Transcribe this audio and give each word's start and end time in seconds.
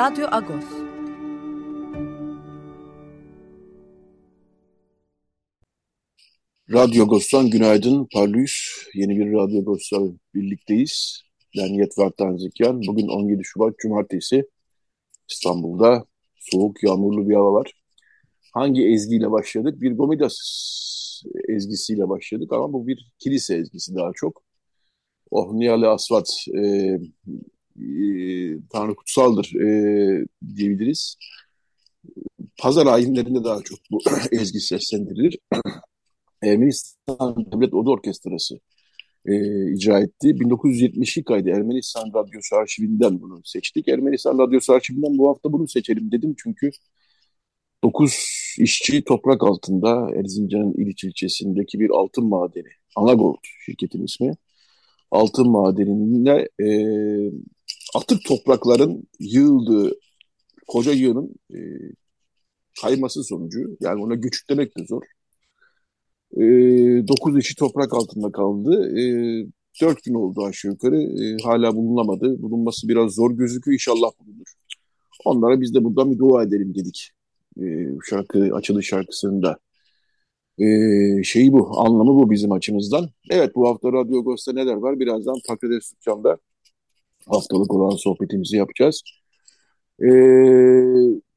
Radyo 0.00 0.26
Agos. 0.30 0.64
Radyo 6.72 7.04
Agos'tan 7.04 7.50
günaydın. 7.50 8.08
Parlıyız. 8.12 8.52
Yeni 8.94 9.18
bir 9.18 9.32
Radyo 9.32 9.60
Agos'la 9.60 9.98
birlikteyiz. 10.34 11.22
Ben 11.56 11.66
Yetvar 11.66 12.10
Tanzikyan. 12.10 12.82
Bugün 12.86 13.08
17 13.08 13.44
Şubat 13.44 13.78
Cumartesi. 13.78 14.48
İstanbul'da 15.30 16.04
soğuk, 16.38 16.82
yağmurlu 16.82 17.28
bir 17.28 17.34
hava 17.34 17.52
var. 17.52 17.72
Hangi 18.52 18.86
ezgiyle 18.86 19.30
başladık? 19.30 19.80
Bir 19.80 19.92
Gomidas 19.92 20.36
ezgisiyle 21.48 22.08
başladık 22.08 22.52
ama 22.52 22.72
bu 22.72 22.86
bir 22.86 23.12
kilise 23.18 23.54
ezgisi 23.54 23.94
daha 23.94 24.10
çok. 24.14 24.42
Oh 25.30 25.52
Nihale 25.52 25.86
Asvat 25.86 26.28
e, 26.58 26.98
Tanrı 28.72 28.94
kutsaldır 28.94 29.54
e, 29.54 30.24
diyebiliriz. 30.56 31.16
Pazar 32.58 32.86
ayinlerinde 32.86 33.44
daha 33.44 33.62
çok 33.62 33.78
bu 33.90 33.98
ezgi 34.32 34.60
seslendirilir. 34.60 35.38
Ermenistan 36.42 37.46
Devlet 37.52 37.74
Oda 37.74 37.90
Orkestrası 37.90 38.60
e, 39.26 39.34
icra 39.72 40.00
etti. 40.00 40.40
1972 40.40 41.24
kaydı 41.24 41.50
Ermenistan 41.50 42.10
Radyosu 42.14 42.56
arşivinden 42.56 43.20
bunu 43.20 43.40
seçtik. 43.44 43.88
Ermenistan 43.88 44.38
Radyosu 44.38 44.72
arşivinden 44.72 45.18
bu 45.18 45.28
hafta 45.28 45.52
bunu 45.52 45.68
seçelim 45.68 46.12
dedim 46.12 46.34
çünkü 46.38 46.70
9 47.84 48.12
işçi 48.58 49.04
toprak 49.04 49.42
altında 49.42 50.10
Erzincan'ın 50.16 50.72
İliç 50.72 51.04
ilçesindeki 51.04 51.80
bir 51.80 51.90
altın 51.90 52.26
madeni. 52.26 52.68
Anagold 52.96 53.36
şirketin 53.64 54.04
ismi. 54.04 54.32
Altın 55.10 55.50
madeninde 55.50 56.48
e, 56.60 56.68
atık 57.94 58.24
toprakların 58.24 59.08
yığıldığı 59.20 59.92
koca 60.68 60.92
yığının 60.92 61.34
e, 61.54 61.58
kayması 62.82 63.24
sonucu 63.24 63.76
yani 63.80 64.02
ona 64.02 64.14
göçüklemek 64.14 64.78
de 64.78 64.86
zor. 64.86 65.02
E, 66.36 66.42
9 67.08 67.38
işi 67.38 67.56
toprak 67.56 67.94
altında 67.94 68.32
kaldı. 68.32 68.98
E, 68.98 69.02
4 69.80 70.04
gün 70.04 70.14
oldu 70.14 70.44
aşağı 70.44 70.72
yukarı. 70.72 71.02
E, 71.02 71.36
hala 71.42 71.76
bulunamadı. 71.76 72.42
Bulunması 72.42 72.88
biraz 72.88 73.14
zor 73.14 73.30
gözüküyor. 73.30 73.72
İnşallah 73.72 74.10
bulunur. 74.20 74.54
Onlara 75.24 75.60
biz 75.60 75.74
de 75.74 75.84
buradan 75.84 76.12
bir 76.12 76.18
dua 76.18 76.42
edelim 76.42 76.74
dedik. 76.74 77.10
E, 77.62 77.86
şarkı, 78.10 78.50
açılış 78.54 78.86
şarkısında. 78.86 79.58
E, 80.58 80.66
şeyi 81.24 81.52
bu, 81.52 81.80
anlamı 81.80 82.14
bu 82.14 82.30
bizim 82.30 82.52
açımızdan. 82.52 83.08
Evet 83.30 83.54
bu 83.54 83.68
hafta 83.68 83.92
Radyo 83.92 84.18
Agos'ta 84.20 84.52
neler 84.52 84.74
var? 84.74 85.00
Birazdan 85.00 85.36
Patates 85.48 85.92
Dükkan'da 85.92 86.38
haftalık 87.28 87.74
olan 87.74 87.96
sohbetimizi 87.96 88.56
yapacağız. 88.56 89.02
Ee, 90.02 90.06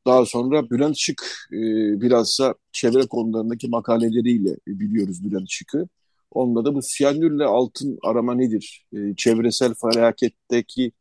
daha 0.08 0.26
sonra 0.26 0.70
Bülent 0.70 0.98
Şık 0.98 1.24
e, 1.54 1.58
bilhassa 2.02 2.56
çevre 2.72 3.08
konularındaki 3.08 3.68
makaleleriyle 3.68 4.58
biliyoruz 4.68 5.24
Bülent 5.24 5.50
Şık'ı. 5.50 5.88
Onunla 6.32 6.66
da 6.66 6.76
bu 6.76 6.82
siyanürle 6.82 7.46
altın 7.46 7.98
arama 8.04 8.36
nedir? 8.36 8.86
E, 8.94 9.16
çevresel 9.18 9.74
felaketteki 9.82 10.92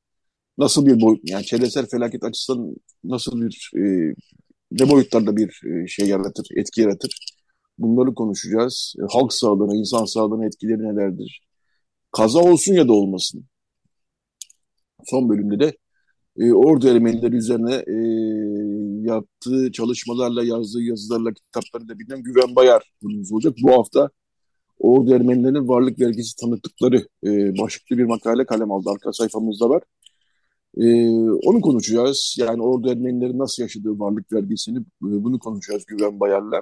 nasıl 0.59 0.87
bir 0.87 1.00
boyut, 1.00 1.31
yani 1.31 1.44
çevresel 1.44 1.87
felaket 1.87 2.25
açısından 2.25 2.76
nasıl 3.04 3.41
bir, 3.41 3.71
e, 3.76 4.15
ne 4.72 4.91
boyutlarda 4.91 5.37
bir 5.37 5.60
e, 5.66 5.87
şey 5.87 6.09
yaratır, 6.09 6.47
etki 6.56 6.81
yaratır? 6.81 7.16
Bunları 7.78 8.15
konuşacağız. 8.15 8.94
E, 8.98 9.03
halk 9.19 9.32
sağlığına, 9.32 9.76
insan 9.76 10.04
sağlığına 10.04 10.47
etkileri 10.47 10.78
nelerdir? 10.78 11.42
Kaza 12.12 12.38
olsun 12.41 12.75
ya 12.75 12.88
da 12.88 12.92
olmasın 12.92 13.44
son 15.06 15.28
bölümde 15.28 15.60
de 15.60 15.76
e, 16.38 16.52
Ordu 16.52 16.88
Ermenileri 16.88 17.36
üzerine 17.36 17.74
e, 17.74 17.96
yaptığı 19.08 19.72
çalışmalarla, 19.72 20.44
yazdığı 20.44 20.82
yazılarla, 20.82 21.32
kitaplarıyla 21.32 21.98
bilinen 21.98 22.22
Güven 22.22 22.56
Bayar 22.56 22.92
konumuz 23.02 23.32
olacak. 23.32 23.54
Bu 23.62 23.72
hafta 23.72 24.10
Ordu 24.78 25.14
Ermenilerinin 25.14 25.68
varlık 25.68 26.00
vergisi 26.00 26.36
tanıttıkları 26.36 27.08
e, 27.26 27.58
başlıklı 27.58 27.98
bir 27.98 28.04
makale 28.04 28.46
kalem 28.46 28.72
aldı. 28.72 28.91
Arka 28.91 29.12
sayfamızda 29.12 29.68
var. 29.68 29.82
E, 30.76 31.08
onu 31.46 31.60
konuşacağız. 31.60 32.36
Yani 32.38 32.62
Ordu 32.62 32.91
Ermenileri 32.91 33.38
nasıl 33.38 33.62
yaşadığı 33.62 33.98
varlık 33.98 34.32
vergisini 34.32 34.78
e, 34.78 34.84
bunu 35.00 35.38
konuşacağız 35.38 35.84
Güven 35.86 36.20
Bayar'la. 36.20 36.60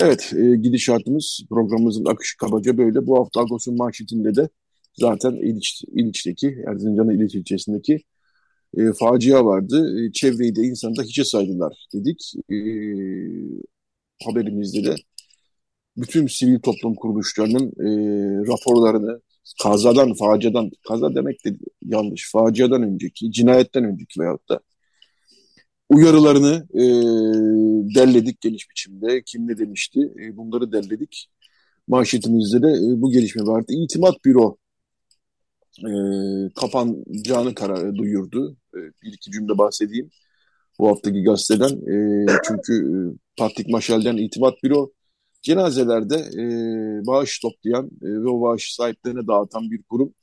Evet, 0.00 0.32
e, 0.36 0.56
gidişatımız, 0.56 1.40
programımızın 1.50 2.04
akışı 2.04 2.36
kabaca 2.36 2.78
böyle. 2.78 3.06
Bu 3.06 3.18
hafta 3.18 3.40
Agos'un 3.40 3.76
manşetinde 3.76 4.34
de 4.34 4.48
zaten 4.94 5.32
İliç, 5.32 5.84
İliç'teki, 5.92 6.56
Erzincan'ın 6.68 7.10
İliç 7.10 7.34
ilçesindeki 7.34 8.02
e, 8.76 8.92
facia 8.92 9.44
vardı. 9.44 10.06
E, 10.06 10.12
çevreyi 10.12 10.56
de 10.56 10.62
insanı 10.62 10.96
da 10.96 11.02
hiçe 11.02 11.24
saydılar 11.24 11.86
dedik. 11.94 12.32
E, 12.50 12.56
haberimizde 14.24 14.84
de 14.84 14.94
bütün 15.96 16.26
sivil 16.26 16.60
toplum 16.60 16.94
kuruluşlarının 16.94 17.66
e, 17.68 17.88
raporlarını 18.46 19.20
kazadan, 19.62 20.14
faciadan, 20.14 20.70
kaza 20.88 21.14
demek 21.14 21.44
de 21.44 21.56
yanlış, 21.82 22.30
faciadan 22.32 22.82
önceki, 22.82 23.32
cinayetten 23.32 23.84
önceki 23.84 24.20
veyahut 24.20 24.48
da 24.48 24.60
uyarılarını 25.88 26.66
e, 26.74 26.82
derledik 27.94 28.40
geniş 28.40 28.70
biçimde. 28.70 29.22
Kim 29.26 29.48
ne 29.48 29.58
demişti? 29.58 30.00
E, 30.22 30.36
bunları 30.36 30.72
derledik. 30.72 31.28
Manşetimizde 31.88 32.62
de 32.62 32.68
e, 32.68 33.02
bu 33.02 33.10
gelişme 33.10 33.42
vardı. 33.46 33.72
İtimat 33.72 34.24
Büro 34.24 34.56
e, 35.78 35.90
kapanacağını 36.54 37.54
karar 37.54 37.96
duyurdu. 37.96 38.56
E, 38.74 38.78
bir 39.02 39.12
iki 39.12 39.30
cümle 39.30 39.58
bahsedeyim 39.58 40.10
bu 40.78 40.88
haftaki 40.88 41.22
gazeteden. 41.22 41.76
E, 41.92 42.26
çünkü 42.48 42.72
e, 42.74 42.94
Patrik 43.36 43.68
Maşal'den 43.68 44.16
İtimat 44.16 44.54
Büro 44.62 44.92
cenazelerde 45.42 46.16
e, 46.16 46.44
bağış 47.06 47.38
toplayan 47.40 47.86
e, 48.02 48.06
ve 48.06 48.28
o 48.28 48.42
bağış 48.42 48.74
sahiplerine 48.74 49.26
dağıtan 49.26 49.70
bir 49.70 49.82
kurum. 49.82 50.14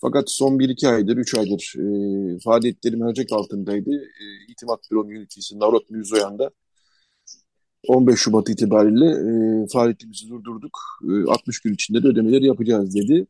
Fakat 0.00 0.30
son 0.30 0.58
bir 0.58 0.68
iki 0.68 0.88
aydır, 0.88 1.16
üç 1.16 1.34
aydır 1.34 1.74
e, 1.78 2.38
faaliyetleri 2.44 2.96
mercek 2.96 3.32
altındaydı. 3.32 3.90
E, 3.90 4.52
İtimat 4.52 4.80
Büro'nun 4.90 5.10
yöneticisi 5.10 5.58
Narot 5.58 5.90
Müzoyan 5.90 6.38
da 6.38 6.50
15 7.88 8.20
Şubat 8.20 8.50
itibariyle 8.50 9.06
e, 9.06 9.66
faaliyetimizi 9.72 10.28
durdurduk. 10.28 10.78
E, 11.10 11.30
60 11.30 11.60
gün 11.60 11.74
içinde 11.74 12.02
de 12.02 12.08
ödemeleri 12.08 12.46
yapacağız 12.46 12.94
dedi. 12.94 13.26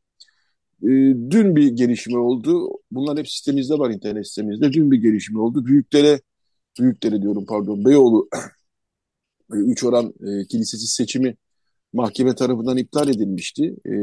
E, 0.83 0.89
dün 1.31 1.57
bir 1.57 1.69
gelişme 1.69 2.19
oldu. 2.19 2.71
Bunlar 2.91 3.19
hep 3.19 3.29
sitemizde 3.29 3.75
var 3.75 3.91
internet 3.91 4.29
sitemizde. 4.29 4.73
Dün 4.73 4.91
bir 4.91 4.99
gelişme 4.99 5.41
oldu. 5.41 5.67
Büyüklere, 5.67 6.21
büyüklere 6.81 7.23
diyorum 7.23 7.47
pardon, 7.47 7.85
Beyoğlu 7.85 8.29
e, 9.53 9.57
üç 9.57 9.85
oran 9.85 10.07
e, 10.07 10.47
kilisesi 10.47 10.87
seçimi 10.87 11.37
mahkeme 11.93 12.35
tarafından 12.35 12.77
iptal 12.77 13.09
edilmişti. 13.09 13.77
E, 13.87 13.95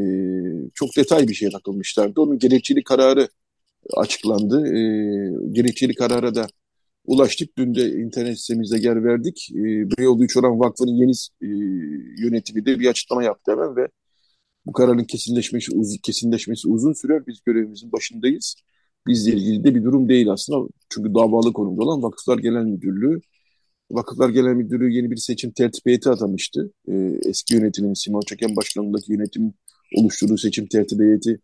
çok 0.74 0.98
detay 0.98 1.28
bir 1.28 1.34
şeye 1.34 1.50
takılmışlardı. 1.52 2.22
Onun 2.22 2.40
gerekçeli 2.40 2.84
kararı 2.84 3.30
açıklandı. 3.98 4.68
E, 4.68 4.82
gerekçeli 5.52 5.96
karara 5.96 6.36
da 6.36 6.48
ulaştık. 7.06 7.58
Dün 7.58 7.76
de 7.76 7.92
internet 7.92 8.40
sitemizde 8.40 8.78
yer 8.78 9.04
verdik. 9.04 9.50
E, 9.52 9.64
Beyoğlu 9.98 10.24
Üç 10.24 10.38
Oran 10.38 10.60
Vakfı'nın 10.60 10.94
yeni 10.94 11.12
e, 11.42 11.48
yönetimi 12.24 12.66
de 12.66 12.80
bir 12.80 12.88
açıklama 12.88 13.24
yaptı 13.24 13.52
hemen 13.52 13.76
ve 13.76 13.88
bu 14.66 14.72
kararın 14.72 15.04
kesinleşmesi, 15.04 15.76
uz 15.76 15.98
kesinleşmesi 16.04 16.68
uzun 16.68 16.94
sürer. 16.94 17.28
Biz 17.28 17.40
görevimizin 17.46 17.92
başındayız. 17.92 18.56
Bizle 19.08 19.32
ilgili 19.32 19.64
de 19.64 19.76
bir 19.76 19.84
durum 19.84 20.10
değil 20.10 20.32
aslında. 20.32 20.68
Çünkü 20.90 21.14
davalı 21.16 21.54
konumda 21.54 21.84
olan 21.84 22.04
Vakıflar 22.04 22.38
Genel 22.38 22.64
Müdürlüğü. 22.66 23.20
Vakıflar 23.92 24.30
Genel 24.30 24.54
Müdürlüğü 24.54 24.92
yeni 24.92 25.12
bir 25.12 25.18
seçim 25.18 25.52
tertip 25.52 25.86
heyeti 25.86 26.10
atamıştı. 26.10 26.72
Ee, 26.90 27.20
eski 27.26 27.54
yönetimin, 27.56 27.94
Simon 27.94 28.22
Çeken 28.22 28.56
başkanlığındaki 28.56 29.14
yönetim 29.14 29.54
oluşturduğu 29.98 30.38
seçim 30.38 30.68
tertip 30.68 31.00
heyeti 31.00 31.40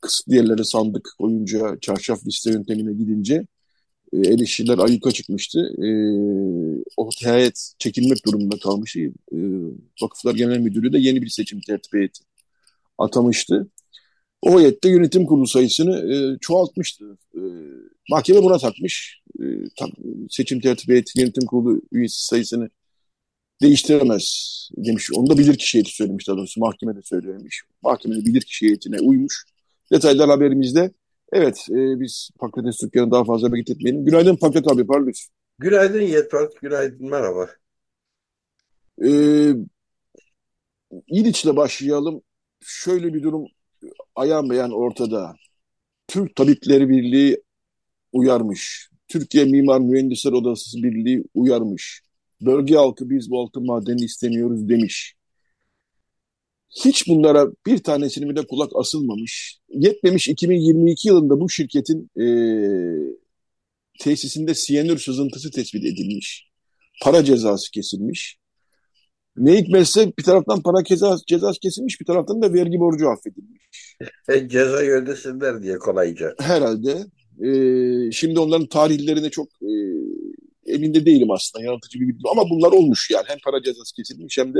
kısıtlı 0.00 0.34
yerlere 0.34 0.64
sandık 0.64 1.08
koyunca 1.18 1.78
çarşaf 1.80 2.26
liste 2.26 2.50
yöntemine 2.50 2.92
gidince 2.92 3.46
e, 4.12 4.18
eleştiriler 4.18 4.78
ayyuka 4.78 5.10
çıkmıştı. 5.10 5.60
E, 5.60 5.88
o 6.96 7.10
heyet 7.24 7.74
çekilmek 7.78 8.26
durumunda 8.26 8.58
kalmıştı. 8.58 9.00
E, 9.32 9.38
Vakıflar 10.02 10.34
Genel 10.34 10.58
Müdürlüğü 10.58 10.92
de 10.92 10.98
yeni 10.98 11.22
bir 11.22 11.28
seçim 11.28 11.60
tertip 11.60 11.94
heyeti 11.94 12.22
atamıştı. 13.04 13.68
O 14.42 14.60
heyette 14.60 14.88
yönetim 14.88 15.26
kurulu 15.26 15.46
sayısını 15.46 16.14
e, 16.14 16.38
çoğaltmıştı. 16.40 17.18
E, 17.34 17.42
mahkeme 18.10 18.42
buna 18.42 18.58
takmış. 18.58 19.20
E, 19.40 19.44
tam, 19.78 19.90
seçim 20.30 20.60
tertip 20.60 20.88
heyeti 20.88 21.20
yönetim 21.20 21.46
kurulu 21.46 21.82
üyesi 21.92 22.26
sayısını 22.26 22.70
değiştiremez 23.62 24.68
demiş. 24.76 25.10
Onu 25.14 25.30
da 25.30 25.38
bilir 25.38 25.56
kişi 25.56 25.74
heyeti 25.74 25.94
söylemiş 25.94 26.28
daha 26.28 26.36
doğrusu. 26.36 26.60
Mahkeme 26.60 26.96
de 26.96 27.02
söylemiş. 27.02 27.62
Mahkeme 27.82 28.16
de 28.16 28.24
bilir 28.24 28.40
kişi 28.40 28.66
heyetine 28.66 29.00
uymuş. 29.00 29.44
Detaylar 29.92 30.28
haberimizde. 30.28 30.90
Evet 31.32 31.66
e, 31.70 32.00
biz 32.00 32.30
Pakrat 32.38 32.78
Türkiye'nin 32.80 33.10
daha 33.10 33.24
fazla 33.24 33.52
vakit 33.52 33.70
etmeyelim. 33.70 34.04
Günaydın 34.04 34.36
Pakrat 34.36 34.72
abi 34.72 34.86
pardon. 34.86 35.12
Günaydın 35.58 36.00
Yetvat, 36.00 36.60
günaydın 36.60 37.10
merhaba. 37.10 37.48
Ee, 39.04 39.52
İliç'le 41.06 41.56
başlayalım. 41.56 42.22
Şöyle 42.66 43.14
bir 43.14 43.22
durum 43.22 43.46
ayan 44.14 44.50
beyan 44.50 44.72
ortada. 44.72 45.36
Türk 46.08 46.36
Tabipleri 46.36 46.88
Birliği 46.88 47.42
uyarmış. 48.12 48.90
Türkiye 49.08 49.44
Mimar 49.44 49.80
Mühendisler 49.80 50.32
Odası 50.32 50.82
Birliği 50.82 51.24
uyarmış. 51.34 52.02
Bölge 52.40 52.74
halkı 52.74 53.10
biz 53.10 53.30
bu 53.30 53.40
altın 53.40 53.66
madenini 53.66 54.04
istemiyoruz 54.04 54.68
demiş. 54.68 55.14
Hiç 56.84 57.08
bunlara 57.08 57.46
bir 57.66 57.78
tanesini 57.78 58.28
bile 58.28 58.46
kulak 58.46 58.70
asılmamış. 58.74 59.58
Yetmemiş 59.68 60.28
2022 60.28 61.08
yılında 61.08 61.40
bu 61.40 61.50
şirketin 61.50 62.10
e, 62.20 62.26
tesisinde 64.00 64.54
siyanür 64.54 64.98
sızıntısı 64.98 65.50
tespit 65.50 65.84
edilmiş. 65.84 66.48
Para 67.02 67.24
cezası 67.24 67.70
kesilmiş. 67.70 68.41
Ne 69.36 69.58
hikmetse 69.58 70.12
bir 70.18 70.22
taraftan 70.22 70.62
para 70.62 70.84
cezası, 70.84 71.24
cezası 71.26 71.60
kesilmiş 71.60 72.00
bir 72.00 72.06
taraftan 72.06 72.42
da 72.42 72.52
vergi 72.52 72.80
borcu 72.80 73.08
affedilmiş. 73.08 73.62
E, 74.28 74.48
cezayı 74.48 74.90
ödesinler 74.90 75.62
diye 75.62 75.78
kolayca. 75.78 76.34
Herhalde. 76.38 77.06
E, 77.40 77.50
şimdi 78.12 78.40
onların 78.40 78.66
tarihlerine 78.66 79.30
çok 79.30 79.48
e, 79.62 79.72
emin 80.66 80.94
de 80.94 81.06
değilim 81.06 81.30
aslında 81.30 81.64
yanıltıcı 81.64 82.00
bir 82.00 82.08
bilgi 82.08 82.28
ama 82.30 82.50
bunlar 82.50 82.72
olmuş 82.72 83.10
yani 83.10 83.24
hem 83.28 83.38
para 83.44 83.62
cezası 83.62 83.94
kesilmiş 83.94 84.38
hem 84.38 84.54
de 84.54 84.58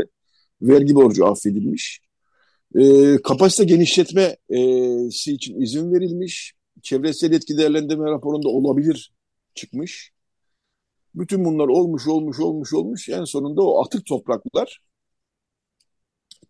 vergi 0.63 0.95
borcu 0.95 1.27
affedilmiş. 1.27 2.01
E, 2.75 3.17
kapasite 3.25 3.65
genişletmesi 3.65 5.33
için 5.33 5.61
izin 5.61 5.93
verilmiş. 5.93 6.53
Çevresel 6.83 7.33
etki 7.33 7.59
değerlendirme 7.59 8.11
raporunda 8.11 8.49
olabilir 8.49 9.13
çıkmış. 9.55 10.12
Bütün 11.15 11.45
bunlar 11.45 11.69
olmuş, 11.69 12.07
olmuş, 12.09 12.41
olmuş, 12.41 12.73
olmuş. 12.75 13.09
En 13.09 13.25
sonunda 13.25 13.63
o 13.63 13.85
atık 13.85 14.07
topraklar 14.07 14.81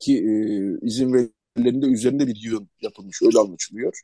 ki 0.01 0.13
e, 0.19 0.87
izin 0.87 1.13
verilerinde 1.13 1.87
üzerinde 1.87 2.27
bir 2.27 2.37
yığın 2.37 2.69
yapılmış, 2.83 3.23
öyle 3.23 3.39
anlaşılıyor. 3.39 4.01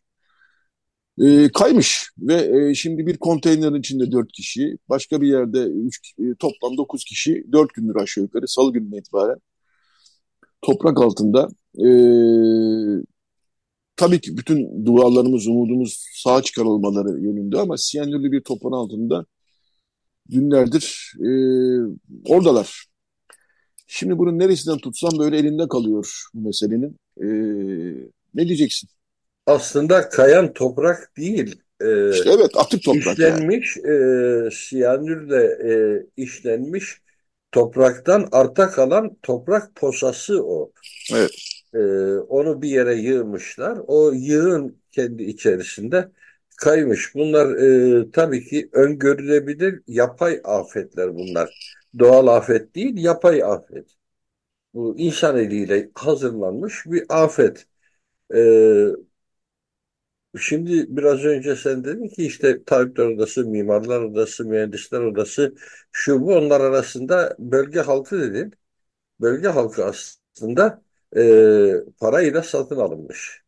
E, 1.21 1.49
kaymış 1.53 2.11
ve 2.19 2.69
e, 2.71 2.75
şimdi 2.75 3.07
bir 3.07 3.17
konteynerin 3.17 3.75
içinde 3.75 4.13
dört 4.13 4.33
kişi, 4.33 4.79
başka 4.89 5.21
bir 5.21 5.29
yerde 5.29 5.59
üç, 5.63 6.15
e, 6.19 6.35
toplam 6.39 6.77
dokuz 6.77 7.05
kişi 7.05 7.45
dört 7.53 7.75
gündür 7.75 7.97
aşağı 7.97 8.25
yukarı 8.25 8.49
salı 8.49 8.73
gününe 8.73 8.99
itibaren 8.99 9.39
toprak 10.63 10.99
altında 11.01 11.49
e, 11.79 11.87
tabii 13.97 14.21
ki 14.21 14.37
bütün 14.37 14.87
dualarımız, 14.87 15.47
umudumuz 15.47 16.05
sağ 16.15 16.43
çıkarılmaları 16.43 17.21
yönünde 17.21 17.61
ama 17.61 17.77
siyanürlü 17.79 18.33
bir 18.33 18.41
toprağın 18.41 18.73
altında 18.73 19.27
günlerdir 20.29 21.13
e, 21.21 21.31
oradalar. 22.25 22.87
Şimdi 23.87 24.19
bunun 24.19 24.39
neresinden 24.39 24.79
tutsam 24.79 25.11
böyle 25.19 25.39
elinde 25.39 25.69
kalıyor 25.69 26.23
bu 26.35 26.47
meselenin. 26.47 26.97
E, 27.17 27.27
ne 28.35 28.49
diyeceksin? 28.49 28.89
Aslında 29.47 30.09
kayan 30.09 30.53
toprak 30.53 31.17
değil. 31.17 31.61
E, 31.81 32.11
işte 32.11 32.31
evet 32.31 32.51
atık 32.57 32.83
toprak. 32.83 33.19
İşlenmiş, 33.19 33.77
yani. 33.77 34.47
e, 34.47 34.51
siyanürle 34.51 35.45
e, 35.73 35.73
işlenmiş 36.17 37.01
topraktan 37.53 38.29
arta 38.33 38.71
kalan 38.71 39.17
toprak 39.23 39.75
posası 39.75 40.45
o. 40.45 40.73
Evet. 41.15 41.31
E, 41.75 41.79
onu 42.19 42.63
bir 42.63 42.69
yere 42.69 42.95
yığmışlar. 42.95 43.79
O 43.87 44.13
yığın 44.13 44.77
kendi 44.93 45.23
içerisinde 45.23 46.09
kaymış. 46.59 47.15
Bunlar 47.15 47.57
e, 48.03 48.11
tabii 48.11 48.45
ki 48.45 48.71
öngörülebilir 48.73 49.83
yapay 49.87 50.41
afetler 50.45 51.15
bunlar. 51.17 51.79
Doğal 51.99 52.27
afet 52.27 52.75
değil, 52.75 52.97
yapay 53.05 53.43
afet. 53.45 53.97
Bu 54.75 54.95
insan 54.99 55.39
eliyle 55.39 55.91
hazırlanmış 55.95 56.87
bir 56.87 57.05
afet. 57.09 57.67
E, 58.35 58.41
şimdi 60.39 60.97
biraz 60.97 61.25
önce 61.25 61.57
sen 61.57 61.85
dedin 61.85 62.09
ki 62.09 62.27
işte 62.27 62.65
tabipler 62.65 63.05
odası, 63.07 63.47
mimarlar 63.47 64.01
odası, 64.03 64.45
mühendisler 64.45 65.01
odası 65.01 65.55
şu 65.93 66.21
bu 66.21 66.35
onlar 66.37 66.61
arasında 66.61 67.37
bölge 67.39 67.81
halkı 67.81 68.21
dedin. 68.21 68.55
Bölge 69.21 69.49
halkı 69.49 69.85
aslında 69.87 70.83
e, 71.17 71.23
parayla 72.01 72.43
satın 72.43 72.77
alınmış. 72.77 73.43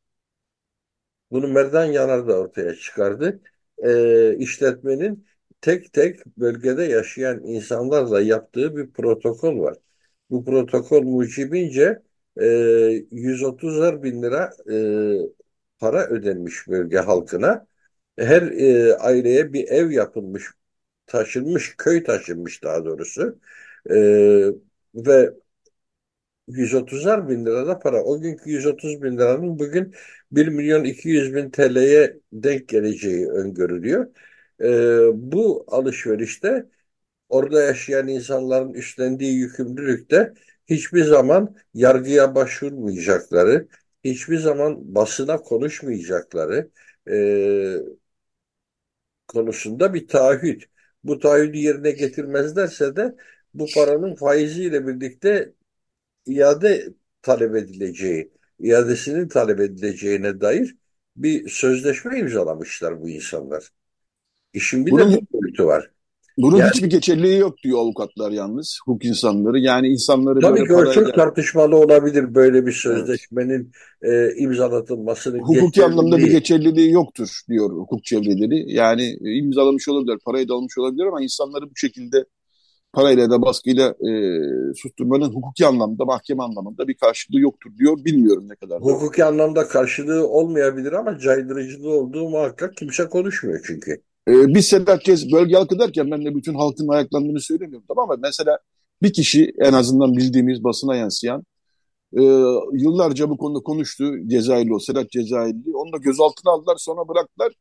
Bunu 1.31 1.49
Merdan 1.49 1.85
Yanar 1.85 2.29
da 2.29 2.38
ortaya 2.41 2.75
çıkardı. 2.75 3.41
E, 3.79 4.37
işletmenin 4.37 5.27
tek 5.61 5.93
tek 5.93 6.27
bölgede 6.27 6.82
yaşayan 6.85 7.43
insanlarla 7.44 8.21
yaptığı 8.21 8.77
bir 8.77 8.91
protokol 8.93 9.61
var. 9.61 9.77
Bu 10.31 10.44
protokol 10.44 11.03
mucibince 11.03 12.03
e, 12.41 12.47
130'ar 13.11 14.03
bin 14.03 14.23
lira 14.23 14.50
e, 14.73 14.77
para 15.79 16.06
ödenmiş 16.06 16.69
bölge 16.69 16.99
halkına. 16.99 17.67
Her 18.19 18.43
e, 18.43 18.94
aileye 18.97 19.53
bir 19.53 19.69
ev 19.69 19.91
yapılmış, 19.91 20.44
taşınmış, 21.06 21.75
köy 21.79 22.05
taşınmış 22.05 22.62
daha 22.65 22.85
doğrusu. 22.85 23.41
E, 23.91 23.97
ve 24.94 25.31
130'ar 26.56 27.29
bin 27.29 27.47
lirada 27.47 27.79
para. 27.79 28.02
O 28.05 28.20
günkü 28.20 28.51
130 28.51 29.03
bin 29.03 29.19
liranın 29.19 29.58
bugün 29.58 29.94
1 30.32 30.48
milyon 30.48 30.84
200 30.84 31.34
bin 31.34 31.51
TL'ye 31.51 32.17
denk 32.32 32.69
geleceği 32.69 33.29
öngörülüyor. 33.29 34.06
Ee, 34.63 35.01
bu 35.15 35.65
alışverişte 35.69 36.67
orada 37.29 37.63
yaşayan 37.63 38.08
insanların 38.08 38.75
üstlendiği 38.75 39.34
yükümlülükte 39.34 40.34
hiçbir 40.67 41.05
zaman 41.05 41.56
yargıya 41.75 42.34
başvurmayacakları, 42.34 43.69
hiçbir 44.05 44.39
zaman 44.39 44.94
basına 44.94 45.36
konuşmayacakları 45.43 46.70
e, 47.10 47.15
konusunda 49.29 49.94
bir 49.94 50.08
taahhüt. 50.08 50.65
Bu 51.05 51.19
taahhüdü 51.19 51.58
yerine 51.58 51.91
getirmezlerse 51.91 52.96
de 52.96 53.17
bu 53.55 53.67
paranın 53.75 54.15
faiziyle 54.15 54.86
birlikte 54.86 55.53
iade 56.27 56.94
talep 57.22 57.56
edileceği, 57.56 58.31
iadesinin 58.58 59.29
talep 59.29 59.60
edileceğine 59.60 60.41
dair 60.41 60.77
bir 61.17 61.48
sözleşme 61.48 62.19
imzalamışlar 62.19 63.03
bu 63.03 63.08
insanlar. 63.08 63.69
İşin 64.53 64.86
bir 64.86 64.91
bunun, 64.91 65.12
de 65.12 65.17
bu 65.17 65.39
boyutu 65.39 65.67
var. 65.67 65.91
Bunun 66.39 66.56
yani, 66.56 66.70
hiçbir 66.70 66.91
geçerliği 66.91 67.39
yok 67.39 67.58
diyor 67.65 67.79
avukatlar 67.79 68.31
yalnız, 68.31 68.79
hukuk 68.84 69.05
insanları. 69.05 69.58
Yani 69.58 69.89
insanları 69.89 70.41
tabii 70.41 70.69
böyle 70.69 70.91
ki 70.91 70.94
çok 70.94 71.15
tartışmalı 71.15 71.77
olabilir 71.77 72.34
böyle 72.34 72.67
bir 72.67 72.72
sözleşmenin 72.72 73.72
evet. 74.03 74.36
e, 74.36 74.41
imzalatılmasının 74.41 75.39
Hukuki 75.39 75.84
anlamda 75.84 76.19
bir 76.19 76.31
geçerliliği 76.31 76.91
yoktur 76.91 77.41
diyor 77.48 77.70
hukuk 77.70 78.05
çevreleri. 78.05 78.72
Yani 78.72 79.19
e, 79.24 79.32
imzalamış 79.32 79.89
olabilir, 79.89 80.19
parayı 80.24 80.48
da 80.48 80.55
almış 80.55 80.79
olabilir 80.79 81.05
ama 81.05 81.22
insanları 81.22 81.65
bu 81.65 81.77
şekilde 81.77 82.24
parayla 82.93 83.31
da 83.31 83.43
baskıyla 83.43 83.89
e, 83.89 84.13
susturmanın 84.75 85.35
hukuki 85.35 85.67
anlamda, 85.67 86.05
mahkeme 86.05 86.43
anlamında 86.43 86.89
bir 86.89 86.94
karşılığı 86.94 87.41
yoktur 87.41 87.70
diyor. 87.79 88.05
Bilmiyorum 88.05 88.47
ne 88.49 88.56
kadar. 88.56 88.81
Hukuki 88.81 89.25
anlamda 89.25 89.69
karşılığı 89.69 90.29
olmayabilir 90.29 90.93
ama 90.93 91.19
caydırıcılığı 91.19 91.91
olduğu 91.91 92.29
muhakkak 92.29 92.77
kimse 92.77 93.09
konuşmuyor 93.09 93.61
çünkü. 93.67 93.93
E, 94.29 94.32
biz 94.55 94.67
Sedat 94.67 95.03
Kez 95.03 95.32
bölge 95.32 95.55
halkı 95.55 95.79
derken 95.79 96.11
ben 96.11 96.25
de 96.25 96.35
bütün 96.35 96.55
halkın 96.55 96.89
ayaklandığını 96.89 97.41
söylemiyorum. 97.41 97.85
Tamam 97.89 98.09
mı? 98.09 98.17
Mesela 98.23 98.59
bir 99.03 99.13
kişi 99.13 99.53
en 99.59 99.73
azından 99.73 100.17
bildiğimiz 100.17 100.65
basına 100.65 100.97
yansıyan 100.97 101.44
e, 102.13 102.23
yıllarca 102.73 103.31
bu 103.31 103.37
konuda 103.39 103.61
konuştu. 103.61 104.05
Cezayirli 104.27 104.75
o, 104.75 104.79
Sedat 104.79 105.11
Cezayirli. 105.11 105.77
Onu 105.77 105.93
da 105.93 105.97
gözaltına 105.97 106.53
aldılar 106.53 106.77
sonra 106.77 107.09
bıraktılar. 107.09 107.53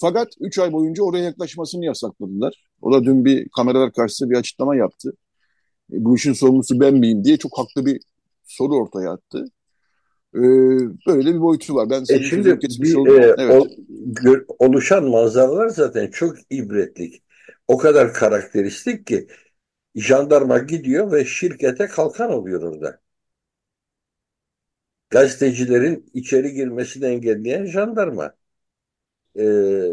Fakat 0.00 0.28
3 0.40 0.58
ay 0.58 0.72
boyunca 0.72 1.02
oraya 1.02 1.24
yaklaşmasını 1.24 1.84
yasakladılar. 1.84 2.68
O 2.82 2.92
da 2.92 3.04
dün 3.04 3.24
bir 3.24 3.48
kameralar 3.48 3.92
karşısında 3.92 4.30
bir 4.30 4.36
açıklama 4.36 4.76
yaptı. 4.76 5.12
E, 5.92 6.04
bu 6.04 6.16
işin 6.16 6.32
sorumlusu 6.32 6.80
ben 6.80 6.94
miyim 6.94 7.24
diye 7.24 7.36
çok 7.36 7.58
haklı 7.58 7.86
bir 7.86 8.00
soru 8.44 8.76
ortaya 8.76 9.10
attı. 9.10 9.44
E, 10.34 10.40
böyle 11.06 11.34
bir 11.34 11.40
boyutu 11.40 11.74
var. 11.74 11.90
Ben 11.90 12.02
e 12.02 12.22
şimdi 12.22 12.58
bir, 12.60 13.20
e, 13.20 13.34
evet. 13.38 13.62
o, 13.62 13.66
gör, 14.22 14.44
oluşan 14.58 15.04
manzaralar 15.04 15.68
zaten 15.68 16.10
çok 16.10 16.36
ibretlik. 16.50 17.22
O 17.68 17.78
kadar 17.78 18.12
karakteristik 18.12 19.06
ki 19.06 19.26
jandarma 19.94 20.58
gidiyor 20.58 21.12
ve 21.12 21.24
şirkete 21.24 21.86
kalkan 21.86 22.32
oluyor 22.32 22.62
orada. 22.62 23.00
gazetecilerin 25.10 26.10
içeri 26.14 26.52
girmesini 26.52 27.04
engelleyen 27.04 27.66
jandarma. 27.66 28.34
E, 29.38 29.44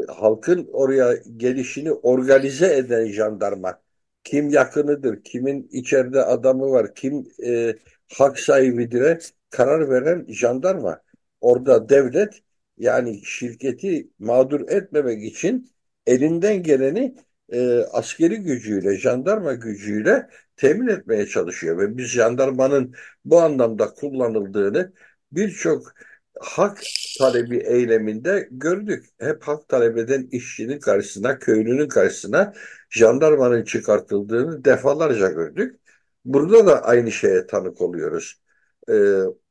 halkın 0.07 0.69
oraya 0.73 1.13
gelişini 1.37 1.91
organize 1.91 2.75
eden 2.77 3.05
jandarma. 3.05 3.81
Kim 4.23 4.49
yakınıdır, 4.49 5.23
kimin 5.23 5.69
içeride 5.71 6.21
adamı 6.21 6.71
var, 6.71 6.95
kim 6.95 7.27
e, 7.45 7.75
hak 8.17 8.39
sahibidir 8.39 9.33
karar 9.49 9.89
veren 9.89 10.25
jandarma. 10.29 11.01
Orada 11.41 11.89
devlet 11.89 12.41
yani 12.77 13.21
şirketi 13.25 14.09
mağdur 14.19 14.69
etmemek 14.69 15.23
için 15.23 15.71
elinden 16.05 16.63
geleni 16.63 17.15
e, 17.49 17.79
askeri 17.79 18.37
gücüyle, 18.37 18.97
jandarma 18.97 19.53
gücüyle 19.53 20.29
temin 20.55 20.87
etmeye 20.87 21.27
çalışıyor. 21.27 21.77
Ve 21.77 21.97
biz 21.97 22.07
jandarmanın 22.07 22.95
bu 23.25 23.41
anlamda 23.41 23.93
kullanıldığını 23.93 24.93
birçok 25.31 25.93
hak 26.41 26.83
talebi 27.19 27.57
eyleminde 27.57 28.47
gördük. 28.51 29.05
Hep 29.19 29.43
hak 29.43 29.69
talep 29.69 29.97
eden 29.97 30.27
işçinin 30.31 30.79
karşısına, 30.79 31.39
köylünün 31.39 31.87
karşısına 31.87 32.53
jandarmanın 32.89 33.63
çıkartıldığını 33.63 34.65
defalarca 34.65 35.29
gördük. 35.29 35.79
Burada 36.25 36.67
da 36.67 36.83
aynı 36.83 37.11
şeye 37.11 37.47
tanık 37.47 37.81
oluyoruz. 37.81 38.41
Ee, 38.89 38.93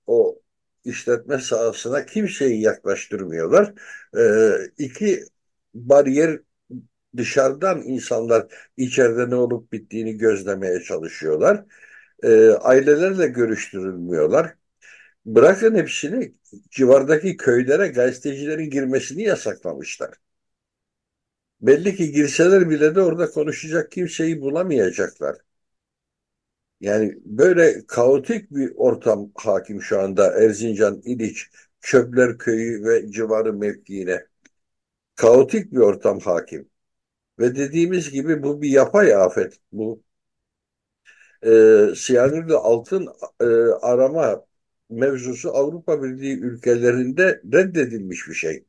o 0.06 0.40
işletme 0.84 1.38
sahasına 1.38 2.06
kimseyi 2.06 2.60
yaklaştırmıyorlar. 2.62 3.74
Ee, 4.18 4.50
iki 4.78 5.24
bariyer 5.74 6.40
dışarıdan 7.16 7.82
insanlar 7.82 8.46
içeride 8.76 9.30
ne 9.30 9.34
olup 9.34 9.72
bittiğini 9.72 10.18
gözlemeye 10.18 10.80
çalışıyorlar. 10.80 11.64
Ee, 12.22 12.50
ailelerle 12.50 13.26
görüştürülmüyorlar. 13.26 14.54
Bırakın 15.26 15.74
hepsini 15.74 16.34
civardaki 16.70 17.36
köylere 17.36 17.88
gazetecilerin 17.88 18.70
girmesini 18.70 19.22
yasaklamışlar. 19.22 20.14
Belli 21.60 21.96
ki 21.96 22.12
girseler 22.12 22.70
bile 22.70 22.94
de 22.94 23.00
orada 23.02 23.30
konuşacak 23.30 23.90
kimseyi 23.92 24.40
bulamayacaklar. 24.40 25.36
Yani 26.80 27.18
böyle 27.24 27.86
kaotik 27.86 28.50
bir 28.50 28.72
ortam 28.76 29.30
hakim 29.34 29.82
şu 29.82 30.00
anda 30.00 30.42
Erzincan, 30.42 31.00
İliç, 31.04 31.50
Çöpler 31.80 32.38
Köyü 32.38 32.84
ve 32.84 33.10
civarı 33.12 33.52
mevkiine. 33.52 34.26
Kaotik 35.16 35.72
bir 35.72 35.78
ortam 35.78 36.20
hakim. 36.20 36.70
Ve 37.40 37.56
dediğimiz 37.56 38.10
gibi 38.12 38.42
bu 38.42 38.62
bir 38.62 38.70
yapay 38.70 39.14
afet. 39.14 39.60
Bu 39.72 40.02
e, 41.46 41.50
siyanürlü 41.96 42.56
altın 42.56 43.08
e, 43.40 43.44
arama 43.82 44.44
mevzusu 44.90 45.50
Avrupa 45.56 46.02
Birliği 46.02 46.40
ülkelerinde 46.40 47.42
reddedilmiş 47.52 48.28
bir 48.28 48.34
şey. 48.34 48.64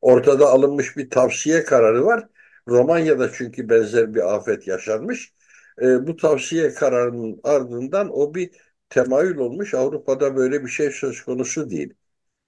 Ortada 0.00 0.46
alınmış 0.48 0.96
bir 0.96 1.10
tavsiye 1.10 1.64
kararı 1.64 2.04
var. 2.06 2.28
Romanya'da 2.68 3.32
çünkü 3.32 3.68
benzer 3.68 4.14
bir 4.14 4.34
afet 4.34 4.66
yaşanmış. 4.66 5.34
E, 5.82 6.06
bu 6.06 6.16
tavsiye 6.16 6.74
kararının 6.74 7.40
ardından 7.44 8.10
o 8.12 8.34
bir 8.34 8.50
temayül 8.90 9.36
olmuş. 9.36 9.74
Avrupa'da 9.74 10.36
böyle 10.36 10.64
bir 10.64 10.70
şey 10.70 10.90
söz 10.90 11.22
konusu 11.22 11.70
değil. 11.70 11.94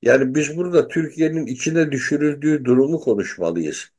Yani 0.02 0.34
biz 0.34 0.56
burada 0.56 0.88
Türkiye'nin 0.88 1.46
içine 1.46 1.92
düşürüldüğü 1.92 2.64
durumu 2.64 3.00
konuşmalıyız. 3.00 3.90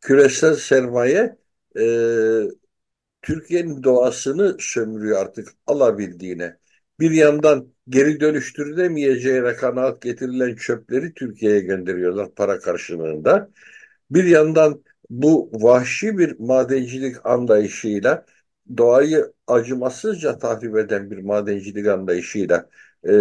Küresel 0.00 0.54
sermaye 0.56 1.36
e, 1.80 1.82
Türkiye'nin 3.22 3.82
doğasını 3.82 4.56
sömürüyor 4.60 5.18
artık 5.20 5.48
alabildiğine. 5.66 6.56
Bir 7.00 7.10
yandan 7.10 7.74
geri 7.88 8.20
dönüştürülemeyeceğine 8.20 9.56
kanaat 9.56 10.02
getirilen 10.02 10.56
çöpleri 10.56 11.14
Türkiye'ye 11.14 11.60
gönderiyorlar 11.60 12.34
para 12.34 12.58
karşılığında. 12.58 13.50
Bir 14.10 14.24
yandan 14.24 14.84
bu 15.10 15.50
vahşi 15.52 16.18
bir 16.18 16.40
madencilik 16.40 17.26
anlayışıyla 17.26 18.26
doğayı 18.76 19.32
acımasızca 19.46 20.38
tahrip 20.38 20.76
eden 20.76 21.10
bir 21.10 21.18
madencilik 21.18 21.86
anlayışıyla 21.86 22.70
e, 23.08 23.12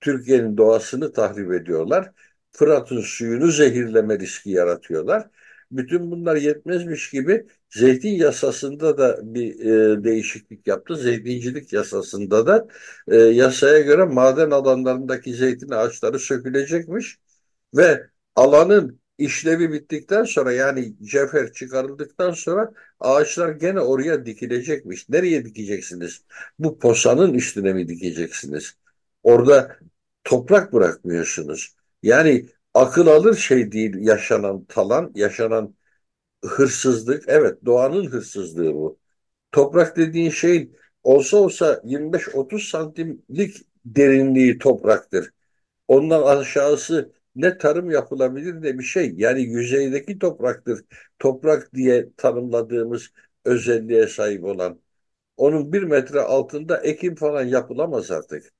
Türkiye'nin 0.00 0.56
doğasını 0.56 1.12
tahrip 1.12 1.52
ediyorlar. 1.52 2.12
Fırat'ın 2.52 3.00
suyunu 3.00 3.46
zehirleme 3.50 4.18
riski 4.18 4.50
yaratıyorlar. 4.50 5.30
Bütün 5.70 6.10
bunlar 6.10 6.36
yetmezmiş 6.36 7.10
gibi 7.10 7.46
zeytin 7.74 8.14
yasasında 8.14 8.98
da 8.98 9.34
bir 9.34 9.60
e, 9.60 10.04
değişiklik 10.04 10.66
yaptı. 10.66 10.96
Zeytincilik 10.96 11.72
yasasında 11.72 12.46
da 12.46 12.68
e, 13.08 13.16
yasaya 13.16 13.80
göre 13.80 14.04
maden 14.04 14.50
alanlarındaki 14.50 15.34
zeytin 15.34 15.70
ağaçları 15.70 16.18
sökülecekmiş 16.18 17.18
ve 17.74 18.06
alanın 18.36 19.00
işlevi 19.18 19.72
bittikten 19.72 20.24
sonra 20.24 20.52
yani 20.52 20.94
cefer 21.02 21.52
çıkarıldıktan 21.52 22.30
sonra 22.32 22.72
ağaçlar 23.00 23.48
gene 23.50 23.80
oraya 23.80 24.26
dikilecekmiş. 24.26 25.08
Nereye 25.08 25.44
dikeceksiniz? 25.44 26.22
Bu 26.58 26.78
posanın 26.78 27.34
üstüne 27.34 27.72
mi 27.72 27.88
dikeceksiniz? 27.88 28.74
Orada 29.22 29.76
toprak 30.24 30.72
bırakmıyorsunuz. 30.72 31.74
Yani 32.02 32.46
akıl 32.74 33.06
alır 33.06 33.36
şey 33.36 33.72
değil 33.72 33.94
yaşanan 33.98 34.64
talan, 34.64 35.12
yaşanan 35.14 35.74
hırsızlık. 36.44 37.24
Evet 37.28 37.64
doğanın 37.66 38.06
hırsızlığı 38.06 38.74
bu. 38.74 38.98
Toprak 39.52 39.96
dediğin 39.96 40.30
şeyin 40.30 40.76
olsa 41.02 41.36
olsa 41.36 41.82
25-30 41.84 42.68
santimlik 42.70 43.56
derinliği 43.84 44.58
topraktır. 44.58 45.30
Ondan 45.88 46.22
aşağısı 46.22 47.12
ne 47.36 47.58
tarım 47.58 47.90
yapılabilir 47.90 48.54
ne 48.62 48.78
bir 48.78 48.84
şey. 48.84 49.14
Yani 49.16 49.42
yüzeydeki 49.42 50.18
topraktır. 50.18 50.84
Toprak 51.18 51.74
diye 51.74 52.08
tanımladığımız 52.16 53.10
özelliğe 53.44 54.06
sahip 54.06 54.44
olan. 54.44 54.80
Onun 55.36 55.72
bir 55.72 55.82
metre 55.82 56.20
altında 56.20 56.78
ekim 56.82 57.14
falan 57.14 57.44
yapılamaz 57.44 58.10
artık. 58.10 58.52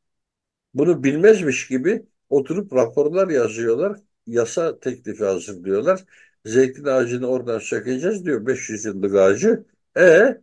Bunu 0.75 1.05
bilmezmiş 1.05 1.69
gibi 1.69 2.07
oturup 2.31 2.73
raporlar 2.75 3.29
yazıyorlar. 3.29 4.01
Yasa 4.27 4.81
teklifi 4.81 5.25
hazırlıyorlar. 5.25 6.05
Zeytin 6.47 6.85
ağacını 6.85 7.27
oradan 7.27 7.59
sökeceğiz 7.59 8.25
diyor 8.27 8.47
500 8.47 8.85
yıllık 8.85 9.15
ağacı. 9.15 9.65
E 9.99 10.37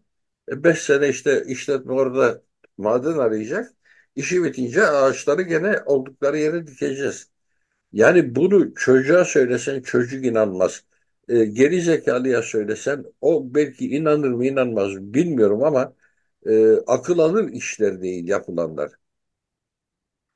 5 0.50 0.78
e, 0.78 0.82
sene 0.82 1.10
işte 1.10 1.44
işletme 1.48 1.94
orada 1.94 2.42
maden 2.78 3.18
arayacak. 3.18 3.74
İşi 4.16 4.44
bitince 4.44 4.88
ağaçları 4.88 5.42
gene 5.42 5.80
oldukları 5.86 6.38
yere 6.38 6.68
dikeceğiz. 6.68 7.30
Yani 7.94 8.36
bunu 8.36 8.74
çocuğa 8.76 9.26
söylesen 9.26 9.82
çocuk 9.82 10.26
inanmaz. 10.26 10.84
E, 11.30 11.46
geri 11.46 11.82
zekalıya 11.82 12.42
söylesen 12.44 13.06
o 13.22 13.56
belki 13.56 13.90
inanır 13.90 14.30
mı 14.30 14.46
inanmaz 14.46 14.94
mı 14.96 15.14
bilmiyorum 15.14 15.64
ama 15.64 15.94
e, 16.48 16.74
akıl 16.88 17.20
alır 17.20 17.50
işler 17.54 18.02
değil 18.02 18.28
yapılanlar. 18.28 18.92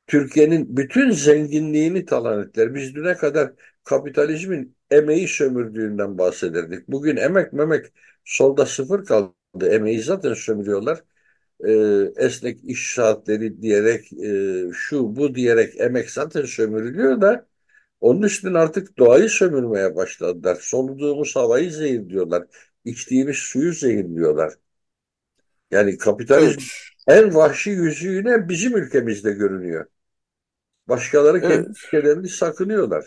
Türkiye'nin 0.07 0.77
bütün 0.77 1.11
zenginliğini 1.11 2.05
talan 2.05 2.41
ettiler. 2.43 2.75
Biz 2.75 2.95
düne 2.95 3.13
kadar 3.17 3.53
kapitalizmin 3.83 4.77
emeği 4.91 5.27
sömürdüğünden 5.27 6.17
bahsederdik. 6.17 6.87
Bugün 6.87 7.17
emek 7.17 7.53
memek 7.53 7.85
solda 8.25 8.65
sıfır 8.65 9.05
kaldı. 9.05 9.33
Emeği 9.69 10.01
zaten 10.01 10.33
sömürüyorlar. 10.33 11.03
Ee, 11.67 11.71
esnek 12.17 12.59
iş 12.63 12.93
saatleri 12.95 13.61
diyerek 13.61 14.13
e, 14.13 14.71
şu 14.73 15.15
bu 15.15 15.35
diyerek 15.35 15.81
emek 15.81 16.11
zaten 16.11 16.45
sömürülüyor 16.45 17.21
da 17.21 17.47
onun 18.01 18.21
üstüne 18.21 18.57
artık 18.57 18.97
doğayı 18.97 19.29
sömürmeye 19.29 19.95
başladılar. 19.95 20.57
Soluduğumuz 20.61 21.35
havayı 21.35 21.71
zehirliyorlar. 21.71 22.43
İçtiğimiz 22.85 23.37
suyu 23.37 23.73
zehirliyorlar. 23.73 24.53
Yani 25.71 25.97
kapitalizm 25.97 26.59
evet. 26.59 27.23
en 27.23 27.35
vahşi 27.35 27.69
yüzüğüne 27.69 28.49
bizim 28.49 28.77
ülkemizde 28.77 29.31
görünüyor. 29.31 29.85
Başkaları 30.87 31.37
evet. 31.37 31.49
kendi 31.49 31.69
ülkelerini 31.69 32.29
sakınıyorlar. 32.29 33.05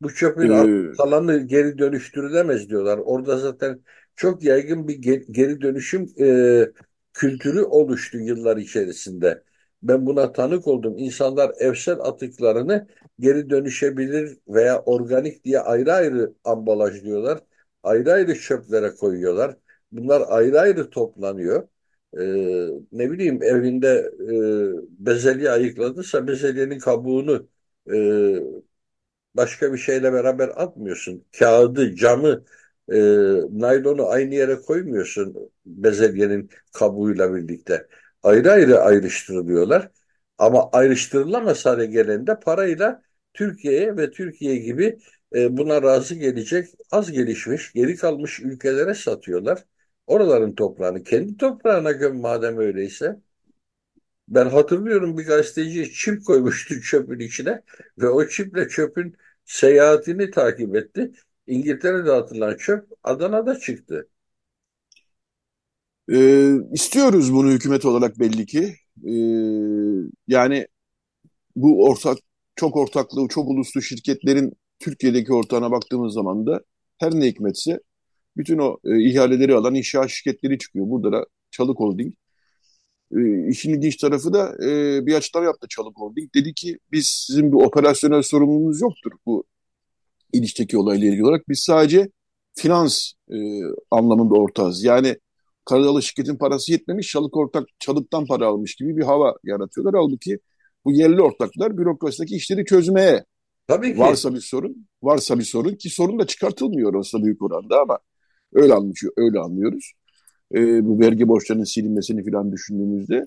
Bu 0.00 0.14
çöpün 0.14 0.52
ee, 0.52 0.96
kalanı 0.96 1.38
geri 1.46 1.78
dönüştürülemez 1.78 2.68
diyorlar. 2.68 2.98
Orada 2.98 3.38
zaten 3.38 3.80
çok 4.16 4.42
yaygın 4.44 4.88
bir 4.88 4.94
geri 5.32 5.60
dönüşüm 5.60 6.06
e, 6.20 6.72
kültürü 7.12 7.62
oluştu 7.62 8.18
yıllar 8.18 8.56
içerisinde. 8.56 9.42
Ben 9.82 10.06
buna 10.06 10.32
tanık 10.32 10.66
oldum. 10.66 10.94
İnsanlar 10.98 11.52
evsel 11.58 11.98
atıklarını 12.00 12.88
geri 13.20 13.50
dönüşebilir 13.50 14.38
veya 14.48 14.78
organik 14.82 15.44
diye 15.44 15.60
ayrı 15.60 15.92
ayrı 15.92 16.34
ambalajlıyorlar. 16.44 17.38
Ayrı 17.82 18.12
ayrı 18.12 18.34
çöplere 18.34 18.94
koyuyorlar. 18.94 19.56
Bunlar 19.92 20.22
ayrı 20.28 20.60
ayrı 20.60 20.90
toplanıyor 20.90 21.68
e, 22.18 22.22
ne 22.92 23.10
bileyim 23.10 23.42
evinde 23.42 24.10
e, 25.00 25.06
bezelye 25.06 25.50
ayıkladıysa 25.50 26.26
bezelyenin 26.26 26.78
kabuğunu 26.78 27.48
e, 27.92 28.65
başka 29.36 29.72
bir 29.72 29.78
şeyle 29.78 30.12
beraber 30.12 30.48
atmıyorsun. 30.48 31.24
Kağıdı, 31.38 31.94
camı, 31.94 32.44
e, 32.92 32.96
naylonu 33.50 34.06
aynı 34.08 34.34
yere 34.34 34.56
koymuyorsun 34.60 35.50
bezelyenin 35.66 36.50
kabuğuyla 36.72 37.34
birlikte. 37.34 37.86
Ayrı 38.22 38.52
ayrı 38.52 38.80
ayrıştırılıyorlar. 38.80 39.90
Ama 40.38 40.70
ayrıştırılamaz 40.72 41.66
hale 41.66 41.86
gelende 41.86 42.40
parayla 42.40 43.02
Türkiye'ye 43.34 43.96
ve 43.96 44.10
Türkiye 44.10 44.56
gibi 44.56 44.98
e, 45.34 45.56
buna 45.56 45.82
razı 45.82 46.14
gelecek 46.14 46.68
az 46.90 47.12
gelişmiş, 47.12 47.72
geri 47.72 47.96
kalmış 47.96 48.40
ülkelere 48.40 48.94
satıyorlar. 48.94 49.64
Oraların 50.06 50.54
toprağını 50.54 51.02
kendi 51.04 51.36
toprağına 51.36 51.92
göm 51.92 52.20
madem 52.20 52.58
öyleyse. 52.58 53.16
Ben 54.28 54.46
hatırlıyorum 54.48 55.18
bir 55.18 55.26
gazeteci 55.26 55.92
çip 55.92 56.24
koymuştu 56.26 56.80
çöpün 56.80 57.18
içine 57.18 57.62
ve 57.98 58.08
o 58.08 58.28
çiple 58.28 58.68
çöpün 58.68 59.16
seyahatini 59.46 60.30
takip 60.30 60.76
etti. 60.76 61.12
İngiltere'de 61.46 62.12
atılan 62.12 62.56
çöp 62.56 62.88
Adana'da 63.04 63.58
çıktı. 63.58 64.08
Ee, 66.12 66.52
istiyoruz 66.72 67.32
bunu 67.34 67.50
hükümet 67.50 67.84
olarak 67.84 68.18
belli 68.18 68.46
ki. 68.46 68.76
Ee, 69.08 69.12
yani 70.28 70.66
bu 71.56 71.84
ortak 71.84 72.18
çok 72.56 72.76
ortaklığı, 72.76 73.28
çok 73.28 73.48
uluslu 73.48 73.82
şirketlerin 73.82 74.52
Türkiye'deki 74.78 75.32
ortağına 75.32 75.70
baktığımız 75.70 76.14
zaman 76.14 76.46
da 76.46 76.60
her 76.98 77.12
ne 77.14 77.26
hikmetse 77.26 77.80
bütün 78.36 78.58
o 78.58 78.78
e, 78.84 79.02
ihaleleri 79.02 79.54
alan 79.54 79.74
inşaat 79.74 80.10
şirketleri 80.10 80.58
çıkıyor. 80.58 80.86
Burada 80.90 81.12
da 81.12 81.26
Çalık 81.50 81.80
Holding. 81.80 82.14
E, 83.12 83.48
işin 83.48 83.74
ilginç 83.74 83.96
tarafı 83.96 84.32
da 84.32 84.54
e, 84.64 85.06
bir 85.06 85.14
açıklama 85.14 85.46
yaptı 85.46 85.66
Çalık 85.70 85.98
Holding. 85.98 86.34
Dedi 86.34 86.54
ki 86.54 86.78
biz 86.92 87.06
sizin 87.26 87.52
bir 87.52 87.56
operasyonel 87.56 88.22
sorumluluğunuz 88.22 88.80
yoktur 88.80 89.12
bu 89.26 89.44
ilişteki 90.32 90.78
olayla 90.78 91.08
ilgili 91.08 91.24
olarak. 91.24 91.48
Biz 91.48 91.58
sadece 91.58 92.10
finans 92.54 93.12
e, 93.30 93.36
anlamında 93.90 94.34
ortağız. 94.34 94.84
Yani 94.84 95.16
Karadalı 95.64 96.02
şirketin 96.02 96.36
parası 96.36 96.72
yetmemiş, 96.72 97.10
Çalık 97.10 97.36
ortak 97.36 97.68
Çalık'tan 97.78 98.26
para 98.26 98.46
almış 98.46 98.74
gibi 98.74 98.96
bir 98.96 99.02
hava 99.02 99.34
yaratıyorlar. 99.44 99.94
Halbuki 99.94 100.38
bu 100.84 100.92
yerli 100.92 101.22
ortaklar 101.22 101.78
bürokrasideki 101.78 102.36
işleri 102.36 102.64
çözmeye 102.64 103.24
Tabii 103.66 103.94
ki. 103.94 103.98
varsa 103.98 104.34
bir 104.34 104.40
sorun, 104.40 104.86
varsa 105.02 105.38
bir 105.38 105.44
sorun 105.44 105.74
ki 105.74 105.90
sorun 105.90 106.18
da 106.18 106.26
çıkartılmıyor 106.26 106.94
aslında 106.94 107.24
büyük 107.24 107.42
oranda 107.42 107.80
ama 107.80 107.98
öyle 108.52 108.74
anlıyor, 108.74 109.12
öyle 109.16 109.38
anlıyoruz. 109.38 109.92
E, 110.54 110.86
bu 110.86 111.00
vergi 111.00 111.28
borçlarının 111.28 111.64
silinmesini 111.64 112.30
falan 112.30 112.52
düşündüğümüzde 112.52 113.26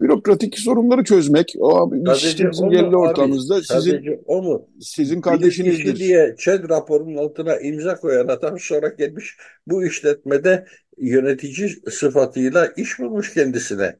bürokratik 0.00 0.58
sorunları 0.58 1.04
çözmek. 1.04 1.54
O 1.58 1.90
işte 2.16 2.50
bizim 2.50 2.70
yerli 2.70 2.96
ortamımızda 2.96 3.62
sizin 3.62 4.20
o 4.26 4.42
mu? 4.42 4.68
Sizin 4.80 5.20
kardeşinizdir. 5.20 5.96
diye 5.96 6.34
ÇED 6.38 6.68
raporunun 6.68 7.16
altına 7.16 7.56
imza 7.56 7.96
koyan 7.96 8.28
adam 8.28 8.58
sonra 8.58 8.88
gelmiş 8.88 9.36
bu 9.66 9.84
işletmede 9.84 10.66
yönetici 10.98 11.68
sıfatıyla 11.90 12.66
iş 12.76 12.98
bulmuş 12.98 13.34
kendisine. 13.34 13.96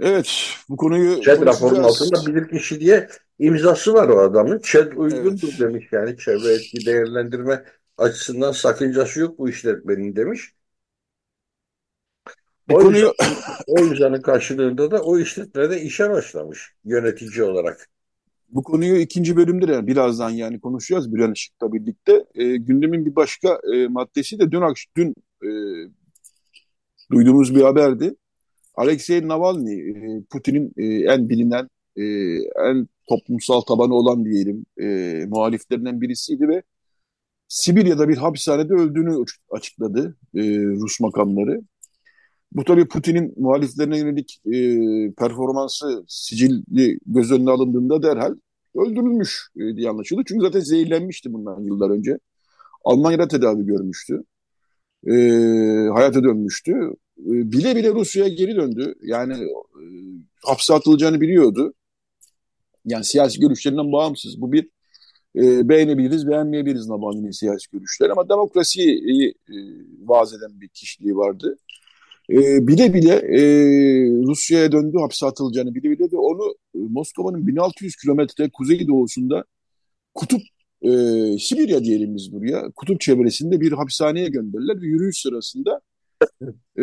Evet, 0.00 0.28
bu 0.68 0.76
konuyu 0.76 1.20
ÇED 1.20 1.42
raporunun 1.42 1.82
altında 1.82 2.26
bilirkişi 2.26 2.80
diye 2.80 3.08
imzası 3.38 3.94
var 3.94 4.08
o 4.08 4.18
adamın. 4.18 4.58
ÇED 4.58 4.92
uygundur 4.92 5.48
evet. 5.48 5.60
demiş 5.60 5.86
yani 5.92 6.16
çevre 6.18 6.52
etki 6.52 6.86
değerlendirme 6.86 7.64
açısından 7.98 8.52
sakıncası 8.52 9.20
yok 9.20 9.38
bu 9.38 9.48
işletmenin 9.48 10.16
demiş. 10.16 10.52
Bu 12.68 12.74
o 12.74 12.78
konuyu 12.78 12.96
yüzden, 12.96 13.34
o 13.66 13.84
yüzdenin 13.84 14.22
karşılığında 14.22 14.90
da 14.90 15.02
o 15.02 15.18
işletmede 15.18 15.80
işe 15.82 16.10
başlamış 16.10 16.74
yönetici 16.84 17.42
olarak. 17.42 17.90
Bu 18.48 18.62
konuyu 18.62 18.96
ikinci 18.96 19.36
bölümde 19.36 19.68
de 19.68 19.86
birazdan 19.86 20.30
yani 20.30 20.60
konuşacağız 20.60 21.14
bir 21.14 21.32
Işık'la 21.32 21.72
birlikte. 21.72 22.24
E, 22.34 22.56
gündemin 22.56 23.06
bir 23.06 23.16
başka 23.16 23.60
e, 23.74 23.88
maddesi 23.88 24.38
de 24.38 24.50
dün 24.50 24.62
dün 24.96 25.14
e, 25.42 25.48
duyduğumuz 27.10 27.54
bir 27.54 27.62
haberdi. 27.62 28.14
Alexei 28.74 29.28
Navalny, 29.28 29.90
e, 29.90 30.22
Putin'in 30.30 30.72
e, 30.76 31.12
en 31.12 31.28
bilinen, 31.28 31.68
e, 31.96 32.02
en 32.70 32.88
toplumsal 33.08 33.60
tabanı 33.60 33.94
olan 33.94 34.24
diyelim 34.24 34.66
e, 34.80 34.86
muhaliflerinden 35.28 36.00
birisiydi 36.00 36.48
ve 36.48 36.62
Sibirya'da 37.54 38.08
bir 38.08 38.16
hapishanede 38.16 38.74
öldüğünü 38.74 39.24
açıkladı 39.50 40.16
e, 40.34 40.40
Rus 40.56 41.00
makamları. 41.00 41.60
Bu 42.52 42.64
tabii 42.64 42.88
Putin'in 42.88 43.34
muhaliflerine 43.36 43.98
yönelik 43.98 44.40
e, 44.46 44.58
performansı 45.12 46.04
sicilli 46.08 46.98
göz 47.06 47.32
önüne 47.32 47.50
alındığında 47.50 48.02
derhal 48.02 48.34
öldürülmüş 48.74 49.48
e, 49.56 49.76
diye 49.76 49.90
anlaşıldı. 49.90 50.22
Çünkü 50.26 50.46
zaten 50.46 50.60
zehirlenmişti 50.60 51.32
bundan 51.32 51.60
yıllar 51.60 51.90
önce. 51.90 52.18
Almanya'da 52.84 53.28
tedavi 53.28 53.66
görmüştü. 53.66 54.24
E, 55.06 55.12
hayata 55.94 56.24
dönmüştü. 56.24 56.72
E, 57.18 57.52
bile 57.52 57.76
bile 57.76 57.94
Rusya'ya 57.94 58.34
geri 58.34 58.56
döndü. 58.56 58.94
Yani 59.02 59.34
e, 59.34 59.84
hapse 60.44 60.74
atılacağını 60.74 61.20
biliyordu. 61.20 61.74
Yani 62.84 63.04
siyasi 63.04 63.40
görüşlerinden 63.40 63.92
bağımsız. 63.92 64.40
Bu 64.40 64.52
bir 64.52 64.73
e, 65.36 65.68
beğenebiliriz, 65.68 66.28
beğenmeyebiliriz 66.28 66.88
Navalny'nin 66.88 67.30
siyasi 67.30 67.70
görüşleri 67.72 68.12
ama 68.12 68.28
demokrasiyi 68.28 69.34
e, 69.48 69.54
vaaz 70.04 70.34
eden 70.34 70.60
bir 70.60 70.68
kişiliği 70.68 71.16
vardı. 71.16 71.56
E, 72.30 72.66
bile 72.66 72.94
bile 72.94 73.12
e, 73.12 73.40
Rusya'ya 74.26 74.72
döndü 74.72 74.98
hapse 74.98 75.26
atılacağını 75.26 75.74
bile 75.74 75.90
bile 75.90 76.10
de 76.10 76.16
onu 76.16 76.54
e, 76.74 76.78
Moskova'nın 76.78 77.46
1600 77.46 77.96
kilometre 77.96 78.50
kuzey 78.50 78.88
doğusunda 78.88 79.44
kutup 80.14 80.40
e, 80.82 80.90
Sibirya 81.38 81.84
diyelim 81.84 82.16
biz 82.16 82.32
buraya 82.32 82.70
kutup 82.76 83.00
çevresinde 83.00 83.60
bir 83.60 83.72
hapishaneye 83.72 84.28
gönderdiler 84.28 84.82
ve 84.82 84.86
yürüyüş 84.86 85.22
sırasında 85.22 85.80
e, 86.76 86.82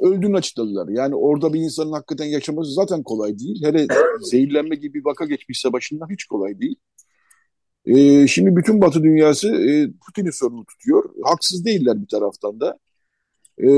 öldüğünü 0.00 0.36
açıkladılar. 0.36 0.88
Yani 0.88 1.14
orada 1.14 1.52
bir 1.52 1.60
insanın 1.60 1.92
hakikaten 1.92 2.24
yaşaması 2.24 2.72
zaten 2.72 3.02
kolay 3.02 3.38
değil. 3.38 3.64
Hele 3.64 3.86
zehirlenme 4.30 4.76
gibi 4.76 4.94
bir 4.94 5.04
vaka 5.04 5.24
geçmişse 5.24 5.72
başından 5.72 6.10
hiç 6.10 6.24
kolay 6.24 6.60
değil. 6.60 6.76
E, 7.86 8.26
şimdi 8.26 8.56
bütün 8.56 8.80
Batı 8.80 9.02
dünyası 9.02 9.48
e, 9.48 9.92
Putin'i 10.06 10.32
sorumlu 10.32 10.64
tutuyor. 10.64 11.10
Haksız 11.24 11.64
değiller 11.64 12.02
bir 12.02 12.08
taraftan 12.08 12.60
da. 12.60 12.78
E, 13.62 13.68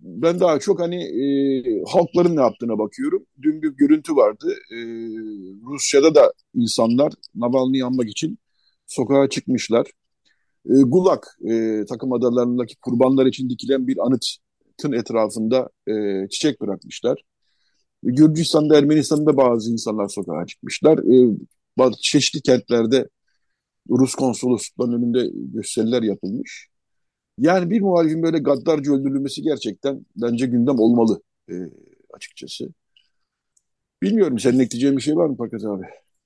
ben 0.00 0.40
daha 0.40 0.58
çok 0.58 0.80
hani 0.80 0.96
e, 1.04 1.82
halkların 1.86 2.36
ne 2.36 2.40
yaptığına 2.40 2.78
bakıyorum. 2.78 3.26
Dün 3.42 3.62
bir 3.62 3.68
görüntü 3.68 4.16
vardı. 4.16 4.54
E, 4.72 4.76
Rusya'da 5.66 6.14
da 6.14 6.32
insanlar 6.54 7.12
Navalny'yi 7.34 7.84
anmak 7.84 8.08
için 8.08 8.38
sokağa 8.86 9.28
çıkmışlar. 9.28 9.86
E, 10.66 10.72
Gulag 10.82 11.22
e, 11.50 11.84
takım 11.88 12.12
adalarındaki 12.12 12.76
kurbanlar 12.76 13.26
için 13.26 13.50
dikilen 13.50 13.86
bir 13.86 13.98
anıtın 14.06 14.92
etrafında 14.92 15.68
e, 15.88 16.28
çiçek 16.30 16.60
bırakmışlar. 16.60 17.22
Gürcistan'da, 18.02 18.78
Ermenistan'da 18.78 19.36
bazı 19.36 19.72
insanlar 19.72 20.08
sokağa 20.08 20.46
çıkmışlar. 20.46 20.98
E, 20.98 21.36
bazı 21.78 22.00
çeşitli 22.02 22.42
kentlerde 22.42 23.08
Rus 23.90 24.14
konsolosluklarının 24.14 24.96
önünde 24.98 25.30
gösteriler 25.54 26.02
yapılmış. 26.02 26.68
Yani 27.38 27.70
bir 27.70 27.80
muhalifin 27.80 28.22
böyle 28.22 28.38
gaddarca 28.38 28.92
öldürülmesi 28.92 29.42
gerçekten 29.42 30.06
bence 30.16 30.46
gündem 30.46 30.78
olmalı 30.78 31.22
e, 31.50 31.54
açıkçası. 32.14 32.68
Bilmiyorum 34.02 34.38
senin 34.38 34.58
ekleyeceğin 34.58 34.96
bir 34.96 35.02
şey 35.02 35.16
var 35.16 35.26
mı 35.26 35.36
Pakat 35.36 35.64
abi? 35.64 35.84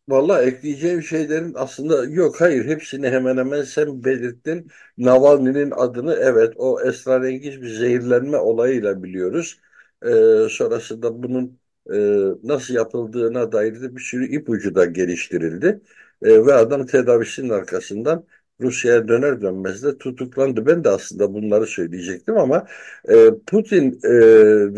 Valla 0.08 0.42
ekleyeceğim 0.42 1.02
şeylerin 1.02 1.52
aslında 1.56 2.04
yok 2.04 2.40
hayır 2.40 2.64
hepsini 2.64 3.08
hemen 3.08 3.36
hemen 3.36 3.62
sen 3.62 4.04
belirttin. 4.04 4.68
Navalny'nin 4.98 5.70
adını 5.70 6.14
evet 6.14 6.52
o 6.56 6.80
esrarengiz 6.82 7.62
bir 7.62 7.68
zehirlenme 7.68 8.36
olayıyla 8.36 9.02
biliyoruz. 9.02 9.60
Ee, 10.02 10.08
sonrasında 10.50 11.22
bunun 11.22 11.60
e, 11.90 11.96
nasıl 12.42 12.74
yapıldığına 12.74 13.52
dair 13.52 13.82
de 13.82 13.96
bir 13.96 14.00
sürü 14.00 14.26
ipucu 14.26 14.74
da 14.74 14.84
geliştirildi. 14.84 15.80
E, 16.22 16.46
ve 16.46 16.54
adam 16.54 16.86
tedavisinin 16.86 17.48
arkasından 17.48 18.26
Rusya'ya 18.60 19.08
döner 19.08 19.42
dönmez 19.42 19.82
de 19.82 19.98
tutuklandı. 19.98 20.66
Ben 20.66 20.84
de 20.84 20.88
aslında 20.88 21.34
bunları 21.34 21.66
söyleyecektim 21.66 22.38
ama 22.38 22.66
e, 23.08 23.30
Putin 23.46 24.00
e, 24.04 24.10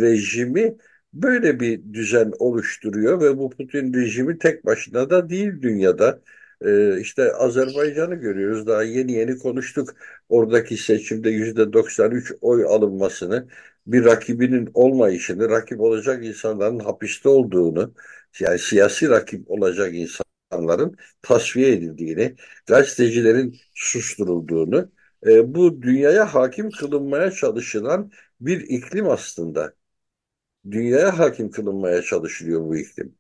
rejimi 0.01 0.77
böyle 1.13 1.61
bir 1.61 1.93
düzen 1.93 2.33
oluşturuyor 2.39 3.21
ve 3.21 3.39
bu 3.39 3.51
Putin 3.51 3.95
rejimi 3.95 4.39
tek 4.39 4.67
başına 4.67 5.11
da 5.11 5.31
değil 5.31 5.63
dünyada. 5.63 6.21
E, 6.65 7.01
işte 7.01 7.33
Azerbaycan'ı 7.33 8.15
görüyoruz. 8.15 8.67
Daha 8.67 8.83
yeni 8.83 9.13
yeni 9.13 9.39
konuştuk. 9.39 9.95
Oradaki 10.29 10.77
seçimde 10.77 11.31
yüzde 11.31 11.73
93 11.73 12.33
oy 12.41 12.65
alınmasını, 12.65 13.49
bir 13.87 14.05
rakibinin 14.05 14.71
olmayışını, 14.75 15.51
rakip 15.51 15.81
olacak 15.81 16.25
insanların 16.25 16.79
hapiste 16.79 17.29
olduğunu, 17.29 17.95
yani 18.41 18.59
siyasi 18.59 19.09
rakip 19.09 19.51
olacak 19.51 19.95
insan 19.95 20.25
insanların 20.53 20.97
tasfiye 21.23 21.73
edildiğini, 21.73 22.37
gazetecilerin 22.67 23.57
susturulduğunu, 23.75 24.93
e, 25.27 25.55
bu 25.55 25.83
dünyaya 25.83 26.35
hakim 26.35 26.71
kılınmaya 26.71 27.31
çalışılan 27.31 28.11
bir 28.41 28.61
iklim 28.61 29.09
aslında. 29.09 29.75
Dünyaya 30.71 31.19
hakim 31.19 31.51
kılınmaya 31.51 32.03
çalışılıyor 32.03 32.61
bu 32.61 32.77
iklim. 32.77 33.17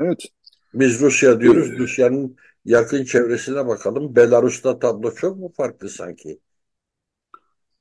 Evet. 0.00 0.24
Biz 0.74 1.00
Rusya 1.00 1.40
diyoruz. 1.40 1.68
Evet. 1.70 1.78
Rusya'nın 1.78 2.36
yakın 2.64 3.04
çevresine 3.04 3.66
bakalım. 3.66 4.16
Belarus'ta 4.16 4.78
tablo 4.78 5.14
çok 5.14 5.36
mu 5.38 5.52
farklı 5.56 5.88
sanki? 5.88 6.40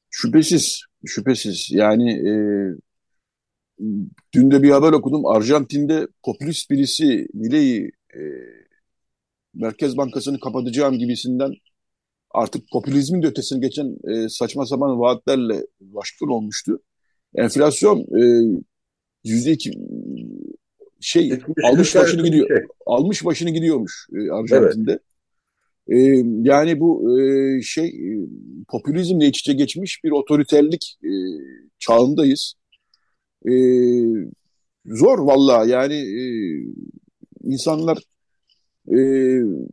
Şüphesiz. 0.10 0.82
Şüphesiz. 1.06 1.68
Yani 1.72 2.12
e, 2.12 2.32
dün 4.34 4.52
de 4.52 4.64
bir 4.64 4.70
haber 4.70 4.92
okudum. 4.92 5.26
Arjantin'de 5.26 6.08
popülist 6.24 6.70
birisi 6.70 7.28
Milei 7.34 7.92
e, 8.16 8.20
Merkez 9.54 9.98
Bankası'nı 9.98 10.40
kapatacağım 10.40 10.98
gibisinden 10.98 11.52
artık 12.32 12.72
popülizmin 12.72 13.22
de 13.22 13.28
ötesine 13.28 13.60
geçen 13.60 13.98
e, 14.08 14.30
saçma 14.30 14.66
sapan 14.66 15.00
vaatlerle 15.00 15.66
başkan 15.82 16.30
olmuştu. 16.30 16.80
Enflasyon 17.36 18.00
e, 18.00 18.22
yüzde 19.24 19.52
iki 19.52 19.72
şey 21.02 21.40
almış 21.64 21.96
başını 21.96 22.24
gidiyor. 22.24 22.48
Şey. 22.48 22.58
Almış 22.86 23.26
başını 23.26 23.50
gidiyormuş 23.50 24.08
e, 24.14 24.32
Arjantin'de. 24.32 24.92
Evet. 24.92 25.02
E, 25.90 25.98
yani 26.42 26.80
bu 26.80 27.20
e, 27.22 27.62
şey 27.62 27.88
e, 27.88 28.28
popülizmle 28.68 29.28
iç 29.28 29.40
içe 29.40 29.54
geçmiş 29.54 30.04
bir 30.04 30.12
otoriterlik 30.12 30.98
e, 31.04 31.12
çağındayız. 31.80 32.54
E, 33.50 33.52
zor 34.86 35.20
vallahi 35.20 35.70
yani 35.70 35.96
e, 35.96 36.24
insanlar 37.44 37.98
e, 38.92 38.98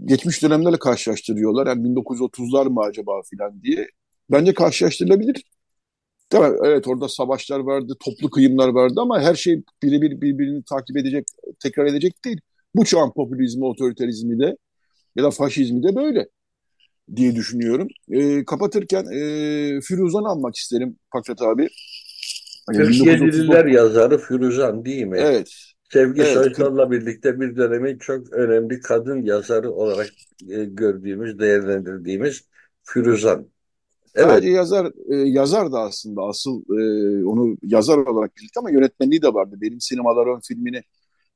geçmiş 0.04 0.42
dönemlerle 0.42 0.78
karşılaştırıyorlar. 0.78 1.66
Yani 1.66 1.82
1930'lar 1.88 2.66
mı 2.66 2.80
acaba 2.80 3.22
filan 3.30 3.62
diye. 3.62 3.88
Bence 4.30 4.54
karşılaştırılabilir. 4.54 5.44
Tabii 6.30 6.56
evet 6.64 6.88
orada 6.88 7.08
savaşlar 7.08 7.60
vardı, 7.60 7.96
toplu 8.04 8.30
kıyımlar 8.30 8.68
vardı 8.68 8.94
ama 9.00 9.20
her 9.20 9.34
şey 9.34 9.62
birebir 9.82 10.20
birbirini 10.20 10.64
takip 10.64 10.96
edecek, 10.96 11.24
tekrar 11.62 11.86
edecek 11.86 12.24
değil. 12.24 12.40
Bu 12.74 12.84
çağın 12.84 13.10
popülizmi, 13.12 13.64
otoriterizmi 13.64 14.38
de 14.38 14.56
ya 15.16 15.24
da 15.24 15.30
faşizmi 15.30 15.82
de 15.82 15.96
böyle 15.96 16.28
diye 17.16 17.34
düşünüyorum. 17.34 17.88
E, 18.10 18.44
kapatırken 18.44 19.04
e, 19.04 19.80
Firuzan'ı 19.80 20.28
anmak 20.28 20.56
isterim 20.56 20.96
Pakrat 21.12 21.42
abi. 21.42 21.68
47'liler 22.68 23.70
yazarı 23.70 24.18
Firuzan 24.18 24.84
değil 24.84 25.04
mi? 25.04 25.18
Evet. 25.20 25.52
Sevgi 25.92 26.22
evet. 26.22 26.34
Soysal'la 26.34 26.90
birlikte 26.90 27.40
bir 27.40 27.56
dönemin 27.56 27.98
çok 27.98 28.32
önemli 28.32 28.80
kadın 28.80 29.22
yazarı 29.22 29.70
olarak 29.72 30.08
e, 30.48 30.64
gördüğümüz, 30.64 31.38
değerlendirdiğimiz 31.38 32.42
Firuzan. 32.82 33.46
Evet. 34.14 34.28
Sadece 34.28 34.50
yazar 34.50 34.92
e, 35.08 35.16
yazar 35.16 35.72
da 35.72 35.80
aslında 35.80 36.22
asıl 36.22 36.62
e, 36.62 37.24
onu 37.26 37.56
yazar 37.62 37.98
olarak 37.98 38.36
bildik 38.36 38.56
ama 38.56 38.70
yönetmenliği 38.70 39.22
de 39.22 39.34
vardı. 39.34 39.56
Benim 39.60 39.80
Sinemalar 39.80 40.40
filmini 40.48 40.82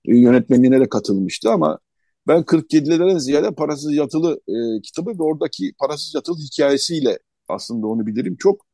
e, 0.04 0.16
yönetmenliğine 0.16 0.80
de 0.80 0.88
katılmıştı 0.88 1.50
ama 1.50 1.78
ben 2.28 2.42
47'lerden 2.42 3.18
ziyade 3.18 3.50
Parasız 3.50 3.94
Yatılı 3.94 4.40
e, 4.48 4.80
kitabı 4.82 5.10
ve 5.10 5.22
oradaki 5.22 5.72
Parasız 5.78 6.14
Yatılı 6.14 6.36
hikayesiyle 6.38 7.18
aslında 7.48 7.86
onu 7.86 8.06
bilirim. 8.06 8.36
Çok 8.38 8.66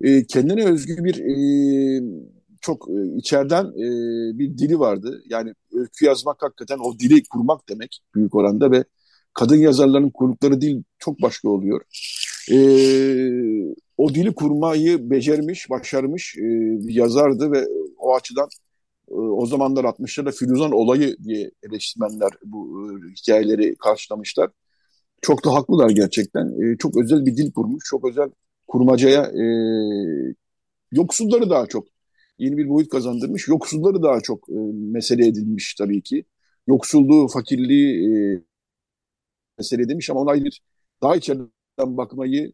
e, 0.00 0.26
kendine 0.26 0.64
özgü 0.66 1.04
bir 1.04 1.18
e, 1.18 1.36
çok 2.60 2.88
e, 2.88 3.16
içeriden 3.16 3.64
e, 3.64 4.38
bir 4.38 4.58
dili 4.58 4.78
vardı. 4.78 5.22
Yani 5.26 5.54
öykü 5.72 6.04
yazmak 6.04 6.42
hakikaten 6.42 6.78
o 6.78 6.98
dili 6.98 7.22
kurmak 7.32 7.68
demek 7.68 8.02
büyük 8.14 8.34
oranda 8.34 8.70
ve 8.70 8.84
kadın 9.34 9.56
yazarların 9.56 10.10
kurdukları 10.10 10.60
dil 10.60 10.82
çok 10.98 11.22
başka 11.22 11.48
oluyor. 11.48 11.80
E, 12.52 12.56
o 13.96 14.14
dili 14.14 14.34
kurmayı 14.34 15.10
becermiş, 15.10 15.70
başarmış 15.70 16.36
e, 16.38 16.42
bir 16.88 16.94
yazardı 16.94 17.52
ve 17.52 17.66
o 17.98 18.14
açıdan 18.14 18.48
o 19.10 19.46
zamanlar 19.46 19.84
60'larda 19.84 20.32
Firuzan 20.32 20.72
olayı 20.72 21.16
diye 21.24 21.50
eleştirmenler 21.62 22.30
bu 22.44 22.90
e, 22.90 23.10
hikayeleri 23.10 23.76
karşılamışlar. 23.76 24.50
Çok 25.22 25.44
da 25.44 25.54
haklılar 25.54 25.90
gerçekten. 25.90 26.72
E, 26.72 26.76
çok 26.78 26.96
özel 26.96 27.26
bir 27.26 27.36
dil 27.36 27.52
kurmuş, 27.52 27.84
çok 27.86 28.08
özel 28.08 28.30
kurmacaya 28.68 29.22
e, 29.22 29.44
yoksulları 30.92 31.50
daha 31.50 31.66
çok 31.66 31.86
yeni 32.38 32.56
bir 32.56 32.68
boyut 32.68 32.88
kazandırmış. 32.88 33.48
Yoksulları 33.48 34.02
daha 34.02 34.20
çok 34.20 34.48
e, 34.48 34.54
mesele 34.72 35.26
edilmiş 35.26 35.74
tabii 35.74 36.02
ki. 36.02 36.24
Yoksulluğu, 36.66 37.28
fakirliği 37.28 38.42
mesele 39.58 39.82
edilmiş 39.82 40.10
ama 40.10 40.20
ona 40.20 40.30
ayrı 40.30 40.48
daha 41.02 41.16
içeriden 41.16 41.96
bakmayı 41.96 42.52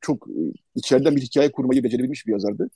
çok 0.00 0.28
e, 0.28 0.40
içeriden 0.74 1.16
bir 1.16 1.22
hikaye 1.22 1.52
kurmayı 1.52 1.84
becerebilmiş 1.84 2.26
bir 2.26 2.32
yazardı. 2.32 2.70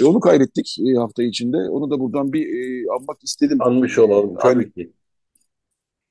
E, 0.00 0.04
onu 0.04 0.20
kaybettik 0.20 0.76
e, 0.78 0.94
hafta 0.94 1.22
içinde. 1.22 1.56
Onu 1.56 1.90
da 1.90 2.00
buradan 2.00 2.32
bir 2.32 2.46
e, 2.46 2.86
anmak 2.98 3.24
istedim. 3.24 3.62
Anmış 3.62 3.98
olalım 3.98 4.36
tabii 4.40 4.72
ki. 4.72 4.92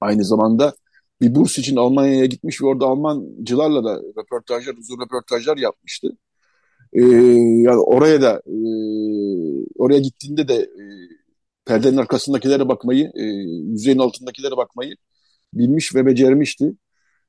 Aynı 0.01 0.23
zamanda 0.23 0.75
bir 1.21 1.35
burs 1.35 1.57
için 1.57 1.75
Almanya'ya 1.75 2.25
gitmiş 2.25 2.61
ve 2.61 2.65
orada 2.65 2.85
Almancılarla 2.85 3.83
da 3.83 4.01
röportajlar, 4.21 4.73
uzun 4.73 4.99
röportajlar 5.05 5.57
yapmıştı. 5.57 6.17
Ee, 6.93 7.01
yani 7.61 7.79
oraya 7.79 8.21
da 8.21 8.41
e, 8.47 8.57
oraya 9.77 9.99
gittiğinde 9.99 10.47
de 10.47 10.55
e, 10.55 10.83
perdenin 11.65 11.97
arkasındakilere 11.97 12.67
bakmayı, 12.67 13.11
e, 13.15 13.23
yüzeyin 13.71 13.99
altındakilere 13.99 14.57
bakmayı 14.57 14.95
bilmiş 15.53 15.95
ve 15.95 16.05
becermişti. 16.05 16.73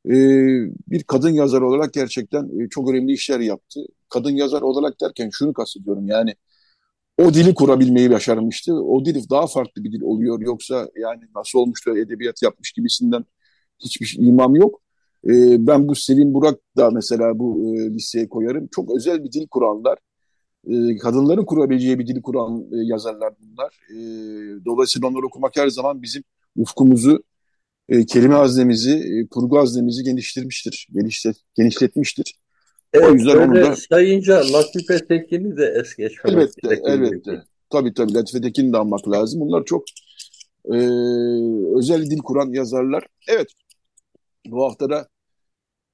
E, 0.07 0.14
bir 0.90 1.03
kadın 1.03 1.31
yazar 1.31 1.61
olarak 1.61 1.92
gerçekten 1.92 2.61
e, 2.61 2.69
çok 2.69 2.90
önemli 2.90 3.12
işler 3.12 3.40
yaptı. 3.40 3.81
Kadın 4.09 4.31
yazar 4.31 4.62
olarak 4.62 5.01
derken 5.01 5.31
şunu 5.33 5.53
kastediyorum 5.53 6.09
yani 6.09 6.35
o 7.19 7.35
dili 7.35 7.55
kurabilmeyi 7.55 8.11
başarmıştı. 8.11 8.75
O 8.75 9.05
dil 9.05 9.31
daha 9.31 9.47
farklı 9.47 9.85
bir 9.85 9.92
dil 9.92 10.03
oluyor. 10.03 10.40
Yoksa 10.40 10.88
yani 10.97 11.21
nasıl 11.37 11.59
olmuştu 11.59 11.99
edebiyat 11.99 12.42
yapmış 12.42 12.73
gibisinden 12.73 13.25
hiçbir 13.79 14.16
imam 14.21 14.55
yok. 14.55 14.81
E, 15.25 15.66
ben 15.66 15.88
bu 15.88 15.95
Selim 15.95 16.35
Burak 16.35 16.61
da 16.77 16.90
mesela 16.90 17.38
bu 17.38 17.75
e, 17.77 17.90
listeye 17.90 18.29
koyarım. 18.29 18.69
Çok 18.75 18.97
özel 18.97 19.25
bir 19.25 19.33
dil 19.33 19.49
kuranlar. 19.49 19.99
E, 20.69 20.97
kadınların 20.97 21.45
kurabileceği 21.45 21.99
bir 21.99 22.07
dil 22.07 22.23
kuran 22.23 22.61
e, 22.73 22.77
yazarlar 22.77 23.35
bunlar. 23.40 23.81
E, 23.90 23.97
dolayısıyla 24.64 25.09
onları 25.09 25.27
okumak 25.27 25.57
her 25.57 25.69
zaman 25.69 26.03
bizim 26.03 26.23
ufkumuzu, 26.57 27.23
e, 27.88 28.07
kelime 28.07 28.35
haznemizi, 28.35 28.92
e, 28.92 29.29
kurgu 29.29 29.59
haznemizi 29.59 30.03
genişletirmiştir, 30.03 30.88
genişlet, 30.92 31.37
genişletmiştir. 31.55 32.35
Evet, 32.92 33.09
o 33.09 33.14
yüzden 33.14 33.37
onu 33.37 33.55
da... 33.55 33.77
sayınca 33.77 34.53
Latife 34.53 35.07
Tekin'i 35.07 35.57
de 35.57 35.75
es 35.81 35.96
geçmemek 35.96 36.51
Elbette, 36.64 36.83
elbette. 36.90 37.42
Tabii 37.70 37.94
tabii 37.94 38.14
Latife 38.14 38.40
Tekin'i 38.40 38.72
de 38.72 38.77
anmak 38.77 39.11
lazım. 39.11 39.40
Bunlar 39.40 39.64
çok 39.64 39.85
e, 40.64 40.77
özel 41.79 42.11
dil 42.11 42.18
kuran 42.18 42.53
yazarlar. 42.53 43.07
Evet, 43.29 43.49
bu 44.46 44.64
haftada 44.64 45.09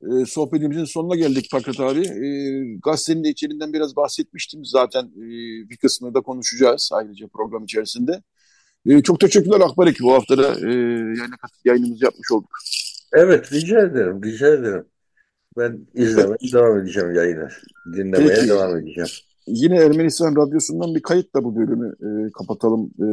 e, 0.02 0.26
sohbetimizin 0.26 0.84
sonuna 0.84 1.16
geldik 1.16 1.48
Fakat 1.50 1.80
abi. 1.80 2.00
E, 2.00 2.28
gazetenin 2.84 3.24
de 3.24 3.28
içeriğinden 3.28 3.72
biraz 3.72 3.96
bahsetmiştim. 3.96 4.64
Zaten 4.64 5.04
e, 5.04 5.26
bir 5.70 5.76
kısmını 5.76 6.14
da 6.14 6.20
konuşacağız 6.20 6.90
ayrıca 6.92 7.26
program 7.28 7.64
içerisinde. 7.64 8.22
E, 8.86 9.02
çok 9.02 9.20
teşekkürler 9.20 9.60
Akbarik. 9.60 10.00
Bu 10.02 10.12
haftada 10.12 10.60
e, 10.60 10.72
yayına, 10.72 11.36
yayınımızı 11.64 12.04
yapmış 12.04 12.32
olduk. 12.32 12.50
Evet 13.12 13.52
rica 13.52 13.80
ederim. 13.80 14.22
Rica 14.22 14.48
ederim. 14.48 14.84
Ben 15.58 15.86
izlemeye 15.94 16.36
evet. 16.40 16.52
devam 16.52 16.78
edeceğim 16.78 17.14
yayını. 17.14 17.48
Dinlemeye 17.96 18.34
Peki. 18.34 18.48
devam 18.48 18.76
edeceğim. 18.76 19.10
Yine 19.46 19.76
Ermenistan 19.76 20.36
Radyosu'ndan 20.36 20.94
bir 20.94 21.02
kayıtla 21.02 21.44
bu 21.44 21.56
bölümü 21.56 21.94
e, 22.00 22.32
kapatalım. 22.32 22.90
E, 23.00 23.08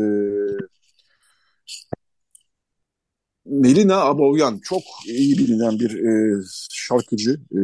Melina 3.46 4.02
Abovyan 4.02 4.60
çok 4.64 4.82
iyi 5.08 5.38
bilinen 5.38 5.80
bir 5.80 5.92
e, 5.92 6.42
şarkıcı 6.70 7.32
e, 7.32 7.60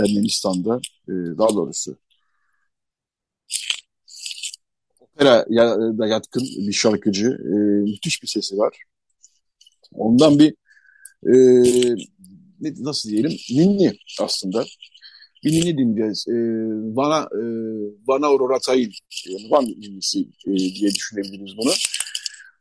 Ermenistan'da 0.00 0.80
e, 1.08 1.12
daha 1.38 1.48
doğrusu 1.48 1.96
opera 5.14 5.46
da 5.98 6.06
yatkın 6.06 6.42
bir 6.42 6.72
şarkıcı. 6.72 7.26
E, 7.26 7.54
müthiş 7.90 8.22
bir 8.22 8.28
sesi 8.28 8.58
var. 8.58 8.82
Ondan 9.92 10.38
bir 10.38 10.54
e, 11.26 11.34
nasıl 12.60 13.10
diyelim 13.10 13.32
ninni 13.50 13.92
aslında. 14.20 14.64
Bir 15.44 15.52
ninni 15.52 15.78
dinleyeceğiz. 15.78 16.28
E, 16.28 16.34
Vana, 16.96 17.20
e, 17.20 17.42
Vana 18.06 18.26
Aurora 18.26 18.58
Tayin, 18.58 18.92
yani 19.26 19.50
Van 19.50 19.64
ninnisi 19.64 20.20
e, 20.46 20.56
diye 20.56 20.90
düşünebiliriz 20.90 21.56
bunu. 21.56 21.72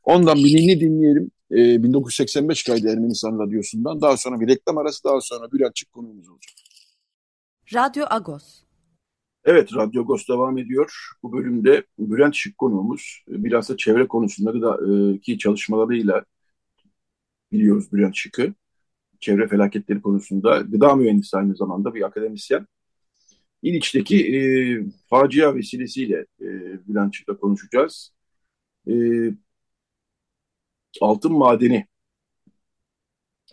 Ondan 0.04 0.38
bir 0.38 0.56
ninni 0.56 0.80
dinleyelim. 0.80 1.32
E, 1.52 1.84
1985 1.84 2.64
kaydı 2.64 2.90
Ermenistan 2.90 3.40
Radyosu'ndan. 3.40 4.02
Daha 4.02 4.18
sonra 4.18 4.40
bir 4.40 4.48
reklam 4.48 4.78
arası, 4.78 5.04
daha 5.04 5.22
sonra 5.22 5.52
bir 5.52 5.62
açık 5.62 5.92
konuğumuz 5.92 6.30
olacak. 6.30 6.54
Radyo 7.74 8.06
Agos. 8.10 8.44
Evet, 9.46 9.74
Radyo 9.76 10.02
Agos 10.02 10.28
devam 10.30 10.58
ediyor. 10.58 10.94
Bu 11.24 11.34
bölümde 11.34 11.84
Bülent 12.00 12.36
Şık 12.36 12.58
konuğumuz. 12.58 13.24
Bilhassa 13.28 13.78
çevre 13.78 14.08
konusunda 14.08 14.62
da 14.62 14.80
e, 15.16 15.20
ki 15.20 15.38
çalışmalarıyla 15.38 16.26
biliyoruz 17.52 17.92
Bülent 17.94 18.16
Şık'ı. 18.16 18.54
Çevre 19.20 19.48
felaketleri 19.48 20.02
konusunda 20.02 20.62
gıda 20.62 20.96
mühendisi 20.96 21.38
aynı 21.38 21.56
zamanda 21.56 21.96
bir 21.96 22.02
akademisyen. 22.02 22.68
İliç'teki 23.64 24.38
e, 24.38 24.42
facia 25.10 25.56
vesilesiyle 25.56 26.26
e, 26.42 26.48
Bülent 26.88 27.16
Şık'la 27.16 27.38
konuşacağız. 27.38 28.14
E, 28.90 28.94
altın 31.02 31.34
madeni 31.34 31.88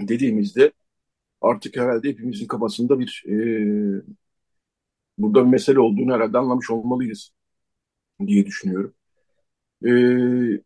dediğimizde 0.01 0.73
artık 1.41 1.77
herhalde 1.77 2.09
hepimizin 2.09 2.47
kafasında 2.47 2.99
bir 2.99 3.25
e, 3.29 3.35
burada 5.19 5.45
bir 5.45 5.51
mesele 5.51 5.81
olduğunu 5.81 6.15
herhalde 6.15 6.39
anlamış 6.39 6.71
olmalıyız. 6.71 7.33
diye 8.27 8.47
düşünüyorum. 8.47 8.95
Ee, 9.85 10.63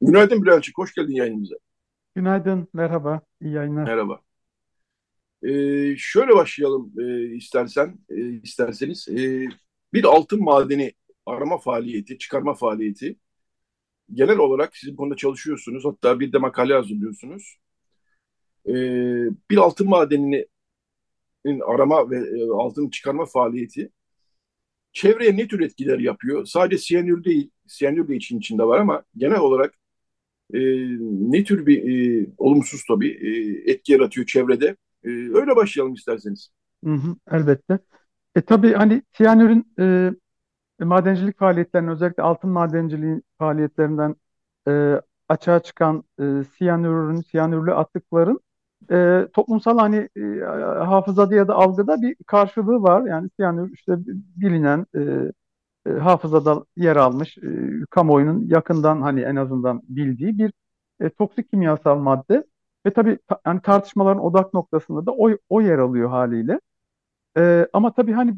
günaydın 0.00 0.42
Bilal'cik, 0.42 0.78
hoş 0.78 0.94
geldin 0.94 1.14
yayınımıza. 1.14 1.54
Günaydın, 2.14 2.68
merhaba, 2.72 3.20
iyi 3.40 3.52
yayınlar. 3.52 3.84
Merhaba. 3.84 4.20
Ee, 5.42 5.94
şöyle 5.98 6.34
başlayalım 6.34 6.92
e, 6.98 7.34
istersen, 7.36 7.98
e, 8.08 8.30
isterseniz. 8.30 9.08
E, 9.08 9.46
bir 9.92 10.04
altın 10.04 10.44
madeni 10.44 10.92
arama 11.26 11.58
faaliyeti, 11.58 12.18
çıkarma 12.18 12.54
faaliyeti. 12.54 13.16
Genel 14.12 14.38
olarak 14.38 14.76
siz 14.76 14.92
bu 14.92 14.96
konuda 14.96 15.16
çalışıyorsunuz, 15.16 15.84
hatta 15.84 16.20
bir 16.20 16.32
de 16.32 16.38
makale 16.38 16.74
hazırlıyorsunuz. 16.74 17.56
Ee, 18.66 18.72
bir 19.50 19.56
altın 19.56 19.88
madenini 19.88 20.46
arama 21.66 22.10
ve 22.10 22.16
e, 22.16 22.50
altın 22.50 22.90
çıkarma 22.90 23.26
faaliyeti 23.26 23.90
çevreye 24.92 25.36
ne 25.36 25.48
tür 25.48 25.60
etkiler 25.60 25.98
yapıyor? 25.98 26.44
Sadece 26.44 26.78
siyanür 26.78 27.24
değil, 27.24 27.50
siyanür 27.66 28.08
de 28.08 28.16
için 28.16 28.38
içinde 28.38 28.64
var 28.64 28.78
ama 28.80 29.02
genel 29.16 29.40
olarak 29.40 29.74
e, 30.54 30.60
ne 31.32 31.44
tür 31.44 31.66
bir 31.66 31.78
e, 32.22 32.26
olumsuz 32.38 32.84
tabii 32.88 33.10
e, 33.10 33.72
etki 33.72 33.92
yaratıyor 33.92 34.26
çevrede? 34.26 34.76
E, 35.04 35.08
öyle 35.08 35.56
başlayalım 35.56 35.94
isterseniz. 35.94 36.50
Hı 36.84 36.94
hı, 36.94 37.16
elbette. 37.30 37.78
E 38.36 38.40
tabii 38.42 38.72
hani 38.72 39.02
siyanürün 39.12 39.74
e, 39.80 40.10
madencilik 40.84 41.38
faaliyetlerinin 41.38 41.90
özellikle 41.90 42.22
altın 42.22 42.50
madenciliği 42.50 43.22
faaliyetlerinden 43.38 44.16
e, 44.68 45.00
açığa 45.28 45.62
çıkan 45.62 46.04
e, 46.20 46.24
siyanürün, 46.58 47.20
siyanürlü 47.20 47.74
atıkların 47.74 48.40
e, 48.90 49.28
toplumsal 49.32 49.78
hani 49.78 50.08
e, 50.16 50.20
hafızada 50.84 51.34
ya 51.34 51.48
da 51.48 51.54
algıda 51.54 52.02
bir 52.02 52.16
karşılığı 52.26 52.82
var. 52.82 53.06
Yani 53.06 53.30
siyanür 53.36 53.72
işte 53.72 53.92
bilinen 54.36 54.86
e, 54.96 55.00
e, 55.86 55.90
hafızada 55.92 56.64
yer 56.76 56.96
almış, 56.96 57.38
e, 57.38 57.42
kamuoyunun 57.90 58.48
yakından 58.48 59.02
hani 59.02 59.20
en 59.20 59.36
azından 59.36 59.82
bildiği 59.88 60.38
bir 60.38 60.52
e, 61.00 61.10
toksik 61.10 61.50
kimyasal 61.50 61.98
madde. 61.98 62.44
Ve 62.86 62.92
tabii 62.92 63.18
ta, 63.28 63.40
yani 63.46 63.62
tartışmaların 63.62 64.24
odak 64.24 64.54
noktasında 64.54 65.06
da 65.06 65.12
o, 65.12 65.30
o 65.48 65.60
yer 65.60 65.78
alıyor 65.78 66.10
haliyle. 66.10 66.60
E, 67.38 67.68
ama 67.72 67.94
tabii 67.94 68.12
hani 68.12 68.34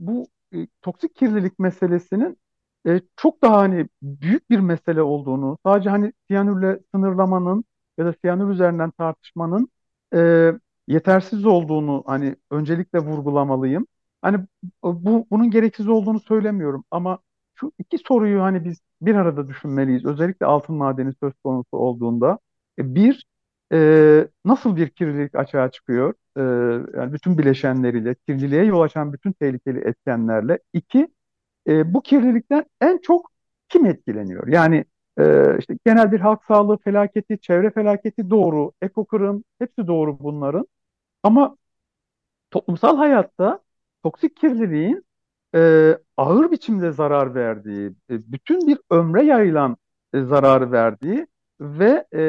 bu 0.00 0.26
e, 0.54 0.66
toksik 0.82 1.14
kirlilik 1.16 1.58
meselesinin 1.58 2.38
e, 2.86 3.00
çok 3.16 3.42
daha 3.42 3.58
hani 3.58 3.88
büyük 4.02 4.50
bir 4.50 4.58
mesele 4.60 5.02
olduğunu, 5.02 5.58
sadece 5.66 5.90
hani 5.90 6.12
siyanürle 6.28 6.80
sınırlamanın 6.94 7.64
ya 8.02 8.06
da 8.08 8.14
siyanür 8.22 8.50
üzerinden 8.50 8.90
tartışmanın 8.90 9.68
e, 10.14 10.52
yetersiz 10.88 11.46
olduğunu 11.46 12.02
hani 12.06 12.36
öncelikle 12.50 12.98
vurgulamalıyım. 12.98 13.86
Hani 14.22 14.38
bu 14.82 15.26
bunun 15.30 15.50
gereksiz 15.50 15.88
olduğunu 15.88 16.20
söylemiyorum 16.20 16.84
ama 16.90 17.18
şu 17.54 17.72
iki 17.78 17.98
soruyu 17.98 18.42
hani 18.42 18.64
biz 18.64 18.80
bir 19.02 19.14
arada 19.14 19.48
düşünmeliyiz. 19.48 20.04
Özellikle 20.04 20.46
altın 20.46 20.76
madeni 20.76 21.12
söz 21.20 21.32
konusu 21.44 21.76
olduğunda. 21.76 22.38
E, 22.78 22.94
bir, 22.94 23.26
e, 23.72 24.28
nasıl 24.44 24.76
bir 24.76 24.88
kirlilik 24.88 25.34
açığa 25.34 25.70
çıkıyor? 25.70 26.14
E, 26.36 26.40
yani 26.98 27.12
bütün 27.12 27.38
bileşenleriyle, 27.38 28.14
kirliliğe 28.14 28.64
yol 28.64 28.80
açan 28.80 29.12
bütün 29.12 29.32
tehlikeli 29.32 29.78
etkenlerle. 29.80 30.58
İki, 30.72 31.08
e, 31.68 31.94
bu 31.94 32.02
kirlilikten 32.02 32.64
en 32.80 32.98
çok 32.98 33.32
kim 33.68 33.86
etkileniyor? 33.86 34.48
Yani 34.48 34.84
e, 35.18 35.56
işte 35.58 35.78
genel 35.86 36.12
bir 36.12 36.20
halk 36.20 36.44
sağlığı 36.44 36.76
felaketi, 36.78 37.38
çevre 37.38 37.70
felaketi 37.70 38.30
doğru, 38.30 38.72
ekokırım 38.82 39.44
hepsi 39.58 39.86
doğru 39.86 40.18
bunların. 40.20 40.66
Ama 41.22 41.56
toplumsal 42.50 42.96
hayatta 42.96 43.60
toksik 44.04 44.36
kirliliğin 44.36 45.04
e, 45.54 45.92
ağır 46.16 46.50
biçimde 46.50 46.92
zarar 46.92 47.34
verdiği, 47.34 47.88
e, 48.10 48.32
bütün 48.32 48.66
bir 48.68 48.78
ömre 48.90 49.22
yayılan 49.24 49.76
e, 50.14 50.22
zararı 50.22 50.72
verdiği 50.72 51.26
ve 51.60 52.06
e, 52.14 52.22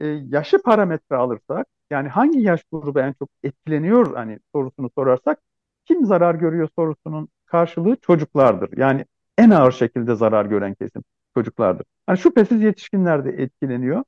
e, 0.00 0.06
yaşı 0.06 0.62
parametre 0.62 1.16
alırsak, 1.16 1.66
yani 1.90 2.08
hangi 2.08 2.40
yaş 2.40 2.64
grubu 2.72 3.00
en 3.00 3.12
çok 3.12 3.30
etkileniyor 3.42 4.14
hani 4.14 4.38
sorusunu 4.54 4.90
sorarsak, 4.98 5.42
kim 5.86 6.06
zarar 6.06 6.34
görüyor 6.34 6.68
sorusunun 6.76 7.28
karşılığı 7.46 7.96
çocuklardır. 7.96 8.78
Yani 8.78 9.04
en 9.38 9.50
ağır 9.50 9.72
şekilde 9.72 10.14
zarar 10.14 10.46
gören 10.46 10.74
kesim 10.74 11.02
çocuklardır. 11.34 11.86
Hani 12.06 12.18
şüphesiz 12.18 12.62
yetişkinler 12.62 13.24
de 13.24 13.30
etkileniyor. 13.30 14.04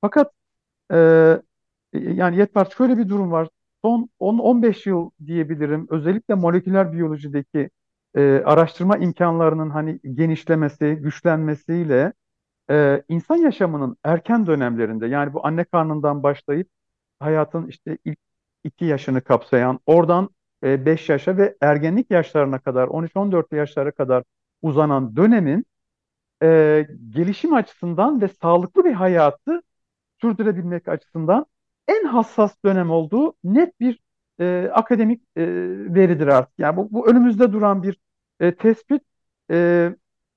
Fakat 0.00 0.32
e, 0.92 0.96
yani 1.92 2.36
Yetvar 2.36 2.70
şöyle 2.78 2.98
bir 2.98 3.08
durum 3.08 3.32
var. 3.32 3.48
Son 3.84 4.10
10-15 4.20 4.88
yıl 4.88 5.10
diyebilirim. 5.26 5.86
Özellikle 5.90 6.34
moleküler 6.34 6.92
biyolojideki 6.92 7.70
e, 8.14 8.42
araştırma 8.44 8.96
imkanlarının 8.98 9.70
hani 9.70 10.00
genişlemesi, 10.14 10.98
güçlenmesiyle 11.02 12.12
e, 12.70 13.02
insan 13.08 13.36
yaşamının 13.36 13.96
erken 14.04 14.46
dönemlerinde 14.46 15.06
yani 15.06 15.34
bu 15.34 15.46
anne 15.46 15.64
karnından 15.64 16.22
başlayıp 16.22 16.68
hayatın 17.20 17.66
işte 17.66 17.98
ilk 18.04 18.18
iki 18.64 18.84
yaşını 18.84 19.20
kapsayan, 19.20 19.80
oradan 19.86 20.30
e, 20.64 20.86
5 20.86 21.08
yaşa 21.08 21.36
ve 21.36 21.56
ergenlik 21.60 22.10
yaşlarına 22.10 22.58
kadar, 22.58 22.88
13-14 22.88 23.56
yaşlara 23.56 23.90
kadar 23.90 24.24
uzanan 24.62 25.16
dönemin 25.16 25.66
e, 26.42 26.86
gelişim 27.10 27.54
açısından 27.54 28.20
ve 28.20 28.28
sağlıklı 28.28 28.84
bir 28.84 28.92
hayatı 28.92 29.62
sürdürebilmek 30.20 30.88
açısından 30.88 31.46
en 31.88 32.04
hassas 32.04 32.56
dönem 32.64 32.90
olduğu 32.90 33.34
net 33.44 33.80
bir 33.80 34.00
e, 34.40 34.70
akademik 34.74 35.22
e, 35.36 35.46
veridir 35.94 36.26
artık. 36.26 36.58
Yani 36.58 36.76
bu, 36.76 36.88
bu 36.92 37.10
önümüzde 37.10 37.52
duran 37.52 37.82
bir 37.82 37.98
e, 38.40 38.54
tespit 38.54 39.02
e, 39.50 39.94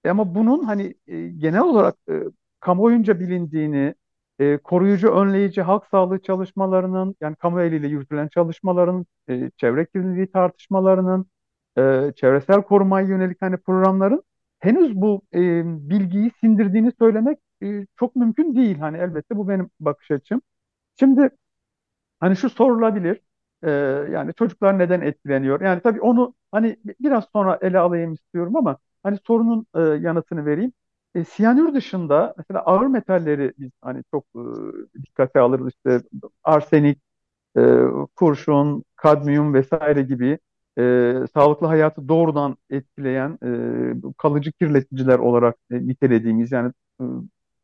ama 0.10 0.36
bunun 0.36 0.64
hani 0.64 0.96
e, 1.08 1.28
genel 1.28 1.62
olarak 1.62 1.96
e, 2.10 2.14
kamuoyunca 2.60 3.20
bilindiğini, 3.20 3.96
e, 4.40 4.58
koruyucu, 4.58 5.10
önleyici 5.12 5.62
halk 5.62 5.86
sağlığı 5.92 6.22
çalışmalarının 6.22 7.16
yani 7.22 7.36
kamu 7.36 7.62
eliyle 7.62 7.88
yürütülen 7.88 8.28
çalışmaların, 8.28 9.06
e, 9.30 9.52
çevre 9.58 9.86
kirliliği 9.86 10.32
tartışmalarının, 10.32 11.26
e, 11.78 12.12
çevresel 12.16 12.62
korumaya 12.62 13.08
yönelik 13.08 13.42
hani 13.42 13.58
programların 13.58 14.24
henüz 14.62 14.96
bu 14.96 15.24
e, 15.36 15.40
bilgiyi 15.92 16.32
sindirdiğini 16.42 16.94
söylemek 17.00 17.40
e, 17.64 17.88
çok 18.00 18.18
mümkün 18.18 18.56
değil. 18.58 18.80
Hani 18.80 18.98
elbette 18.98 19.38
bu 19.38 19.50
benim 19.50 19.72
bakış 19.82 20.12
açım. 20.12 20.42
Şimdi 21.00 21.30
hani 22.20 22.36
şu 22.38 22.50
sorulabilir. 22.50 23.22
E, 23.64 23.70
yani 24.12 24.34
çocuklar 24.34 24.80
neden 24.80 25.02
etkileniyor? 25.02 25.62
Yani 25.62 25.82
tabii 25.82 26.02
onu 26.02 26.36
hani 26.52 26.78
biraz 27.00 27.26
sonra 27.34 27.60
ele 27.62 27.80
alayım 27.80 28.14
istiyorum 28.14 28.56
ama 28.56 28.78
hani 29.04 29.18
sorunun 29.28 29.66
e, 29.76 29.80
yanıtını 29.82 30.46
vereyim. 30.46 30.74
E, 31.16 31.24
siyanür 31.26 31.74
dışında 31.74 32.34
mesela 32.38 32.62
ağır 32.62 32.86
metalleri 32.88 33.54
biz 33.60 33.72
hani 33.82 34.04
çok 34.12 34.26
e, 34.36 34.40
dikkate 35.04 35.40
alırız 35.40 35.68
işte 35.74 36.02
arsenik, 36.44 37.00
e, 37.58 37.62
kurşun, 38.16 38.84
kadmiyum 38.96 39.54
vesaire 39.54 40.02
gibi 40.02 40.40
e, 40.78 41.14
sağlıklı 41.34 41.68
hayatı 41.68 42.08
doğrudan 42.10 42.58
etkileyen 42.70 43.38
e, 43.44 44.14
kalıcı 44.18 44.52
kirleticiler 44.52 45.20
olarak 45.20 45.56
e, 45.72 45.88
nitelediğimiz 45.88 46.52
yani 46.52 46.72
e, 47.02 47.04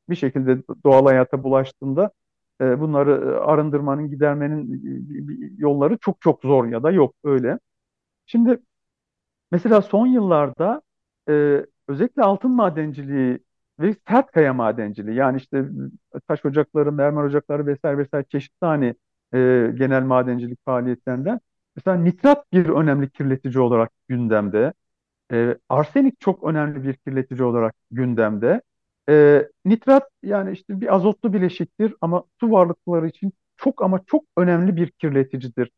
bir 0.10 0.16
şekilde 0.16 0.64
doğal 0.86 1.06
hayata 1.06 1.44
bulaştığında 1.44 2.12
e, 2.62 2.80
bunları 2.80 3.42
arındırmanın, 3.42 4.10
gidermenin 4.10 4.74
e, 4.74 5.52
yolları 5.58 5.98
çok 6.02 6.22
çok 6.22 6.42
zor 6.42 6.66
ya 6.68 6.84
da 6.84 6.92
yok 6.92 7.16
öyle. 7.24 7.60
Şimdi 8.26 8.60
mesela 9.52 9.82
son 9.82 10.08
yıllarda 10.08 10.82
e, 11.30 11.66
özellikle 11.88 12.22
altın 12.24 12.52
madenciliği 12.52 13.40
ve 13.80 13.96
sert 14.08 14.32
kaya 14.32 14.54
madenciliği 14.54 15.16
yani 15.18 15.38
işte 15.38 15.66
taş 16.28 16.46
ocakları, 16.46 16.92
mermer 16.92 17.24
ocakları 17.24 17.66
vesaire 17.68 17.98
vesaire 17.98 18.26
çeşitli 18.30 18.66
hani 18.66 18.96
e, 19.34 19.38
genel 19.78 20.04
madencilik 20.04 20.66
faaliyetlerinden 20.66 21.40
Mesela 21.78 21.98
nitrat 21.98 22.54
bir 22.54 22.70
önemli 22.70 23.10
kirletici 23.12 23.60
olarak 23.60 23.92
gündemde. 24.10 24.74
E, 25.34 25.58
arsenik 25.70 26.22
çok 26.22 26.44
önemli 26.44 26.84
bir 26.84 26.94
kirletici 26.96 27.44
olarak 27.44 27.76
gündemde. 27.92 28.62
E, 29.10 29.48
nitrat 29.66 30.10
yani 30.24 30.52
işte 30.54 30.82
bir 30.82 30.96
azotlu 30.96 31.34
bileşiktir 31.34 31.96
ama 32.02 32.24
su 32.40 32.52
varlıkları 32.52 33.08
için 33.08 33.34
çok 33.58 33.84
ama 33.84 34.02
çok 34.08 34.26
önemli 34.38 34.76
bir 34.76 34.92
kirleticidir. 34.92 35.72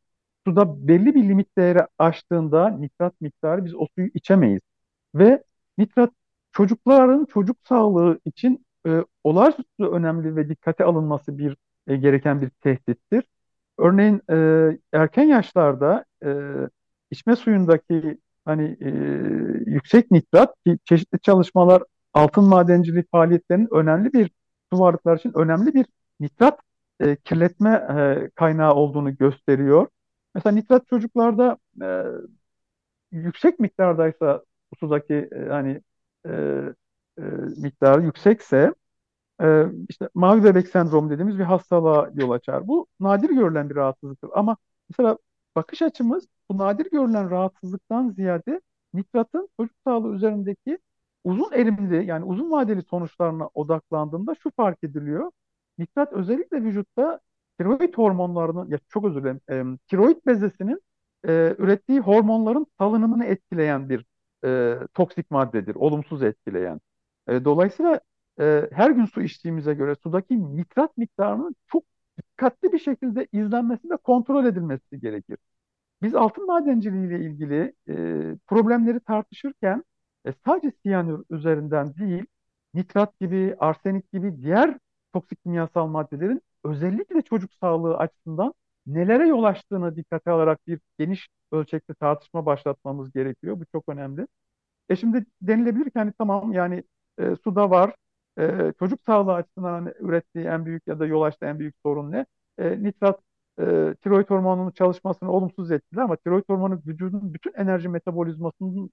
Suda 0.48 0.88
belli 0.88 1.16
bir 1.16 1.24
limit 1.24 1.58
değeri 1.58 1.80
aştığında 2.00 2.70
nitrat 2.70 3.22
miktarı 3.22 3.66
biz 3.66 3.76
o 3.76 3.88
suyu 3.96 4.10
içemeyiz. 4.14 4.62
Ve 5.16 5.44
nitrat 5.78 6.12
çocukların 6.52 7.26
çocuk 7.26 7.58
sağlığı 7.68 8.20
için 8.26 8.66
e, 8.88 9.04
olağanüstü 9.24 9.86
önemli 9.92 10.36
ve 10.36 10.50
dikkate 10.50 10.84
alınması 10.84 11.38
bir 11.38 11.58
e, 11.88 11.96
gereken 11.98 12.42
bir 12.42 12.50
tehdittir. 12.50 13.24
Örneğin 13.80 14.22
e, 14.32 14.78
erken 14.94 15.24
yaşlarda 15.24 16.06
e, 16.26 16.30
içme 17.12 17.36
suyundaki 17.36 18.18
hani 18.46 18.78
e, 18.82 18.90
yüksek 19.66 20.12
nitrat 20.12 20.56
ki 20.66 20.80
çeşitli 20.86 21.20
çalışmalar 21.20 21.84
altın 22.14 22.44
madencilik 22.44 23.12
faaliyetlerinin 23.12 23.68
önemli 23.72 24.14
bir 24.14 24.32
su 24.74 24.80
varlıklar 24.80 25.18
için 25.18 25.32
önemli 25.36 25.74
bir 25.74 25.86
nitrat 26.20 26.60
e, 27.00 27.16
kirletme 27.16 27.70
e, 27.70 28.30
kaynağı 28.36 28.74
olduğunu 28.74 29.18
gösteriyor. 29.18 29.88
Mesela 30.36 30.54
nitrat 30.54 30.88
çocuklarda 30.88 31.58
e, 31.82 32.04
yüksek 33.12 33.60
miktardaysa 33.60 34.44
sudaki 34.80 35.14
e, 35.14 35.50
hani 35.50 35.82
e, 36.26 36.32
e, 37.18 37.22
miktarı 37.58 38.02
yüksekse 38.04 38.74
e, 39.42 39.66
işte 39.90 40.10
mavi 40.14 40.44
bebek 40.44 40.68
sendromu 40.68 41.10
dediğimiz 41.10 41.40
bir 41.40 41.44
hastalığa 41.44 42.10
yol 42.16 42.32
açar. 42.32 42.68
Bu 42.68 42.88
nadir 43.00 43.30
görülen 43.30 43.70
bir 43.70 43.76
rahatsızlıktır. 43.76 44.30
Ama 44.34 44.58
mesela 44.90 45.18
bakış 45.56 45.82
açımız 45.82 46.28
bu 46.52 46.58
nadir 46.58 46.92
görülen 46.92 47.30
rahatsızlıktan 47.32 48.10
ziyade 48.10 48.62
nitratın 48.94 49.50
çocuk 49.60 49.76
sağlığı 49.86 50.16
üzerindeki 50.16 50.80
uzun 51.24 51.52
erimli 51.54 52.06
yani 52.06 52.26
uzun 52.26 52.52
vadeli 52.52 52.82
sonuçlarına 52.84 53.50
odaklandığında 53.54 54.36
şu 54.44 54.52
fark 54.52 54.84
ediliyor. 54.84 55.32
Nitrat 55.78 56.14
özellikle 56.14 56.64
vücutta 56.64 57.20
tiroid 57.60 57.94
hormonlarının, 57.94 58.70
ya 58.70 58.80
çok 58.90 59.06
özür 59.06 59.24
dilerim, 59.24 59.42
e, 59.50 59.78
tiroid 59.88 60.18
bezesinin 60.28 60.82
e, 61.28 61.56
ürettiği 61.58 62.00
hormonların 62.00 62.68
salınımını 62.78 63.26
etkileyen 63.26 63.90
bir 63.90 64.06
e, 64.46 64.78
toksik 64.94 65.32
maddedir, 65.32 65.76
olumsuz 65.76 66.24
etkileyen. 66.24 66.82
E, 67.28 67.46
dolayısıyla 67.46 68.00
e, 68.40 68.70
her 68.74 68.92
gün 68.92 69.06
su 69.06 69.22
içtiğimize 69.22 69.74
göre 69.74 69.96
sudaki 70.04 70.56
nitrat 70.58 70.98
miktarının 70.98 71.56
çok 71.68 71.84
dikkatli 72.18 72.72
bir 72.74 72.80
şekilde 72.80 73.28
izlenmesi 73.32 73.90
ve 73.90 73.98
kontrol 73.98 74.46
edilmesi 74.46 75.00
gerekir. 75.00 75.38
Biz 76.02 76.16
altın 76.16 76.46
madenciliği 76.48 77.08
ile 77.08 77.20
ilgili 77.26 77.74
e, 77.90 77.94
problemleri 78.48 79.00
tartışırken 79.00 79.84
e, 80.26 80.34
sadece 80.46 80.72
siyanür 80.84 81.26
üzerinden 81.30 81.96
değil, 81.96 82.26
nitrat 82.74 83.20
gibi, 83.20 83.56
arsenik 83.60 84.12
gibi 84.12 84.42
diğer 84.42 84.78
toksik 85.14 85.44
kimyasal 85.44 85.88
maddelerin 85.88 86.42
özellikle 86.64 87.22
çocuk 87.22 87.54
sağlığı 87.54 87.98
açısından 87.98 88.54
nelere 88.88 89.28
yol 89.28 89.44
açtığını 89.44 89.96
dikkate 89.96 90.32
alarak 90.32 90.68
bir 90.68 90.80
geniş 91.00 91.30
ölçekli 91.52 91.96
tartışma 91.96 92.46
başlatmamız 92.46 93.12
gerekiyor. 93.14 93.60
Bu 93.60 93.66
çok 93.72 93.90
önemli. 93.90 94.28
E 94.90 94.96
şimdi 94.96 95.26
denilebilir 95.42 95.86
ki 95.86 95.92
hani 96.00 96.14
tamam 96.18 96.54
yani 96.54 96.84
e, 97.20 97.36
suda 97.44 97.70
var. 97.70 97.96
E, 98.40 98.74
çocuk 98.80 99.02
sağlığı 99.06 99.34
açısından 99.34 99.72
hani 99.74 99.94
ürettiği 100.00 100.46
en 100.46 100.66
büyük 100.66 100.88
ya 100.88 101.00
da 101.00 101.06
yol 101.06 101.22
açtığı 101.22 101.46
en 101.46 101.60
büyük 101.60 101.76
sorun 101.86 102.12
ne? 102.12 102.26
E, 102.58 102.84
nitrat 102.84 103.20
e, 103.60 103.96
tiroid 104.02 104.30
hormonunun 104.30 104.72
çalışmasını 104.72 105.32
olumsuz 105.32 105.72
etkiler 105.72 106.02
ama 106.04 106.16
tiroid 106.16 106.44
hormonu 106.50 106.82
vücudun 106.88 107.34
bütün 107.34 107.54
enerji 107.54 107.90
metabolizmasının 107.90 108.92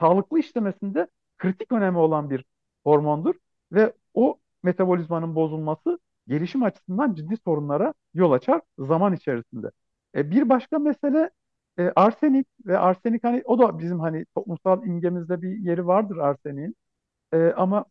sağlıklı 0.00 0.38
işlemesinde 0.38 1.08
kritik 1.38 1.72
önemi 1.72 1.98
olan 1.98 2.30
bir 2.30 2.44
hormondur 2.84 3.34
ve 3.72 3.92
o 4.14 4.40
metabolizmanın 4.62 5.34
bozulması 5.34 5.98
gelişim 6.28 6.62
açısından 6.62 7.14
ciddi 7.14 7.36
sorunlara 7.44 7.94
yol 8.14 8.32
açar 8.32 8.60
zaman 8.78 9.12
içerisinde. 9.12 9.70
E, 10.14 10.30
bir 10.30 10.48
başka 10.48 10.78
mesele 10.78 11.30
e, 11.78 11.92
arsenik 11.96 12.46
ve 12.66 12.78
arsenik 12.78 13.24
hani 13.24 13.42
o 13.44 13.58
da 13.58 13.78
bizim 13.78 14.00
hani 14.00 14.24
toplumsal 14.34 14.86
imgemizde 14.86 15.42
bir 15.42 15.58
yeri 15.58 15.86
vardır 15.86 16.16
arseniğin. 16.16 16.76
E, 17.32 17.38
ama 17.56 17.84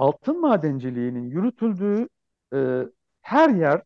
altın 0.00 0.42
madenciliğinin 0.42 1.30
yürütüldüğü 1.30 2.08
e, 2.54 2.82
her 3.22 3.50
yer 3.50 3.82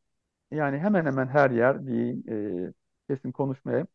yani 0.53 0.79
hemen 0.79 1.07
hemen 1.07 1.29
her 1.29 1.51
yer 1.51 1.87
diyeyim 1.87 2.25
e, 2.71 2.75
kesin 3.09 3.33
konuşmayayım. 3.33 3.89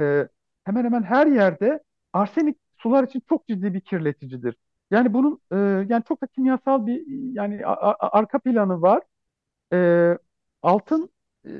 E, 0.00 0.28
hemen 0.64 0.84
hemen 0.84 1.02
her 1.02 1.26
yerde 1.26 1.84
arsenik 2.12 2.58
sular 2.78 3.04
için 3.04 3.22
çok 3.28 3.48
ciddi 3.48 3.74
bir 3.74 3.80
kirleticidir. 3.80 4.56
Yani 4.90 5.14
bunun 5.14 5.40
e, 5.52 5.56
yani 5.90 6.04
çok 6.08 6.22
da 6.22 6.26
kimyasal 6.26 6.86
bir 6.86 7.06
yani 7.34 7.66
a, 7.66 7.72
a, 7.74 8.18
arka 8.18 8.40
planı 8.40 8.82
var. 8.82 9.02
E, 9.74 10.18
altın 10.62 11.10
e, 11.46 11.50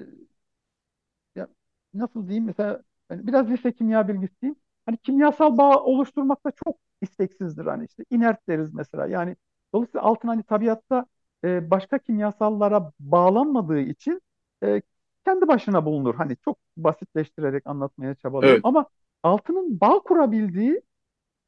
ya, 1.37 1.49
nasıl 1.95 2.27
diyeyim 2.29 2.45
mesela 2.47 2.83
yani 3.11 3.27
biraz 3.27 3.51
lise 3.51 3.73
kimya 3.75 4.09
bilgisiyim. 4.09 4.57
Hani 4.87 4.97
kimyasal 4.99 5.59
bağ 5.59 5.83
oluşturmakta 5.85 6.51
çok 6.65 6.77
isteksizdir 7.01 7.67
hani 7.67 7.85
işte 7.87 8.05
inert 8.11 8.49
deriz 8.49 8.75
mesela. 8.75 9.07
Yani 9.07 9.37
dolayısıyla 9.77 10.07
altın 10.07 10.29
hani 10.29 10.43
tabiatta 10.43 11.07
e, 11.45 11.71
başka 11.71 11.99
kimyasallara 11.99 12.93
bağlanmadığı 13.01 13.81
için 13.81 14.23
e, 14.65 14.83
kendi 15.25 15.49
başına 15.49 15.85
bulunur. 15.85 16.15
Hani 16.15 16.37
çok 16.45 16.59
basitleştirerek 16.77 17.67
anlatmaya 17.67 18.15
çabalıyorum. 18.15 18.55
Evet. 18.55 18.65
Ama 18.65 18.87
altının 19.23 19.81
bağ 19.81 19.99
kurabildiği 19.99 20.83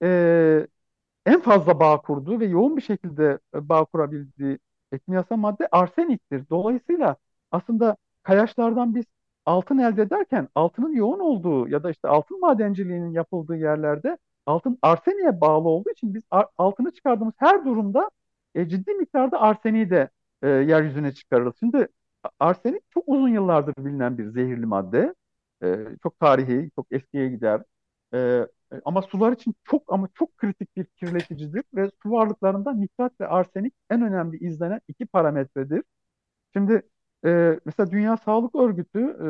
e, 0.02 0.66
en 1.26 1.40
fazla 1.40 1.80
bağ 1.80 2.00
kurduğu 2.00 2.40
ve 2.40 2.46
yoğun 2.46 2.76
bir 2.76 2.82
şekilde 2.82 3.38
e, 3.54 3.68
bağ 3.68 3.84
kurabildiği 3.84 4.58
kimyasal 5.06 5.36
madde 5.36 5.68
arseniktir. 5.72 6.44
Dolayısıyla 6.50 7.16
aslında 7.50 7.96
kayaçlardan 8.22 8.94
biz 8.94 9.04
altın 9.46 9.78
elde 9.78 10.02
ederken 10.02 10.48
altının 10.54 10.92
yoğun 10.92 11.20
olduğu 11.20 11.68
ya 11.68 11.82
da 11.82 11.90
işte 11.90 12.08
altın 12.08 12.40
madenciliğinin 12.40 13.10
yapıldığı 13.10 13.56
yerlerde 13.56 14.18
altın 14.46 14.78
arseniye 14.82 15.40
bağlı 15.40 15.68
olduğu 15.68 15.90
için 15.90 16.14
biz 16.14 16.22
altını 16.58 16.90
çıkardığımız 16.90 17.34
her 17.38 17.64
durumda 17.64 18.10
e, 18.58 18.68
ciddi 18.68 18.92
miktarda 18.94 19.40
arseniyi 19.40 19.90
de 19.90 20.10
e, 20.42 20.48
yeryüzüne 20.48 21.12
çıkarırız. 21.14 21.54
Şimdi 21.60 21.88
arsenik 22.40 22.82
çok 22.90 23.04
uzun 23.08 23.28
yıllardır 23.28 23.74
bilinen 23.86 24.18
bir 24.18 24.26
zehirli 24.26 24.66
madde. 24.66 25.14
E, 25.64 25.86
çok 26.02 26.20
tarihi, 26.20 26.70
çok 26.76 26.86
eskiye 26.92 27.28
gider. 27.28 27.62
E, 28.14 28.48
ama 28.84 29.02
sular 29.02 29.32
için 29.32 29.54
çok 29.64 29.92
ama 29.92 30.08
çok 30.14 30.36
kritik 30.38 30.76
bir 30.76 30.84
kirleticidir 30.86 31.64
ve 31.74 31.90
su 32.02 32.10
varlıklarında 32.10 32.74
nitrat 32.74 33.20
ve 33.20 33.28
arsenik 33.28 33.74
en 33.90 34.02
önemli 34.02 34.38
izlenen 34.38 34.80
iki 34.88 35.06
parametredir. 35.06 35.82
Şimdi 36.54 36.82
e, 37.24 37.60
mesela 37.64 37.90
Dünya 37.90 38.16
Sağlık 38.16 38.54
Örgütü 38.54 39.00
e, 39.00 39.28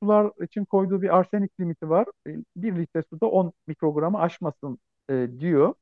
sular 0.00 0.44
için 0.44 0.64
koyduğu 0.64 1.02
bir 1.02 1.16
arsenik 1.18 1.60
limiti 1.60 1.90
var. 1.90 2.06
E, 2.26 2.30
bir 2.56 2.76
litre 2.76 3.02
suda 3.10 3.26
10 3.26 3.52
mikrogramı 3.66 4.18
aşmasın 4.20 4.78
e, 5.10 5.28
diyor. 5.40 5.74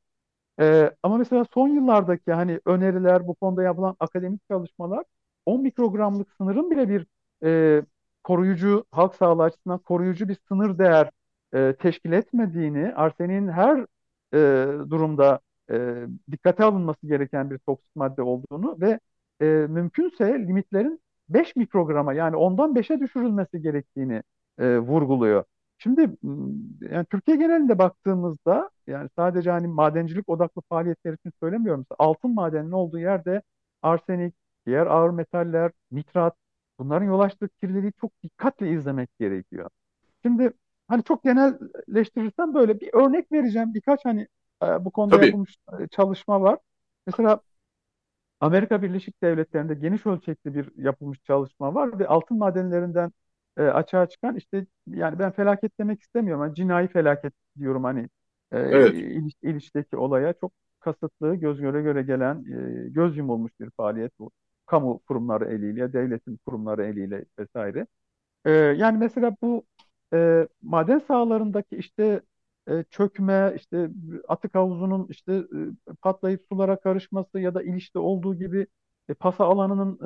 E, 0.61 0.91
ama 1.03 1.17
mesela 1.19 1.45
son 1.55 1.69
yıllardaki 1.69 2.33
hani 2.33 2.61
öneriler, 2.67 3.27
bu 3.27 3.35
konuda 3.35 3.63
yapılan 3.63 3.97
akademik 4.01 4.49
çalışmalar 4.49 5.05
10 5.47 5.63
mikrogramlık 5.63 6.33
sınırın 6.33 6.71
bile 6.71 6.89
bir 6.89 7.07
e, 7.45 7.83
koruyucu, 8.25 8.85
halk 8.91 9.15
sağlığı 9.15 9.43
açısından 9.43 9.79
koruyucu 9.79 10.29
bir 10.29 10.37
sınır 10.49 10.79
değer 10.79 11.11
e, 11.55 11.77
teşkil 11.79 12.13
etmediğini, 12.13 12.95
arseniğin 12.95 13.49
her 13.49 13.87
e, 14.35 14.39
durumda 14.91 15.41
e, 15.71 16.07
dikkate 16.31 16.65
alınması 16.65 17.07
gereken 17.07 17.51
bir 17.51 17.59
toksik 17.59 17.97
madde 17.97 18.23
olduğunu 18.23 18.77
ve 18.81 19.01
e, 19.41 19.45
mümkünse 19.47 20.25
limitlerin 20.39 21.01
5 21.29 21.57
mikrograma 21.57 22.15
yani 22.15 22.37
ondan 22.37 22.75
5'e 22.75 23.01
düşürülmesi 23.01 23.63
gerektiğini 23.63 24.23
e, 24.59 24.79
vurguluyor. 24.79 25.45
Şimdi 25.79 26.17
yani 26.81 27.07
Türkiye 27.11 27.37
genelinde 27.37 27.79
baktığımızda 27.79 28.71
yani 28.87 29.09
sadece 29.17 29.51
hani 29.51 29.69
madencilik 29.69 30.29
odaklı 30.29 30.63
faaliyetler 30.69 31.13
için 31.13 31.33
söylemiyorum. 31.41 31.87
Altın 31.99 32.35
madeninin 32.35 32.73
olduğu 32.73 32.99
yerde 32.99 33.43
arsenik, 33.83 34.35
diğer 34.67 34.87
ağır 34.87 35.11
metaller, 35.11 35.73
nitrat 35.93 36.37
bunların 36.79 37.07
yol 37.07 37.21
açtığı 37.21 37.49
kirliliği 37.49 37.93
çok 38.01 38.23
dikkatle 38.23 38.71
izlemek 38.71 39.19
gerekiyor. 39.19 39.71
Şimdi 40.23 40.53
hani 40.89 41.05
çok 41.05 41.25
genelleştirirsem 41.25 42.55
böyle 42.55 42.81
bir 42.81 42.91
örnek 42.95 43.33
vereceğim. 43.33 43.75
Birkaç 43.75 44.05
hani 44.05 44.29
bu 44.81 44.91
konuda 44.91 45.17
Tabii. 45.17 45.27
yapılmış 45.27 45.59
çalışma 45.91 46.41
var. 46.41 46.59
Mesela 47.07 47.41
Amerika 48.41 48.83
Birleşik 48.83 49.23
Devletleri'nde 49.23 49.75
geniş 49.75 50.07
ölçekli 50.07 50.55
bir 50.55 50.73
yapılmış 50.77 51.23
çalışma 51.23 51.75
var 51.75 51.99
ve 51.99 52.09
altın 52.09 52.39
madenlerinden 52.39 53.13
e, 53.57 53.63
açığa 53.63 54.09
çıkan 54.09 54.37
işte 54.37 54.67
yani 54.87 55.19
ben 55.19 55.33
felaket 55.33 55.79
demek 55.81 56.03
istemiyorum. 56.03 56.43
Yani 56.45 56.55
cinayi 56.55 56.89
felaket 56.89 57.33
diyorum 57.59 57.85
hani 57.85 58.09
e, 58.53 58.59
Evet. 58.71 58.97
İliç, 58.97 59.35
İliç'teki 59.43 59.97
olaya 59.97 60.33
çok 60.33 60.53
kasıtlı 60.81 61.35
göz 61.35 61.61
göre 61.61 61.83
göre 61.83 62.03
gelen 62.03 62.45
e, 62.87 62.89
göz 62.91 63.17
yumulmuş 63.17 63.53
bir 63.61 63.71
faaliyet 63.77 64.19
bu. 64.19 64.31
Kamu 64.67 64.99
kurumları 64.99 65.45
eliyle, 65.45 65.93
devletin 65.93 66.39
kurumları 66.47 66.85
eliyle 66.87 67.25
vesaire. 67.39 67.87
E, 68.45 68.51
yani 68.53 68.99
mesela 68.99 69.37
bu 69.43 69.67
e, 70.15 70.49
maden 70.63 70.99
sahalarındaki 70.99 71.77
işte 71.77 72.21
e, 72.69 72.85
çökme, 72.91 73.53
işte 73.57 73.91
atık 74.29 74.55
havuzunun 74.55 75.07
işte 75.11 75.33
e, 75.35 75.93
patlayıp 76.03 76.43
sulara 76.49 76.81
karışması 76.81 77.41
ya 77.41 77.55
da 77.55 77.63
ilişte 77.63 77.99
olduğu 77.99 78.35
gibi 78.35 78.67
e, 79.09 79.15
pasa 79.15 79.45
alanının 79.45 79.99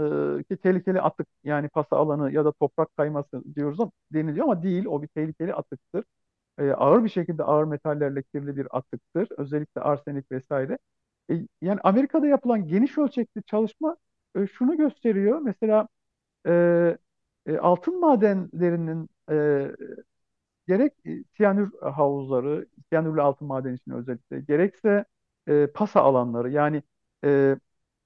e, 0.51 0.57
tehlikeli 0.57 1.01
atık 1.01 1.28
yani 1.44 1.68
pasa 1.68 1.96
alanı 1.96 2.32
ya 2.32 2.44
da 2.44 2.53
toprak 2.53 2.96
kayması 2.96 3.55
diyoruz 3.55 3.80
ama 3.80 3.92
deniliyor 4.12 4.44
ama 4.44 4.62
değil 4.62 4.84
o 4.86 5.03
bir 5.03 5.09
tehlikeli 5.09 5.55
atıktır. 5.55 6.05
E, 6.59 6.70
ağır 6.70 7.05
bir 7.05 7.09
şekilde 7.09 7.44
ağır 7.44 7.64
metallerle 7.64 8.22
kirli 8.22 8.57
bir 8.57 8.68
atıktır. 8.78 9.28
Özellikle 9.38 9.80
arsenik 9.80 10.32
vesaire. 10.32 10.78
E, 11.30 11.34
yani 11.62 11.80
Amerika'da 11.84 12.26
yapılan 12.26 12.68
geniş 12.68 12.98
ölçekli 12.98 13.42
çalışma 13.42 13.96
e, 14.36 14.46
şunu 14.46 14.76
gösteriyor. 14.76 15.40
Mesela 15.40 15.88
e, 16.46 16.53
e, 17.46 17.59
altın 17.59 18.01
madenlerinin 18.01 19.09
e, 19.30 19.68
gerek 20.68 20.92
e, 21.07 21.24
siyanür 21.36 21.72
havuzları, 21.82 22.66
siyanürlü 22.88 23.22
altın 23.22 23.48
madeni 23.48 23.76
için 23.76 23.90
özellikle, 23.92 24.40
gerekse 24.40 25.05
e, 25.48 25.66
pasa 25.66 26.01
alanları 26.01 26.51
yani 26.51 26.82
e, 27.24 27.57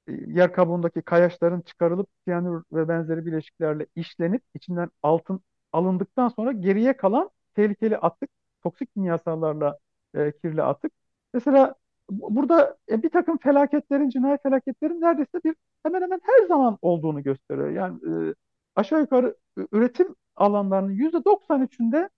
yer 0.09 0.53
kabuğundaki 0.53 1.03
kayaçların 1.03 1.61
çıkarılıp 1.61 2.09
siyanür 2.25 2.63
ve 2.73 2.89
benzeri 2.89 3.27
bileşiklerle 3.27 3.87
işlenip 3.97 4.43
içinden 4.55 4.91
altın 5.03 5.41
alındıktan 5.73 6.29
sonra 6.29 6.53
geriye 6.53 6.97
kalan 6.97 7.31
tehlikeli 7.55 7.99
atık, 7.99 8.31
toksik 8.63 8.95
kimyasallarla 8.95 9.79
e, 10.15 10.33
kirli 10.33 10.63
atık. 10.63 10.93
Mesela 11.35 11.75
burada 12.11 12.77
e, 12.91 13.03
bir 13.03 13.11
takım 13.11 13.39
felaketlerin, 13.39 14.09
cinayet 14.09 14.43
felaketlerin 14.43 15.01
neredeyse 15.01 15.41
bir 15.45 15.55
hemen 15.83 16.03
hemen 16.03 16.21
her 16.25 16.47
zaman 16.47 16.79
olduğunu 16.83 17.23
gösteriyor. 17.23 17.71
Yani 17.71 17.99
e, 18.31 18.35
aşağı 18.77 19.01
yukarı 19.01 19.37
üretim 19.73 20.15
alanlarının 20.37 20.93
%93'ünde 20.93 22.09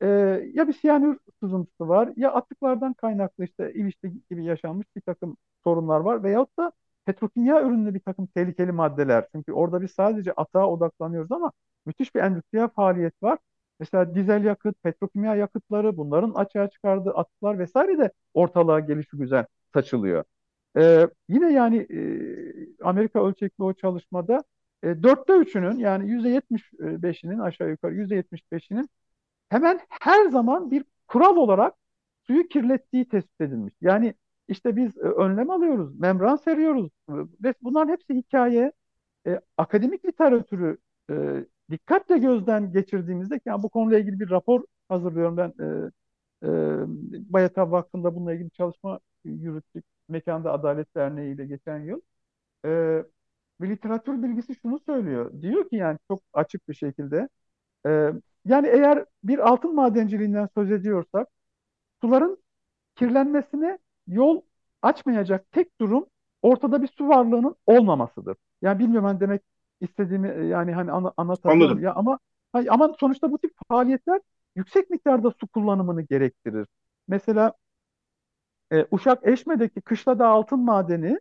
e, 0.00 0.06
ya 0.54 0.68
bir 0.68 0.72
siyanür 0.72 1.18
sızıntısı 1.40 1.88
var 1.88 2.12
ya 2.16 2.32
atıklardan 2.32 2.94
kaynaklı 2.94 3.44
işte 3.44 3.72
ilişki 3.74 4.12
gibi 4.30 4.44
yaşanmış 4.44 4.86
bir 4.96 5.00
takım 5.00 5.36
sorunlar 5.64 6.00
var 6.00 6.22
veyahut 6.22 6.58
da 6.58 6.72
petrokimya 7.06 7.62
ürünlü 7.62 7.94
bir 7.94 8.00
takım 8.00 8.26
tehlikeli 8.26 8.72
maddeler. 8.72 9.26
Çünkü 9.32 9.52
orada 9.52 9.82
biz 9.82 9.90
sadece 9.90 10.32
atağa 10.32 10.66
odaklanıyoruz 10.68 11.32
ama 11.32 11.52
müthiş 11.86 12.14
bir 12.14 12.20
endüstriyel 12.20 12.68
faaliyet 12.68 13.22
var. 13.22 13.38
Mesela 13.80 14.14
dizel 14.14 14.44
yakıt, 14.44 14.82
petrokimya 14.82 15.34
yakıtları, 15.34 15.96
bunların 15.96 16.34
açığa 16.34 16.70
çıkardığı 16.70 17.10
atıklar 17.10 17.58
vesaire 17.58 17.98
de 17.98 18.10
ortalığa 18.34 18.80
gelişi 18.80 19.16
güzel 19.16 19.46
saçılıyor. 19.74 20.24
Ee, 20.78 21.08
yine 21.28 21.52
yani 21.52 21.76
e, 21.78 22.84
Amerika 22.84 23.26
ölçekli 23.26 23.64
o 23.64 23.72
çalışmada 23.72 24.44
e, 24.82 25.02
dörtte 25.02 25.32
üçünün 25.32 25.78
yani 25.78 26.10
yüzde 26.10 26.28
yetmiş 26.28 26.72
beşinin 26.80 27.38
aşağı 27.38 27.70
yukarı 27.70 27.94
yüzde 27.94 28.24
beşinin 28.52 28.88
hemen 29.48 29.80
her 29.90 30.26
zaman 30.30 30.70
bir 30.70 30.84
kural 31.08 31.36
olarak 31.36 31.74
suyu 32.26 32.48
kirlettiği 32.48 33.08
tespit 33.08 33.40
edilmiş. 33.40 33.74
Yani 33.80 34.14
işte 34.48 34.76
biz 34.76 34.98
e, 34.98 35.00
önlem 35.00 35.50
alıyoruz, 35.50 36.00
membran 36.00 36.36
seriyoruz 36.36 36.90
ve 37.44 37.54
bunların 37.62 37.92
hepsi 37.92 38.14
hikaye. 38.14 38.72
E, 39.26 39.40
akademik 39.56 40.04
literatürü 40.06 40.78
e, 41.10 41.44
dikkatle 41.70 42.18
gözden 42.18 42.72
geçirdiğimizde 42.72 43.40
yani 43.44 43.62
bu 43.62 43.68
konuyla 43.70 43.98
ilgili 43.98 44.20
bir 44.20 44.30
rapor 44.30 44.64
hazırlıyorum 44.88 45.36
ben. 45.36 45.54
E, 45.60 45.90
e, 46.46 46.48
Bayatav 47.32 47.70
Vakfı'nda 47.70 48.14
bununla 48.14 48.34
ilgili 48.34 48.50
çalışma 48.50 49.00
yürüttük. 49.24 49.84
Mekanda 50.08 50.52
Adalet 50.52 50.94
Derneği 50.96 51.34
ile 51.34 51.46
geçen 51.46 51.78
yıl. 51.78 52.00
E, 52.64 52.70
ve 53.60 53.68
literatür 53.68 54.22
bilgisi 54.22 54.54
şunu 54.54 54.78
söylüyor. 54.80 55.42
Diyor 55.42 55.68
ki 55.70 55.76
yani 55.76 55.98
çok 56.08 56.22
açık 56.32 56.68
bir 56.68 56.74
şekilde 56.74 57.28
e, 57.86 58.12
yani 58.44 58.68
eğer 58.68 59.04
bir 59.24 59.38
altın 59.38 59.74
madenciliğinden 59.74 60.48
söz 60.54 60.70
ediyorsak 60.72 61.28
suların 62.02 62.38
kirlenmesine 62.96 63.78
yol 64.06 64.40
açmayacak 64.82 65.52
tek 65.52 65.80
durum 65.80 66.06
ortada 66.42 66.82
bir 66.82 66.88
su 66.88 67.08
varlığının 67.08 67.56
olmamasıdır. 67.66 68.36
Yani 68.62 68.78
bilmiyorum 68.78 69.06
hani 69.06 69.20
demek 69.20 69.42
istediğimi 69.80 70.28
e, 70.28 70.44
yani 70.46 70.72
hani 70.72 70.92
ana, 70.92 71.12
anlatabiliyorum 71.16 71.82
ya 71.82 71.94
ama 71.94 72.18
ama 72.68 72.94
sonuçta 73.00 73.32
bu 73.32 73.38
tip 73.38 73.52
faaliyetler 73.68 74.20
yüksek 74.56 74.90
miktarda 74.90 75.30
su 75.30 75.46
kullanımını 75.48 76.02
gerektirir. 76.02 76.66
Mesela 77.08 77.52
e, 78.72 78.86
Uşak 78.90 79.26
Eşme'deki 79.26 79.80
Kışlada 79.80 80.26
altın 80.28 80.60
madeni 80.60 81.20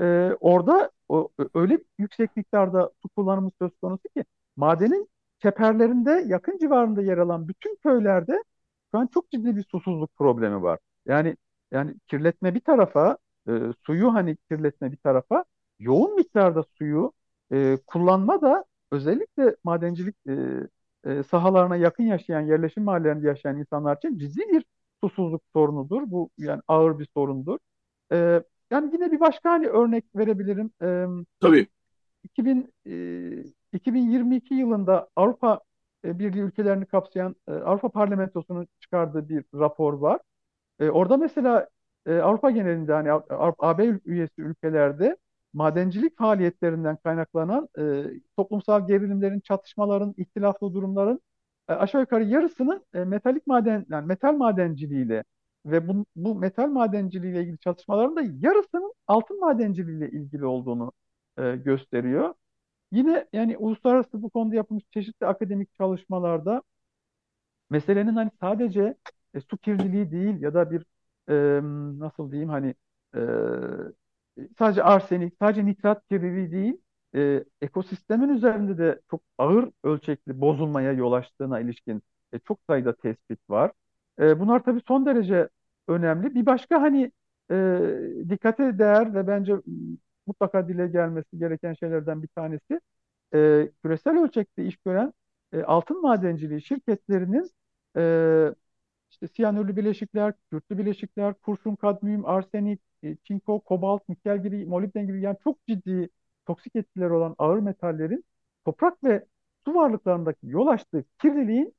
e, 0.00 0.04
orada 0.40 0.90
o, 1.08 1.30
öyle 1.54 1.78
yüksek 1.98 2.36
miktarda 2.36 2.90
su 3.02 3.08
kullanımı 3.08 3.50
söz 3.62 3.72
konusu 3.82 4.08
ki 4.16 4.24
madenin 4.56 5.08
keperlerinde 5.40 6.24
yakın 6.26 6.58
civarında 6.58 7.02
yer 7.02 7.18
alan 7.18 7.48
bütün 7.48 7.76
köylerde 7.76 8.44
şu 8.92 8.98
an 8.98 9.06
çok 9.06 9.30
ciddi 9.30 9.56
bir 9.56 9.64
susuzluk 9.64 10.16
problemi 10.16 10.62
var. 10.62 10.78
Yani 11.06 11.36
yani 11.76 11.94
kirletme 12.08 12.54
bir 12.54 12.60
tarafa, 12.60 13.18
e, 13.48 13.52
suyu 13.86 14.14
hani 14.14 14.36
kirletme 14.50 14.92
bir 14.92 14.96
tarafa, 14.96 15.44
yoğun 15.78 16.16
miktarda 16.16 16.64
suyu 16.78 17.12
e, 17.52 17.78
kullanma 17.86 18.42
da 18.42 18.64
özellikle 18.92 19.56
madencilik 19.64 20.16
e, 20.28 20.34
e, 21.06 21.22
sahalarına 21.22 21.76
yakın 21.76 22.04
yaşayan, 22.04 22.40
yerleşim 22.40 22.84
mahallelerinde 22.84 23.26
yaşayan 23.26 23.58
insanlar 23.58 23.96
için 23.96 24.18
ciddi 24.18 24.40
bir 24.52 24.64
susuzluk 25.02 25.42
sorunudur. 25.52 26.02
Bu 26.06 26.30
yani 26.38 26.62
ağır 26.68 26.98
bir 26.98 27.08
sorundur. 27.14 27.58
E, 28.12 28.42
yani 28.70 28.90
yine 28.94 29.12
bir 29.12 29.20
başka 29.20 29.50
hani 29.50 29.66
örnek 29.66 30.04
verebilirim. 30.16 30.70
E, 30.82 31.06
Tabii. 31.40 31.66
2000, 32.24 32.72
e, 32.86 33.44
2022 33.72 34.54
yılında 34.54 35.08
Avrupa 35.16 35.60
e, 36.04 36.18
Birliği 36.18 36.40
ülkelerini 36.40 36.86
kapsayan 36.86 37.36
e, 37.48 37.52
Avrupa 37.52 37.88
Parlamentosu'nun 37.88 38.68
çıkardığı 38.80 39.28
bir 39.28 39.44
rapor 39.54 39.92
var. 39.94 40.20
E, 40.80 40.90
orada 40.90 41.16
mesela 41.16 41.68
e, 42.06 42.14
Avrupa 42.18 42.50
genelinde 42.50 42.92
hani 42.92 43.10
AB 43.58 44.00
üyesi 44.04 44.42
ülkelerde 44.42 45.16
madencilik 45.52 46.18
faaliyetlerinden 46.18 46.96
kaynaklanan 46.96 47.68
e, 47.78 48.04
toplumsal 48.36 48.86
gerilimlerin, 48.86 49.40
çatışmaların, 49.40 50.14
ihtilaflı 50.16 50.74
durumların 50.74 51.20
e, 51.68 51.72
aşağı 51.72 52.00
yukarı 52.00 52.24
yarısının 52.24 52.84
e, 52.94 53.04
metalik 53.04 53.46
maden, 53.46 53.86
yani 53.90 54.06
metal 54.06 54.32
madenciliğiyle 54.32 55.24
ve 55.66 55.88
bu, 55.88 56.06
bu 56.16 56.34
metal 56.34 56.66
madenciliğiyle 56.68 57.42
ilgili 57.42 57.58
çatışmaların 57.58 58.16
da 58.16 58.22
yarısının 58.40 58.92
altın 59.06 59.40
madenciliğiyle 59.40 60.10
ilgili 60.10 60.46
olduğunu 60.46 60.92
e, 61.38 61.56
gösteriyor. 61.56 62.34
Yine 62.92 63.28
yani 63.32 63.58
uluslararası 63.58 64.22
bu 64.22 64.30
konuda 64.30 64.56
yapılmış 64.56 64.84
çeşitli 64.90 65.26
akademik 65.26 65.74
çalışmalarda 65.74 66.62
meselenin 67.70 68.14
hani 68.14 68.30
sadece 68.40 68.96
e, 69.34 69.40
su 69.40 69.56
kirliliği 69.58 70.10
değil 70.10 70.40
ya 70.42 70.54
da 70.54 70.70
bir 70.70 70.82
e, 71.28 71.60
nasıl 72.00 72.30
diyeyim 72.32 72.50
hani 72.50 72.74
e, 73.16 73.20
sadece 74.58 74.82
arsenik, 74.82 75.34
sadece 75.40 75.66
nitrat 75.66 76.08
kirliliği 76.08 76.52
değil, 76.52 76.74
e, 77.14 77.44
ekosistemin 77.60 78.28
üzerinde 78.28 78.78
de 78.78 79.00
çok 79.10 79.22
ağır 79.38 79.70
ölçekli 79.84 80.40
bozulmaya 80.40 80.92
yol 80.92 81.12
açtığına 81.12 81.60
ilişkin 81.60 82.02
e, 82.32 82.38
çok 82.38 82.60
sayıda 82.68 82.96
tespit 82.96 83.50
var. 83.50 83.72
E, 84.20 84.40
bunlar 84.40 84.62
tabii 84.64 84.80
son 84.88 85.06
derece 85.06 85.48
önemli. 85.88 86.34
Bir 86.34 86.46
başka 86.46 86.82
hani 86.82 87.12
e, 87.50 87.80
dikkate 88.28 88.78
değer 88.78 89.14
ve 89.14 89.26
bence 89.26 89.54
mutlaka 90.26 90.68
dile 90.68 90.88
gelmesi 90.88 91.38
gereken 91.38 91.74
şeylerden 91.74 92.22
bir 92.22 92.28
tanesi 92.28 92.80
e, 93.34 93.70
küresel 93.82 94.18
ölçekte 94.24 94.64
iş 94.66 94.76
gören 94.76 95.12
e, 95.52 95.62
altın 95.62 96.02
madenciliği 96.02 96.62
şirketlerinin 96.62 97.50
e, 97.96 98.54
işte 99.16 99.28
siyanürlü 99.28 99.76
bileşikler, 99.76 100.34
kürtlü 100.50 100.78
bileşikler, 100.78 101.34
kurşun, 101.34 101.76
kadmiyum, 101.76 102.26
arsenik, 102.26 102.80
e, 103.02 103.16
çinko, 103.16 103.60
kobalt, 103.60 104.08
nikel 104.08 104.42
gibi, 104.42 104.66
molibden 104.66 105.06
gibi 105.06 105.20
yani 105.22 105.36
çok 105.44 105.66
ciddi 105.66 106.08
toksik 106.46 106.76
etkileri 106.76 107.12
olan 107.12 107.34
ağır 107.38 107.58
metallerin 107.58 108.24
toprak 108.64 109.04
ve 109.04 109.26
su 109.64 109.74
varlıklarındaki 109.74 110.38
yol 110.48 110.66
açtığı 110.66 111.04
kirliliğin 111.18 111.74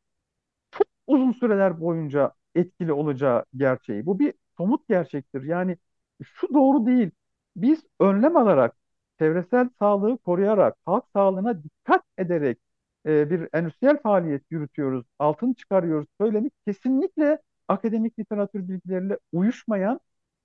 çok 0.72 0.88
uzun 1.08 1.32
süreler 1.32 1.82
boyunca 1.82 2.34
etkili 2.56 2.94
olacağı 2.94 3.46
gerçeği. 3.56 4.06
Bu 4.06 4.20
bir 4.20 4.34
somut 4.58 4.88
gerçektir. 4.90 5.44
Yani 5.44 5.78
şu 6.24 6.54
doğru 6.54 6.86
değil. 6.86 7.12
Biz 7.56 7.86
önlem 8.00 8.38
alarak, 8.38 8.76
çevresel 9.20 9.70
sağlığı 9.80 10.18
koruyarak, 10.18 10.76
halk 10.86 11.06
sağlığına 11.14 11.64
dikkat 11.64 12.04
ederek 12.18 12.60
e, 13.08 13.30
bir 13.30 13.50
endüstriyel 13.54 14.02
faaliyet 14.02 14.44
yürütüyoruz, 14.52 15.06
altın 15.20 15.54
çıkarıyoruz 15.54 16.08
söylemi 16.22 16.50
kesinlikle 16.68 17.40
akademik 17.68 18.20
literatür 18.20 18.70
bilgileriyle 18.70 19.18
uyuşmayan 19.34 20.00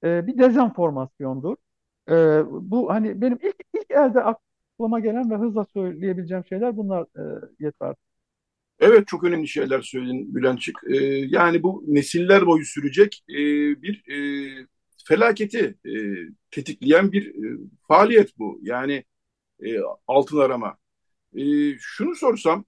e, 0.05 0.27
bir 0.27 0.39
dezenformasyondur. 0.39 1.57
E, 2.09 2.15
bu 2.51 2.91
hani 2.91 3.21
benim 3.21 3.39
ilk 3.43 3.57
ilk 3.75 3.91
elde 3.91 4.23
aklıma 4.23 5.01
gelen 5.01 5.31
ve 5.31 5.37
hızla 5.37 5.65
söyleyebileceğim 5.65 6.45
şeyler 6.45 6.77
bunlar 6.77 7.03
e, 7.03 7.23
yeter. 7.61 7.95
Evet 8.81 9.09
çok 9.09 9.25
önemli 9.25 9.49
şeyler 9.49 9.83
söyledin 9.83 10.35
Bülentçik. 10.35 10.77
Ee, 10.89 10.97
yani 11.29 11.63
bu 11.63 11.85
nesiller 11.87 12.47
boyu 12.47 12.65
sürecek 12.65 13.25
e, 13.29 13.35
bir 13.83 14.03
e, 14.11 14.67
felaketi 15.05 15.75
e, 15.87 15.93
tetikleyen 16.51 17.13
bir 17.13 17.27
e, 17.29 17.59
faaliyet 17.89 18.39
bu. 18.39 18.61
Yani 18.63 19.05
e, 19.65 19.79
altın 20.07 20.39
arama. 20.39 20.77
E, 21.35 21.43
şunu 21.78 22.14
sorsam, 22.14 22.64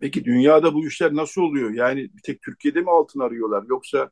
peki 0.00 0.24
dünyada 0.24 0.74
bu 0.74 0.86
işler 0.86 1.14
nasıl 1.14 1.42
oluyor? 1.42 1.70
Yani 1.70 2.10
bir 2.16 2.22
tek 2.22 2.42
Türkiye'de 2.42 2.80
mi 2.80 2.90
altın 2.90 3.20
arıyorlar? 3.20 3.64
Yoksa 3.68 4.10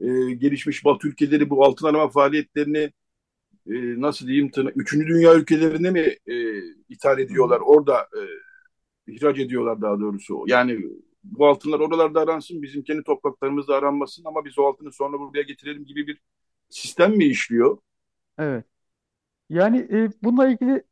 e, 0.00 0.06
gelişmiş 0.32 0.84
Batı 0.84 1.08
ülkeleri 1.08 1.50
bu 1.50 1.64
altın 1.64 1.86
arama 1.86 2.08
faaliyetlerini 2.08 2.92
e, 3.66 4.00
nasıl 4.00 4.26
diyeyim, 4.26 4.50
üçüncü 4.74 5.06
dünya 5.08 5.34
ülkelerine 5.34 5.90
mi 5.90 6.16
e, 6.26 6.62
ithal 6.88 7.18
ediyorlar? 7.18 7.60
Orada 7.60 8.00
e, 8.00 8.20
ihraç 9.12 9.38
ediyorlar 9.38 9.80
daha 9.80 10.00
doğrusu. 10.00 10.44
Yani 10.46 10.80
bu 11.24 11.46
altınlar 11.46 11.80
oralarda 11.80 12.20
aransın, 12.20 12.62
bizim 12.62 12.82
kendi 12.82 13.02
topraklarımızda 13.02 13.76
aranmasın 13.76 14.24
ama 14.24 14.44
biz 14.44 14.58
o 14.58 14.64
altını 14.64 14.92
sonra 14.92 15.18
buraya 15.18 15.42
getirelim 15.42 15.84
gibi 15.84 16.06
bir 16.06 16.20
sistem 16.68 17.16
mi 17.16 17.24
işliyor? 17.24 17.78
Evet. 18.38 18.64
Yani 19.48 19.78
e, 19.78 20.10
bununla 20.22 20.48
ilgili 20.48 20.82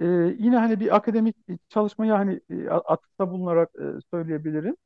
e, 0.00 0.06
yine 0.38 0.56
hani 0.56 0.80
bir 0.80 0.96
akademik 0.96 1.36
çalışmaya 1.68 2.18
hani 2.18 2.40
e, 2.50 2.68
atıfta 2.70 3.30
bulunarak 3.30 3.70
e, 3.76 3.84
söyleyebilirim. 4.10 4.76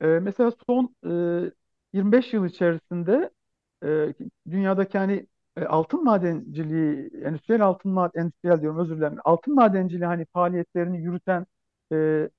E, 0.00 0.06
mesela 0.06 0.52
son 0.68 0.96
e, 1.06 1.52
25 1.92 2.32
yıl 2.32 2.46
içerisinde 2.46 3.30
e, 3.84 4.14
dünyadaki 4.50 4.98
hani 4.98 5.26
e, 5.56 5.64
altın 5.64 6.04
madenciliği, 6.04 7.10
endüstriyel 7.24 7.62
altın 7.62 7.92
maden, 7.92 8.20
endüstriyel 8.20 8.60
diyorum 8.60 8.78
özür 8.80 8.96
dilerim, 8.96 9.18
altın 9.24 9.54
madenciliği 9.54 10.06
hani 10.06 10.26
faaliyetlerini 10.32 10.98
yürüten 11.02 11.46
e, 11.92 11.96
e, 11.96 12.30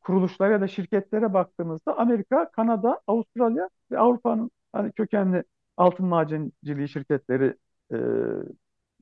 kuruluşlara 0.00 0.52
ya 0.52 0.60
da 0.60 0.68
şirketlere 0.68 1.34
baktığımızda 1.34 1.98
Amerika, 1.98 2.50
Kanada, 2.50 3.00
Avustralya 3.06 3.68
ve 3.90 3.98
Avrupa'nın 3.98 4.50
hani 4.72 4.92
kökenli 4.92 5.44
altın 5.76 6.06
madenciliği 6.06 6.88
şirketleri 6.88 7.56
e, 7.92 7.96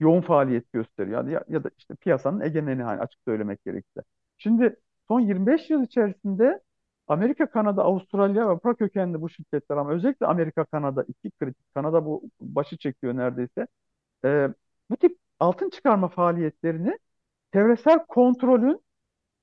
yoğun 0.00 0.20
faaliyet 0.20 0.72
gösteriyor. 0.72 1.26
Ya, 1.28 1.44
ya 1.48 1.64
da 1.64 1.70
işte 1.78 1.94
piyasanın 1.94 2.40
egemeni 2.40 2.82
hani 2.82 3.00
açık 3.00 3.20
söylemek 3.24 3.64
gerekirse. 3.64 4.02
Şimdi 4.38 4.76
son 5.08 5.20
25 5.20 5.70
yıl 5.70 5.82
içerisinde 5.82 6.60
Amerika, 7.08 7.50
Kanada, 7.50 7.82
Avustralya 7.84 8.42
ve 8.46 8.50
Avrupa 8.50 8.74
kökenli 8.74 9.20
bu 9.20 9.30
şirketler 9.30 9.76
ama 9.76 9.90
özellikle 9.90 10.26
Amerika, 10.26 10.64
Kanada 10.64 11.04
iki 11.08 11.30
kritik. 11.30 11.74
Kanada 11.74 12.04
bu 12.04 12.22
başı 12.40 12.78
çekiyor 12.78 13.16
neredeyse. 13.16 13.66
E, 14.24 14.48
bu 14.90 14.96
tip 14.96 15.18
altın 15.40 15.70
çıkarma 15.70 16.08
faaliyetlerini 16.08 16.98
çevresel 17.52 18.06
kontrolün 18.06 18.80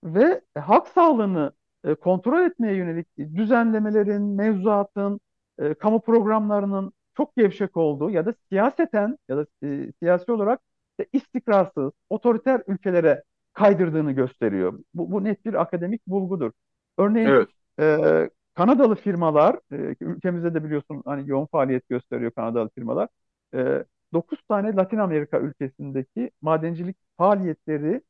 ve 0.04 0.42
halk 0.58 0.88
sağlığını 0.88 1.54
e, 1.84 1.96
kontrol 1.96 2.42
etmeye 2.46 2.76
yönelik 2.76 3.08
düzenlemelerin, 3.18 4.22
mevzuatın, 4.24 5.20
e, 5.60 5.74
kamu 5.74 6.02
programlarının 6.02 6.94
çok 7.18 7.36
gevşek 7.36 7.78
olduğu 7.78 8.10
ya 8.10 8.26
da 8.26 8.34
siyaseten 8.50 9.18
ya 9.30 9.38
da 9.38 9.46
e, 9.64 9.92
siyasi 10.00 10.32
olarak 10.32 10.60
işte 11.00 11.10
istikrarsız, 11.14 11.92
otoriter 12.10 12.62
ülkelere 12.68 13.24
kaydırdığını 13.54 14.12
gösteriyor. 14.12 14.80
Bu, 14.94 15.12
bu 15.12 15.24
net 15.24 15.46
bir 15.46 15.54
akademik 15.54 16.08
bulgudur. 16.08 16.52
Örneğin 16.98 17.28
evet. 17.28 17.50
e, 17.80 18.30
Kanadalı 18.56 18.96
firmalar, 18.96 19.60
e, 19.72 19.96
ülkemizde 20.02 20.54
de 20.54 20.64
biliyorsun 20.64 21.02
hani 21.06 21.30
yoğun 21.30 21.46
faaliyet 21.46 21.90
gösteriyor 21.90 22.32
Kanadalı 22.32 22.70
firmalar. 22.70 23.10
E, 23.56 23.84
9 24.14 24.42
tane 24.48 24.76
Latin 24.76 24.98
Amerika 24.98 25.40
ülkesindeki 25.40 26.32
madencilik 26.42 26.98
faaliyetleri, 27.18 28.02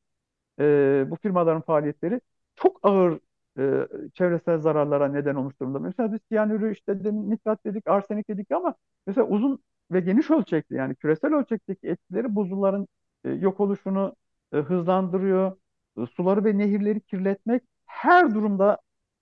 e, 0.60 1.06
bu 1.10 1.16
firmaların 1.16 1.62
faaliyetleri 1.62 2.22
çok 2.56 2.80
ağır 2.84 3.20
e, 3.60 3.88
çevresel 4.14 4.60
zararlara 4.60 5.08
neden 5.08 5.36
olmuş 5.36 5.60
durumda. 5.60 5.80
Mesela 5.80 6.14
biz 6.14 6.20
siyanürü 6.30 6.74
işte 6.74 7.04
demin 7.04 7.32
nitrat 7.32 7.66
dedik, 7.66 7.88
arsenik 7.88 8.30
dedik 8.30 8.52
ama 8.52 8.76
mesela 9.08 9.28
uzun 9.28 9.60
ve 9.92 10.00
geniş 10.00 10.32
ölçekli 10.32 10.76
yani 10.76 10.96
küresel 10.96 11.34
ölçekteki 11.34 11.88
etkileri 11.88 12.36
buzulların 12.36 12.88
e, 13.26 13.30
yok 13.32 13.60
oluşunu 13.60 14.16
e, 14.54 14.58
hızlandırıyor. 14.58 15.58
E, 15.98 16.06
suları 16.06 16.46
ve 16.46 16.58
nehirleri 16.58 17.02
kirletmek 17.02 17.64
her 17.86 18.36
durumda 18.36 18.78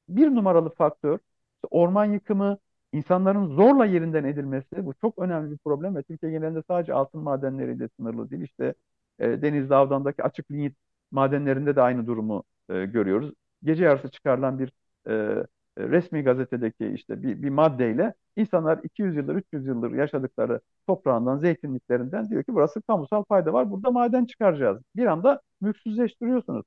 bir 0.09 0.35
numaralı 0.35 0.69
faktör. 0.69 1.19
İşte 1.55 1.67
orman 1.71 2.05
yıkımı, 2.05 2.57
insanların 2.93 3.55
zorla 3.55 3.85
yerinden 3.85 4.23
edilmesi 4.23 4.85
bu 4.85 4.93
çok 4.93 5.19
önemli 5.19 5.51
bir 5.51 5.57
problem 5.57 5.95
ve 5.95 6.03
Türkiye 6.03 6.31
genelinde 6.31 6.63
sadece 6.67 6.93
altın 6.93 7.21
madenleriyle 7.21 7.89
sınırlı 7.99 8.29
değil. 8.29 8.41
İşte 8.41 8.73
e, 9.19 9.41
Denizli 9.41 9.75
Avdan'daki 9.75 10.23
açık 10.23 10.51
linyit 10.51 10.77
madenlerinde 11.11 11.75
de 11.75 11.81
aynı 11.81 12.07
durumu 12.07 12.43
e, 12.69 12.85
görüyoruz 12.85 13.33
gece 13.63 13.83
yarısı 13.85 14.09
çıkarılan 14.11 14.59
bir 14.59 14.71
e, 15.07 15.43
resmi 15.77 16.23
gazetedeki 16.23 16.87
işte 16.87 17.23
bir, 17.23 17.41
bir 17.43 17.49
maddeyle 17.49 18.13
insanlar 18.35 18.79
200 18.83 19.15
yıldır 19.15 19.35
300 19.35 19.65
yıldır 19.67 19.91
yaşadıkları 19.91 20.61
toprağından, 20.87 21.37
zeytinliklerinden 21.37 22.29
diyor 22.29 22.43
ki 22.43 22.53
burası 22.53 22.81
kamusal 22.81 23.23
fayda 23.23 23.53
var. 23.53 23.71
Burada 23.71 23.91
maden 23.91 24.25
çıkaracağız. 24.25 24.81
Bir 24.95 25.05
anda 25.05 25.41
mülksüzleştiriyorsunuz. 25.61 26.65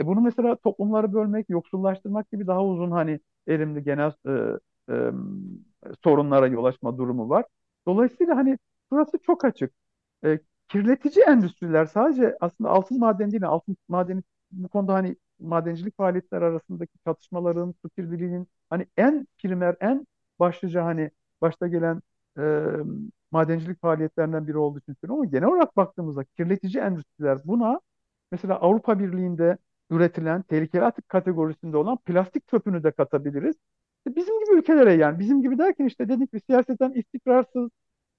E 0.00 0.06
bunu 0.06 0.20
mesela 0.20 0.56
toplumları 0.56 1.12
bölmek, 1.12 1.50
yoksullaştırmak 1.50 2.30
gibi 2.30 2.46
daha 2.46 2.64
uzun 2.64 2.90
hani 2.90 3.20
erimli 3.48 3.84
genel 3.84 4.12
e, 4.28 4.32
e, 4.94 5.10
sorunlara 6.04 6.46
yol 6.46 6.64
açma 6.64 6.98
durumu 6.98 7.28
var. 7.28 7.44
Dolayısıyla 7.86 8.36
hani 8.36 8.58
burası 8.90 9.18
çok 9.22 9.44
açık. 9.44 9.72
E, 10.24 10.38
kirletici 10.68 11.24
endüstriler 11.24 11.86
sadece 11.86 12.36
aslında 12.40 12.70
altın 12.70 12.98
madeni 12.98 13.30
değil, 13.30 13.46
altın 13.46 13.76
madeni 13.88 14.22
bu 14.52 14.68
konuda 14.68 14.94
hani 14.94 15.16
madencilik 15.40 15.96
faaliyetler 15.96 16.42
arasındaki 16.42 16.92
çatışmaların, 17.06 17.74
su 17.82 17.90
kirliliğinin 17.90 18.48
hani 18.70 18.86
en 18.96 19.26
primer, 19.38 19.76
en 19.80 20.06
başlıca 20.38 20.84
hani 20.84 21.10
başta 21.40 21.68
gelen 21.68 22.02
e, 22.38 22.42
madencilik 23.30 23.80
faaliyetlerinden 23.80 24.48
biri 24.48 24.58
olduğu 24.58 24.78
için 24.78 24.94
söylüyorum 24.94 25.22
ama 25.22 25.30
genel 25.30 25.48
olarak 25.48 25.76
baktığımızda 25.76 26.24
kirletici 26.24 26.82
endüstriler 26.82 27.38
buna 27.44 27.80
mesela 28.32 28.54
Avrupa 28.60 28.98
Birliği'nde 28.98 29.58
üretilen 29.90 30.42
tehlikeli 30.42 30.84
atık 30.84 31.08
kategorisinde 31.08 31.76
olan 31.76 31.96
plastik 31.98 32.48
çöpünü 32.48 32.82
de 32.82 32.90
katabiliriz. 32.90 33.56
Bizim 34.08 34.40
gibi 34.44 34.58
ülkelere 34.58 34.92
yani 34.94 35.18
bizim 35.18 35.42
gibi 35.42 35.58
derken 35.58 35.84
işte 35.86 36.08
dedik 36.08 36.32
bir 36.34 36.40
siyaseten 36.40 36.92
istikrarsız, 36.92 37.70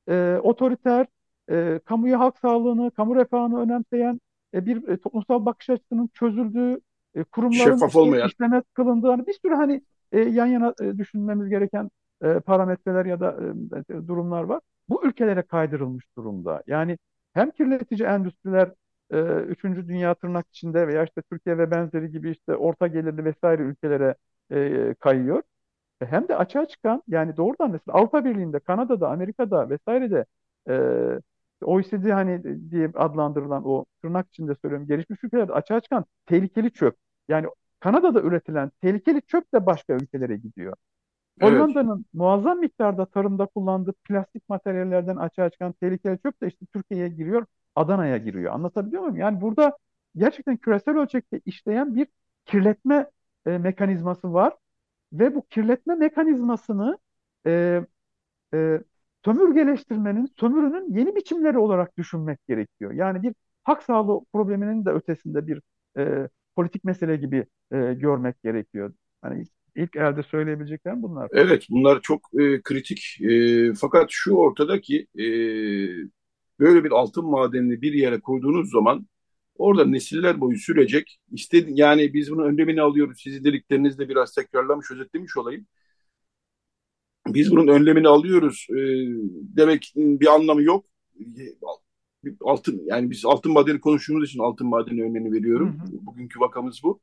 e, 0.10 0.40
otoriter, 0.44 1.08
e, 1.52 1.80
kamuya 1.86 2.20
halk 2.20 2.40
sağlığını, 2.40 2.92
kamu 2.92 3.16
refahını 3.16 3.62
önemseyen 3.62 4.22
e, 4.54 4.66
bir 4.66 4.88
e, 4.88 4.98
toplumsal 4.98 5.46
bakış 5.46 5.70
açısının 5.70 6.10
çözüldüğü 6.14 6.82
e, 7.16 7.24
kurumların 7.24 7.80
Şeffaf 7.80 7.96
olmayan. 7.96 8.28
işleme 8.28 8.64
kılındığı 8.74 9.08
hani 9.08 9.28
bir 9.28 9.34
sürü 9.34 9.56
hani 9.56 9.82
e, 10.12 10.20
yan 10.20 10.46
yana 10.46 10.74
e, 10.82 10.98
düşünmemiz 10.98 11.50
gereken 11.50 11.90
e, 12.24 12.40
parametreler 12.40 13.06
ya 13.06 13.20
da 13.20 13.38
e, 13.90 13.94
e, 13.94 14.08
durumlar 14.08 14.44
var. 14.44 14.62
Bu 14.90 15.06
ülkelere 15.06 15.42
kaydırılmış 15.42 16.06
durumda. 16.18 16.64
Yani 16.68 16.98
hem 17.34 17.52
kirletici 17.52 18.08
endüstriler 18.08 18.72
e, 19.12 19.18
üçüncü 19.22 19.88
dünya 19.88 20.14
tırnak 20.16 20.48
içinde 20.50 20.88
veya 20.88 21.04
işte 21.04 21.22
Türkiye 21.22 21.58
ve 21.58 21.72
benzeri 21.72 22.12
gibi 22.12 22.32
işte 22.32 22.56
orta 22.56 22.88
gelirli 22.88 23.26
vesaire 23.26 23.62
ülkelere 23.62 24.16
e, 24.52 24.94
kayıyor. 25.00 25.42
E, 26.02 26.06
hem 26.06 26.28
de 26.28 26.36
açığa 26.36 26.68
çıkan 26.68 27.04
yani 27.08 27.38
doğrudan 27.38 27.72
mesela 27.72 27.98
Avrupa 27.98 28.26
Birliği'nde, 28.26 28.60
Kanada'da, 28.60 29.10
Amerika'da 29.10 29.70
vesairede 29.70 30.26
e, 30.70 30.74
OECD 31.62 32.12
hani 32.12 32.42
diye 32.72 32.92
adlandırılan 32.96 33.64
o 33.66 33.86
tırnak 34.02 34.28
içinde 34.30 34.56
söylüyorum 34.56 34.88
gelişmiş 34.88 35.24
ülkelerde 35.24 35.54
açığa 35.54 35.80
çıkan 35.80 36.06
tehlikeli 36.26 36.72
çöp. 36.72 36.98
Yani 37.30 37.48
Kanada'da 37.80 38.22
üretilen 38.22 38.72
tehlikeli 38.82 39.22
çöp 39.22 39.54
de 39.54 39.66
başka 39.66 39.94
ülkelere 39.94 40.38
gidiyor. 40.38 40.74
Evet. 41.42 41.54
Hollanda'nın 41.54 42.06
muazzam 42.14 42.60
miktarda 42.60 43.06
tarımda 43.06 43.46
kullandığı 43.46 43.94
plastik 43.94 44.50
materyallerden 44.50 45.16
açığa 45.16 45.50
çıkan 45.50 45.72
tehlikeli 45.72 46.20
çöp 46.20 46.42
de 46.42 46.48
işte 46.48 46.66
Türkiye'ye 46.74 47.10
giriyor, 47.10 47.46
Adana'ya 47.76 48.18
giriyor. 48.18 48.54
Anlatabiliyor 48.54 49.02
muyum? 49.02 49.18
Yani 49.18 49.42
burada 49.42 49.78
gerçekten 50.16 50.58
küresel 50.58 50.98
ölçekte 50.98 51.42
işleyen 51.46 51.96
bir 51.96 52.08
kirletme 52.46 53.10
e, 53.46 53.58
mekanizması 53.58 54.34
var 54.34 54.54
ve 55.14 55.36
bu 55.36 55.48
kirletme 55.48 55.96
mekanizmasını 55.96 56.98
e, 57.46 57.82
e, 58.54 58.82
sömürgeleştirmenin, 59.26 60.30
sömürünün 60.40 60.98
yeni 60.98 61.16
biçimleri 61.16 61.58
olarak 61.58 61.98
düşünmek 61.98 62.48
gerekiyor. 62.48 62.92
Yani 62.92 63.24
bir 63.24 63.34
hak 63.64 63.84
sağlığı 63.84 64.22
probleminin 64.34 64.86
de 64.86 64.90
ötesinde 64.90 65.48
bir 65.48 65.62
e, 65.98 66.30
politik 66.56 66.84
mesele 66.84 67.16
gibi 67.16 67.46
e, 67.72 67.94
görmek 67.94 68.44
gerekiyor. 68.44 68.94
Hani 69.22 69.44
ilk 69.76 69.96
elde 69.96 70.24
söyleyebileceklerim 70.24 71.04
bunlar. 71.04 71.30
Evet, 71.34 71.66
bunlar 71.70 72.02
çok 72.02 72.22
e, 72.40 72.62
kritik. 72.62 73.18
E, 73.22 73.74
fakat 73.74 74.08
şu 74.10 74.34
ortada 74.34 74.82
ki 74.82 75.08
e, 75.16 75.26
böyle 76.60 76.84
bir 76.84 76.92
altın 76.92 77.26
madenini 77.26 77.82
bir 77.82 77.94
yere 77.94 78.20
koyduğunuz 78.20 78.72
zaman 78.72 79.08
orada 79.58 79.86
nesiller 79.86 80.42
boyu 80.42 80.58
sürecek. 80.58 81.20
İstedi, 81.32 81.72
yani 81.74 82.14
biz 82.14 82.32
bunun 82.32 82.46
önlemini 82.46 82.82
alıyoruz. 82.82 83.22
Sizi 83.24 83.44
dediklerinizde 83.44 84.10
biraz 84.10 84.34
tekrarlamış, 84.36 84.92
özetlemiş 84.92 85.38
olayım 85.38 85.66
biz 87.34 87.52
bunun 87.52 87.68
önlemini 87.68 88.08
alıyoruz 88.08 88.68
e, 88.70 88.80
demek 89.58 89.94
bir 89.96 90.28
anlamı 90.28 90.64
yok. 90.64 90.86
Altın 92.42 92.82
yani 92.86 93.12
biz 93.12 93.26
altın 93.26 93.52
madeni 93.52 93.80
konuştuğumuz 93.80 94.30
için 94.30 94.40
altın 94.40 94.68
madeni 94.68 95.04
önemi 95.04 95.32
veriyorum. 95.32 95.80
Hı 95.80 95.84
hı. 95.84 96.06
Bugünkü 96.06 96.40
vakamız 96.40 96.80
bu. 96.84 97.02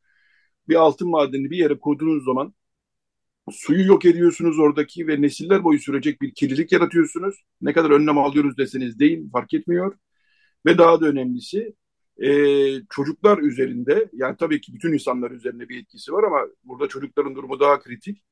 Bir 0.69 0.75
altın 0.75 1.11
madeni 1.11 1.51
bir 1.51 1.57
yere 1.57 1.79
koyduğunuz 1.79 2.25
zaman 2.25 2.55
suyu 3.51 3.87
yok 3.87 4.05
ediyorsunuz 4.05 4.59
oradaki 4.59 5.09
ve 5.09 5.23
nesiller 5.23 5.65
boyu 5.65 5.79
sürecek 5.79 6.23
bir 6.23 6.35
kirlilik 6.35 6.73
yaratıyorsunuz. 6.73 7.35
Ne 7.61 7.73
kadar 7.73 7.91
önlem 7.91 8.19
alıyoruz 8.19 8.59
deseniz 8.59 8.99
deyin 8.99 9.31
fark 9.31 9.55
etmiyor. 9.55 9.97
Ve 10.67 10.79
daha 10.79 11.01
da 11.01 11.07
önemlisi 11.07 11.75
e, 12.23 12.31
çocuklar 12.91 13.39
üzerinde 13.39 14.11
yani 14.13 14.37
tabii 14.37 14.61
ki 14.61 14.75
bütün 14.75 14.93
insanlar 14.93 15.31
üzerinde 15.31 15.69
bir 15.69 15.83
etkisi 15.83 16.13
var 16.13 16.25
ama 16.25 16.41
burada 16.65 16.89
çocukların 16.89 17.35
durumu 17.35 17.61
daha 17.61 17.81
kritik 17.81 18.23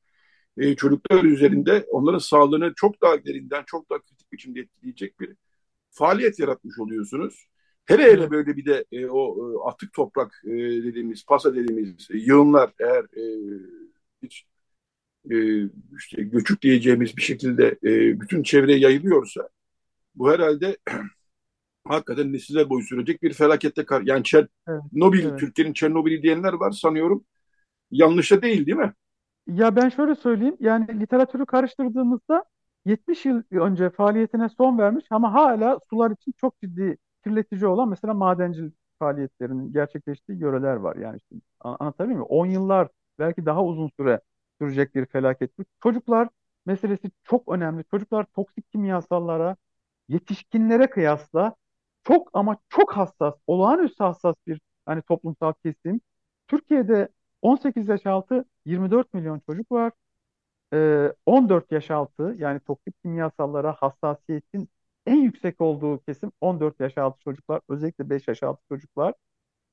e, 0.58 0.76
çocuklar 0.76 1.24
üzerinde 1.24 1.86
onların 1.90 2.18
sağlığını 2.18 2.72
çok 2.76 3.02
daha 3.02 3.24
derinden, 3.24 3.62
çok 3.66 3.90
daha 3.90 3.98
kritik 3.98 4.32
biçimde 4.32 4.60
etkileyecek 4.60 5.20
bir 5.20 5.36
faaliyet 5.90 6.38
yaratmış 6.38 6.78
oluyorsunuz. 6.78 7.46
Hele 7.86 8.02
hele 8.02 8.30
böyle 8.30 8.56
bir 8.56 8.64
de 8.64 8.84
e, 8.92 9.06
o 9.06 9.52
e, 9.52 9.68
atık 9.68 9.92
toprak 9.92 10.42
e, 10.44 10.50
dediğimiz, 10.58 11.26
pasa 11.26 11.54
dediğimiz 11.54 12.08
e, 12.10 12.18
yığınlar 12.18 12.72
eğer 12.80 13.04
e, 13.04 13.24
hiç 14.22 14.46
e, 15.30 15.36
işte 15.98 16.22
göçük 16.22 16.62
diyeceğimiz 16.62 17.16
bir 17.16 17.22
şekilde 17.22 17.78
e, 17.84 18.20
bütün 18.20 18.42
çevreye 18.42 18.78
yayılıyorsa 18.78 19.48
bu 20.14 20.32
herhalde 20.32 20.76
hakikaten 21.84 22.32
nesiller 22.32 22.70
boyu 22.70 22.84
sürecek 22.84 23.22
bir 23.22 23.32
felakette 23.32 23.84
kar. 23.84 24.02
Yani 24.04 24.24
Çernobil, 24.24 25.24
evet. 25.24 25.40
Türkiye'nin 25.40 25.72
Çernobil'i 25.72 26.22
diyenler 26.22 26.52
var 26.52 26.70
sanıyorum. 26.70 27.24
Yanlışa 27.90 28.42
değil 28.42 28.66
değil 28.66 28.78
mi? 28.78 28.92
Ya 29.46 29.76
ben 29.76 29.88
şöyle 29.88 30.14
söyleyeyim. 30.14 30.56
Yani 30.60 31.00
literatürü 31.00 31.46
karıştırdığımızda 31.46 32.44
70 32.84 33.24
yıl 33.26 33.42
önce 33.50 33.90
faaliyetine 33.90 34.48
son 34.48 34.78
vermiş 34.78 35.04
ama 35.10 35.32
hala 35.34 35.78
sular 35.90 36.10
için 36.10 36.32
çok 36.36 36.60
ciddi 36.60 36.96
kirletici 37.24 37.66
olan 37.66 37.88
mesela 37.88 38.14
madencilik 38.14 38.74
faaliyetlerinin 38.98 39.72
gerçekleştiği 39.72 40.38
yöreler 40.38 40.76
var. 40.76 40.96
Yani 40.96 41.16
işte, 41.16 41.36
anlatabiliyor 41.60 42.18
muyum? 42.20 42.28
10 42.30 42.46
yıllar 42.46 42.88
belki 43.18 43.46
daha 43.46 43.64
uzun 43.64 43.90
süre 44.00 44.20
sürecek 44.60 44.94
bir 44.94 45.06
felaket. 45.06 45.50
Çocuklar 45.82 46.28
meselesi 46.66 47.10
çok 47.24 47.48
önemli. 47.52 47.84
Çocuklar 47.90 48.24
toksik 48.24 48.70
kimyasallara 48.72 49.56
yetişkinlere 50.08 50.86
kıyasla 50.90 51.54
çok 52.04 52.30
ama 52.32 52.56
çok 52.68 52.92
hassas, 52.96 53.34
olağanüstü 53.46 54.04
hassas 54.04 54.34
bir 54.46 54.60
hani 54.86 55.02
toplumsal 55.02 55.52
kesim. 55.64 56.00
Türkiye'de 56.48 57.08
18 57.44 57.88
yaş 57.88 58.06
altı 58.06 58.46
24 58.66 59.14
milyon 59.14 59.40
çocuk 59.40 59.72
var. 59.72 59.92
Ee, 60.74 61.12
14 61.26 61.72
yaş 61.72 61.90
altı 61.90 62.36
yani 62.38 62.60
toksik 62.60 63.02
kimyasallara 63.02 63.72
hassasiyetin 63.72 64.68
en 65.06 65.16
yüksek 65.16 65.60
olduğu 65.60 66.00
kesim 66.04 66.32
14 66.40 66.80
yaş 66.80 66.98
altı 66.98 67.20
çocuklar, 67.24 67.60
özellikle 67.68 68.10
5 68.10 68.28
yaş 68.28 68.42
altı 68.42 68.62
çocuklar. 68.68 69.14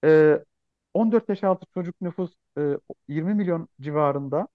Ee, 0.05 0.45
14 0.93 1.29
yaş 1.29 1.43
altı 1.43 1.65
çocuk 1.73 2.01
nüfus 2.01 2.33
e, 2.57 2.77
20 3.07 3.33
milyon 3.35 3.69
civarında. 3.81 4.47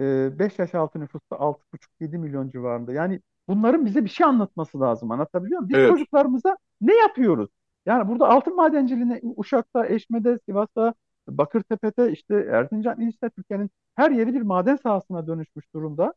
5 0.00 0.58
yaş 0.58 0.74
altı 0.74 1.00
nüfusta 1.00 1.36
6,5-7 1.36 2.18
milyon 2.18 2.48
civarında. 2.50 2.92
Yani 2.92 3.20
bunların 3.48 3.86
bize 3.86 4.04
bir 4.04 4.10
şey 4.10 4.26
anlatması 4.26 4.80
lazım. 4.80 5.10
Anlatabiliyor 5.10 5.60
muyum? 5.60 5.68
Biz 5.70 5.78
Evet. 5.78 5.86
çocuklarımıza 5.86 6.56
ne 6.80 6.94
yapıyoruz? 6.96 7.50
Yani 7.86 8.08
burada 8.08 8.28
altın 8.28 8.56
madenciliğine 8.56 9.20
Uşak'ta, 9.36 9.86
Eşme'de, 9.86 10.38
Sivas'ta, 10.46 10.94
Bakırtepe'de, 11.28 12.12
işte 12.12 12.34
Erzincan, 12.34 13.00
İliç'te 13.00 13.30
Türkiye'nin 13.30 13.70
her 13.94 14.10
yeri 14.10 14.34
bir 14.34 14.42
maden 14.42 14.76
sahasına 14.76 15.26
dönüşmüş 15.26 15.74
durumda. 15.74 16.14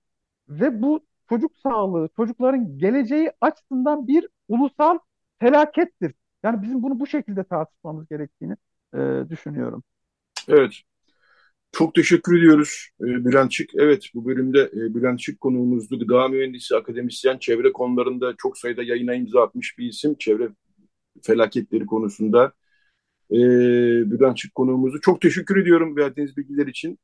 Ve 0.49 0.81
bu 0.81 0.99
çocuk 1.29 1.51
sağlığı, 1.57 2.09
çocukların 2.15 2.77
geleceği 2.77 3.31
açısından 3.41 4.07
bir 4.07 4.27
ulusal 4.47 4.99
felakettir. 5.39 6.13
Yani 6.43 6.61
bizim 6.61 6.83
bunu 6.83 6.99
bu 6.99 7.07
şekilde 7.07 7.43
tartışmamız 7.43 8.07
gerektiğini 8.07 8.55
e, 8.93 9.29
düşünüyorum. 9.29 9.83
Evet. 10.47 10.73
Çok 11.71 11.95
teşekkür 11.95 12.37
ediyoruz 12.37 12.89
e, 13.01 13.05
Bülent 13.05 13.51
Çık. 13.51 13.69
Evet 13.75 14.05
bu 14.13 14.25
bölümde 14.25 14.59
e, 14.59 14.93
Bülent 14.95 15.19
Çık 15.19 15.41
konuğumuzdu. 15.41 15.99
Gıda 15.99 16.27
mühendisi, 16.27 16.75
akademisyen, 16.75 17.37
çevre 17.37 17.71
konularında 17.71 18.33
çok 18.37 18.57
sayıda 18.57 18.83
yayına 18.83 19.13
imza 19.13 19.43
atmış 19.43 19.77
bir 19.77 19.87
isim. 19.87 20.15
Çevre 20.19 20.49
felaketleri 21.21 21.85
konusunda. 21.85 22.53
E, 23.31 23.37
Bülent 24.11 24.37
Çık 24.37 24.55
konuğumuzu. 24.55 25.01
Çok 25.01 25.21
teşekkür 25.21 25.57
ediyorum 25.61 25.95
verdiğiniz 25.97 26.37
bilgiler 26.37 26.67
için. 26.67 26.99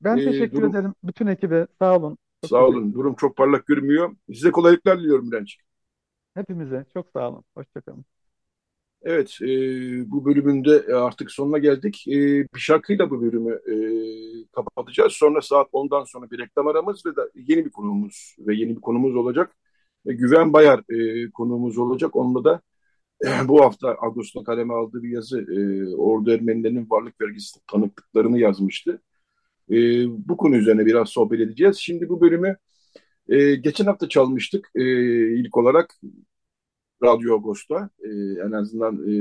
Ben 0.00 0.16
E, 0.16 0.24
teşekkür 0.24 0.56
durum, 0.56 0.70
ederim 0.70 0.94
bütün 1.04 1.26
ekibe. 1.26 1.66
Sağ 1.78 1.96
olun. 1.96 2.18
Çok 2.42 2.50
sağ 2.50 2.66
olun. 2.66 2.94
Durum 2.94 3.14
çok 3.14 3.36
parlak 3.36 3.66
görünmüyor. 3.66 4.16
Size 4.34 4.50
kolaylıklar 4.50 4.98
diliyorum 4.98 5.30
Bülent 5.32 5.48
Çık. 5.48 5.60
Hepimize 6.34 6.84
çok 6.92 7.10
sağ 7.10 7.28
olun. 7.30 7.44
Hoşçakalın. 7.54 8.04
Evet, 9.02 9.38
e, 9.42 9.46
bu 10.10 10.24
bölümün 10.24 10.64
de 10.64 10.94
artık 10.94 11.30
sonuna 11.30 11.58
geldik. 11.58 12.04
E, 12.08 12.12
bir 12.54 12.58
şarkıyla 12.60 13.10
bu 13.10 13.22
bölümü 13.22 13.52
e, 13.52 13.74
kapatacağız. 14.52 15.12
Sonra 15.12 15.40
saat 15.40 15.68
10'dan 15.72 16.04
sonra 16.04 16.30
bir 16.30 16.38
reklam 16.38 16.66
aramız 16.66 17.06
ve 17.06 17.16
da 17.16 17.30
yeni 17.34 17.64
bir 17.64 17.70
konuğumuz 17.70 18.36
ve 18.38 18.54
yeni 18.56 18.76
bir 18.76 18.80
konumuz 18.80 19.16
olacak. 19.16 19.56
E, 20.06 20.12
Güven 20.12 20.52
Bayar 20.52 20.80
e, 21.26 21.30
konuğumuz 21.30 21.78
olacak. 21.78 22.16
Onunla 22.16 22.44
da 22.44 22.60
bu 23.48 23.62
hafta 23.64 23.88
Ağustos'ta 23.94 24.44
kaleme 24.44 24.74
aldığı 24.74 25.02
bir 25.02 25.10
yazı 25.10 25.40
e, 25.40 25.86
Ordu 25.96 26.30
Ermenilerinin 26.30 26.90
varlık 26.90 27.20
vergisi 27.20 27.60
tanıklıklarını 27.66 28.38
yazmıştı. 28.38 29.02
E, 29.70 29.76
bu 30.28 30.36
konu 30.36 30.56
üzerine 30.56 30.86
biraz 30.86 31.08
sohbet 31.08 31.40
edeceğiz. 31.40 31.76
Şimdi 31.76 32.08
bu 32.08 32.20
bölümü 32.20 32.56
e, 33.28 33.54
geçen 33.54 33.84
hafta 33.84 34.08
çalmıştık 34.08 34.70
e, 34.74 34.82
ilk 35.34 35.56
olarak 35.56 35.94
Radyo 37.02 37.34
Agos'ta. 37.34 37.90
E, 38.04 38.08
en 38.46 38.52
azından 38.52 39.10
e, 39.10 39.14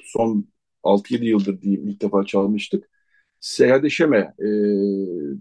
son 0.00 0.48
6-7 0.82 1.24
yıldır 1.24 1.60
diyeyim 1.62 1.88
ilk 1.88 2.02
defa 2.02 2.24
çalmıştık. 2.24 2.90
Seyahat 3.40 3.90
Şeme, 3.90 4.34
e, 4.38 4.48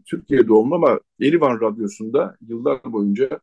Türkiye 0.06 0.48
doğumlu 0.48 0.76
ama 0.76 1.00
Erivan 1.22 1.62
Radyosu'nda 1.62 2.38
yıllar 2.48 2.94
boyunca 2.94 3.40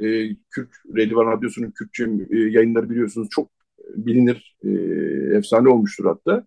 e, 0.00 0.36
Kürt, 0.50 0.70
Erivan 0.96 1.32
Radyosu'nun 1.32 1.70
Kürtçe 1.70 2.04
e, 2.30 2.38
yayınları 2.38 2.90
biliyorsunuz 2.90 3.28
çok 3.30 3.50
bilinir, 3.96 4.56
e, 4.64 4.70
efsane 5.36 5.68
olmuştur 5.68 6.04
hatta. 6.04 6.46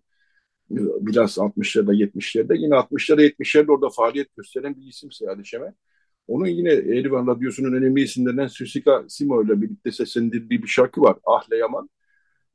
Biraz 0.70 1.38
60'larda 1.38 1.94
70'lerde 1.94 2.56
yine 2.56 2.74
60'larda 2.74 3.22
70'lerde 3.22 3.72
orada 3.72 3.88
faaliyet 3.90 4.36
gösteren 4.36 4.76
bir 4.76 4.86
isim 4.86 5.12
Seyahat 5.12 5.46
Şeme. 5.46 5.74
Onun 6.28 6.46
yine 6.46 6.72
Erivan 6.72 7.26
Radyosu'nun 7.26 7.72
önemli 7.72 8.02
isimlerinden 8.02 8.46
Süsika 8.46 9.04
Simo 9.08 9.44
ile 9.44 9.62
birlikte 9.62 9.92
seslendirdiği 9.92 10.62
bir 10.62 10.68
şarkı 10.68 11.00
var. 11.00 11.16
Ahle 11.24 11.56
Yaman. 11.56 11.90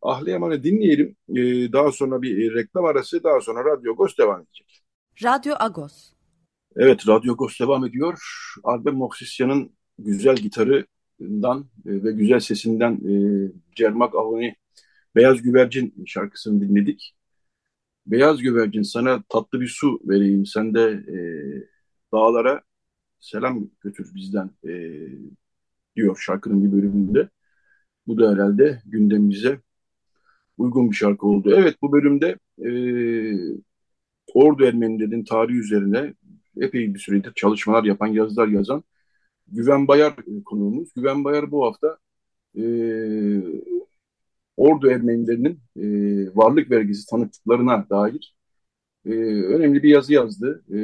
Ahle 0.01 0.31
Yaman'ı 0.31 0.63
dinleyelim. 0.63 1.15
Ee, 1.29 1.73
daha 1.73 1.91
sonra 1.91 2.21
bir 2.21 2.55
reklam 2.55 2.85
arası, 2.85 3.23
daha 3.23 3.41
sonra 3.41 3.65
Radyo 3.65 3.93
Agos 3.93 4.17
devam 4.17 4.41
edecek. 4.41 4.83
Radyo 5.23 5.55
Agos. 5.59 6.13
Evet, 6.75 7.07
Radyo 7.07 7.33
Agos 7.33 7.59
devam 7.59 7.85
ediyor. 7.85 8.19
Albem 8.63 8.95
Moksisyan'ın 8.95 9.71
güzel 9.99 10.35
gitarından 10.35 11.65
e, 11.85 12.03
ve 12.03 12.11
güzel 12.11 12.39
sesinden 12.39 12.93
e, 12.93 13.13
Cermak 13.75 14.15
Avoni 14.15 14.55
Beyaz 15.15 15.41
Güvercin 15.41 16.05
şarkısını 16.05 16.61
dinledik. 16.61 17.15
Beyaz 18.07 18.41
Güvercin 18.41 18.81
sana 18.81 19.23
tatlı 19.29 19.61
bir 19.61 19.67
su 19.67 19.99
vereyim. 20.05 20.45
Sen 20.45 20.73
de 20.73 20.81
e, 20.91 21.17
dağlara 22.13 22.61
selam 23.19 23.69
götür 23.81 24.11
bizden 24.15 24.51
e, 24.67 24.71
diyor 25.95 26.17
şarkının 26.25 26.63
bir 26.63 26.71
bölümünde. 26.71 27.29
Bu 28.07 28.17
da 28.19 28.31
herhalde 28.33 28.81
gündemimize 28.85 29.61
uygun 30.57 30.91
bir 30.91 30.95
şarkı 30.95 31.27
oldu. 31.27 31.53
Evet 31.57 31.75
bu 31.81 31.91
bölümde 31.91 32.37
e, 32.59 32.69
Ordu 34.33 34.65
Ermenilerin 34.65 35.23
tarihi 35.23 35.57
üzerine 35.57 36.13
epey 36.57 36.93
bir 36.93 36.99
süredir 36.99 37.33
çalışmalar 37.35 37.83
yapan, 37.83 38.07
yazılar 38.07 38.47
yazan 38.47 38.83
Güven 39.47 39.87
Bayar 39.87 40.15
konuğumuz. 40.45 40.93
Güven 40.95 41.23
Bayar 41.23 41.51
bu 41.51 41.65
hafta 41.65 41.97
e, 42.57 42.61
Ordu 44.57 44.89
Ermenilerinin 44.89 45.59
e, 45.77 45.85
varlık 46.35 46.71
vergisi 46.71 47.09
tanıklıklarına 47.09 47.89
dair 47.89 48.35
e, 49.05 49.11
önemli 49.43 49.83
bir 49.83 49.89
yazı 49.89 50.13
yazdı. 50.13 50.63
E, 50.75 50.79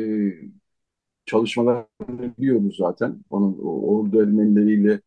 çalışmalarını 1.26 2.34
biliyoruz 2.38 2.76
zaten. 2.80 3.20
Onun 3.30 3.58
Ordu 3.64 4.22
Ermenileriyle 4.22 5.02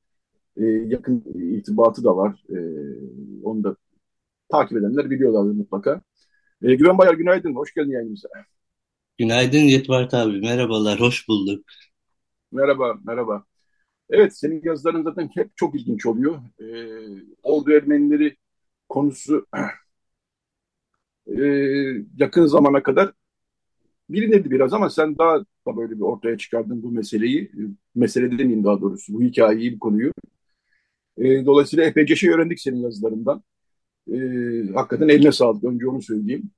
e, 0.57 0.64
yakın 0.64 1.24
irtibatı 1.34 2.05
da 2.05 2.16
var. 2.16 2.44
E, 2.50 2.59
onu 3.42 3.64
da 3.64 3.76
takip 4.48 4.78
edenler 4.78 5.11
biliyorlardır 5.11 5.52
mutlaka. 5.52 6.02
E, 6.62 6.74
Güven 6.74 6.98
Bayar 6.98 7.14
günaydın, 7.14 7.55
hoş 7.55 7.74
geldin 7.74 7.90
yayınımıza. 7.90 8.28
Günaydın 9.18 9.59
Yetvart 9.59 10.14
abi, 10.14 10.40
merhabalar, 10.40 11.00
hoş 11.00 11.28
bulduk. 11.28 11.64
Merhaba, 12.55 12.98
merhaba. 13.05 13.44
Evet, 14.11 14.36
senin 14.38 14.62
yazıların 14.64 15.02
zaten 15.02 15.30
hep 15.34 15.57
çok 15.57 15.74
ilginç 15.74 16.07
oluyor. 16.07 16.40
E, 16.61 16.66
Ordu 17.42 17.72
Ermenileri 17.72 18.36
konusu 18.88 19.46
e, 21.26 21.42
yakın 22.18 22.46
zamana 22.46 22.82
kadar 22.82 23.12
bilinirdi 24.11 24.50
biraz 24.50 24.72
ama 24.72 24.90
sen 24.90 25.18
daha 25.18 25.40
da 25.40 25.76
böyle 25.76 25.94
bir 25.96 26.00
ortaya 26.00 26.38
çıkardın 26.38 26.82
bu 26.82 26.90
meseleyi. 26.92 27.52
Mesele 27.94 28.30
demeyeyim 28.30 28.64
daha 28.64 28.80
doğrusu, 28.80 29.14
bu 29.14 29.22
hikayeyi, 29.22 29.74
bu 29.74 29.78
konuyu. 29.78 30.12
E, 31.18 31.46
dolayısıyla 31.46 31.84
epeyce 31.84 32.16
şey 32.16 32.30
öğrendik 32.30 32.61
senin 32.61 32.82
yazılarından. 32.82 33.42
E, 34.12 34.16
hakikaten 34.74 35.09
eline 35.09 35.32
sağlık, 35.32 35.64
önce 35.64 35.86
onu 35.88 36.02
söyleyeyim. 36.02 36.50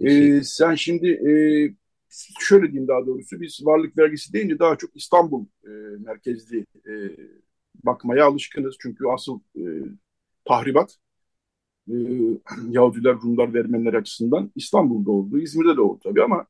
E, 0.00 0.40
sen 0.44 0.74
şimdi 0.74 1.08
şöyle 2.40 2.66
diyeyim 2.72 2.88
daha 2.88 3.06
doğrusu 3.06 3.40
biz 3.40 3.66
varlık 3.66 3.98
vergisi 3.98 4.32
deyince 4.32 4.58
daha 4.58 4.76
çok 4.76 4.96
İstanbul 4.96 5.46
e, 5.64 5.70
merkezli 5.98 6.66
e, 6.86 6.92
bakmaya 7.84 8.26
alışkınız. 8.26 8.76
Çünkü 8.80 9.04
asıl 9.06 9.40
e, 9.56 9.62
tahribat 10.44 10.96
e, 11.88 11.94
Yahudiler, 12.70 13.14
Rumlar, 13.14 13.54
Ermeniler 13.54 13.94
açısından 13.94 14.52
İstanbul'da 14.56 15.10
oldu, 15.10 15.38
İzmir'de 15.38 15.76
de 15.76 15.80
oldu 15.80 16.00
tabii 16.04 16.22
ama 16.22 16.46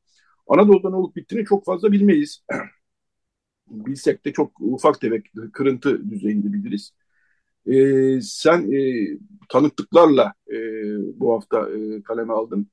Anadolu'da 0.47 0.89
ne 0.89 0.95
olup 0.95 1.15
bittiğini 1.15 1.45
çok 1.45 1.65
fazla 1.65 1.91
bilmeyiz. 1.91 2.43
Bilsek 3.67 4.25
de 4.25 4.33
çok 4.33 4.61
ufak 4.61 5.01
tefek 5.01 5.25
kırıntı 5.53 6.09
düzeyinde 6.11 6.53
biliriz. 6.53 6.93
E, 7.65 8.21
sen 8.21 8.71
e, 8.71 9.07
tanıklıklarla 9.49 10.33
e, 10.51 10.57
bu 11.19 11.33
hafta 11.33 11.69
e, 11.71 12.03
kaleme 12.03 12.33
aldın. 12.33 12.67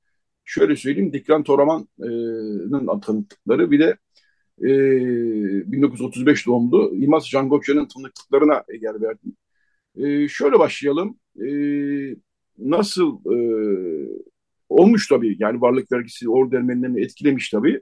Şöyle 0.48 0.76
söyleyeyim, 0.76 1.12
Dikran 1.12 1.42
Toraman'ın 1.42 3.00
tanıklıkları 3.00 3.70
bir 3.70 3.80
de 3.80 3.96
e, 4.62 5.72
1935 5.72 6.46
doğumlu 6.46 6.94
İmaz 6.94 7.28
Jangoçya'nın 7.28 7.88
tanıklıklarına 7.88 8.64
yer 8.80 9.02
verdim. 9.02 9.36
E, 9.96 10.28
şöyle 10.28 10.58
başlayalım. 10.58 11.18
E, 11.36 11.48
nasıl 12.58 13.18
e, 13.34 13.36
olmuş 14.68 15.08
tabii 15.08 15.36
yani 15.38 15.60
varlık 15.60 15.92
vergisi 15.92 16.30
Ordu 16.30 16.56
Ermenilerini 16.56 17.00
etkilemiş 17.04 17.50
tabii 17.50 17.80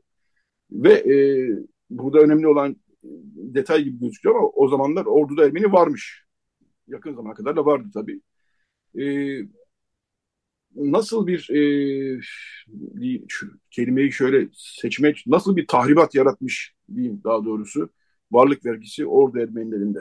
ve 0.73 0.93
e, 0.93 1.17
burada 1.91 2.21
önemli 2.21 2.49
olan 2.49 2.77
detay 3.35 3.85
gibi 3.85 4.01
gözüküyor 4.01 4.37
ama 4.37 4.49
o 4.49 4.69
zamanlar 4.69 5.07
Ordu'da 5.07 5.47
Ermeni 5.47 5.73
varmış. 5.73 6.25
Yakın 6.89 7.15
zamana 7.15 7.35
kadar 7.35 7.57
da 7.57 7.67
vardı 7.67 7.89
tabii. 7.95 8.21
E, 8.99 9.05
nasıl 10.77 11.27
bir, 11.27 11.51
e, 11.51 12.21
kelimeyi 13.71 14.13
şöyle 14.13 14.49
seçmek, 14.53 15.25
nasıl 15.27 15.57
bir 15.57 15.67
tahribat 15.67 16.15
yaratmış 16.15 16.75
diyeyim 16.95 17.21
daha 17.25 17.45
doğrusu 17.45 17.91
varlık 18.33 18.67
vergisi 18.67 19.07
Ordu 19.07 19.39
Ermenilerinde. 19.39 20.01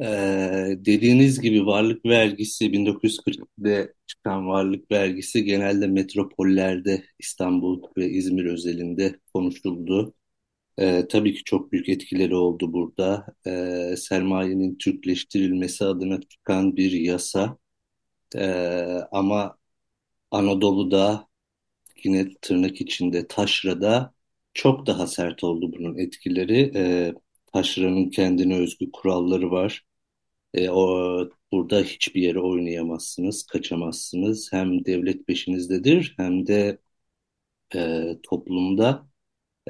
Ee, 0.00 0.76
dediğiniz 0.78 1.40
gibi 1.40 1.66
varlık 1.66 2.06
vergisi 2.06 2.72
1940'de 2.72 3.94
çıkan 4.06 4.46
varlık 4.48 4.90
vergisi 4.90 5.44
genelde 5.44 5.86
metropollerde 5.86 7.04
İstanbul 7.18 7.82
ve 7.96 8.08
İzmir 8.10 8.44
özelinde 8.44 9.20
konuşuldu. 9.34 10.14
Ee, 10.78 11.06
tabii 11.10 11.34
ki 11.34 11.44
çok 11.44 11.72
büyük 11.72 11.88
etkileri 11.88 12.34
oldu 12.34 12.72
burada. 12.72 13.26
Ee, 13.46 13.96
sermayenin 13.98 14.76
Türkleştirilmesi 14.78 15.84
adına 15.84 16.20
çıkan 16.20 16.76
bir 16.76 16.92
yasa. 16.92 17.58
Ee, 18.36 19.00
ama 19.12 19.56
Anadolu'da 20.30 21.28
yine 22.04 22.34
tırnak 22.42 22.80
içinde 22.80 23.28
taşrada 23.28 24.14
çok 24.54 24.86
daha 24.86 25.06
sert 25.06 25.44
oldu 25.44 25.72
bunun 25.78 25.98
etkileri. 25.98 26.72
Ee, 26.76 27.14
taşranın 27.52 28.10
kendine 28.10 28.58
özgü 28.58 28.90
kuralları 28.92 29.50
var. 29.50 29.86
Ee, 30.54 30.70
o, 30.70 31.30
burada 31.52 31.80
hiçbir 31.82 32.22
yere 32.22 32.40
oynayamazsınız, 32.40 33.46
kaçamazsınız. 33.46 34.52
Hem 34.52 34.84
devlet 34.84 35.26
peşinizdedir 35.26 36.14
hem 36.18 36.46
de 36.46 36.78
e, 37.74 38.04
toplumda 38.22 39.08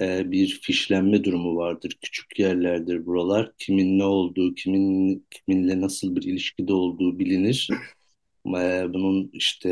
e, 0.01 0.31
bir 0.31 0.61
fişlenme 0.63 1.25
durumu 1.25 1.57
vardır. 1.57 1.99
Küçük 2.03 2.39
yerlerdir 2.39 3.07
buralar. 3.07 3.53
Kimin 3.59 3.99
ne 3.99 4.05
olduğu, 4.05 4.55
kimin 4.55 5.27
kiminle 5.31 5.81
nasıl 5.81 6.17
bir 6.17 6.23
ilişkide 6.23 6.73
olduğu 6.73 7.19
bilinir. 7.19 7.71
Bunun 8.95 9.31
işte 9.33 9.71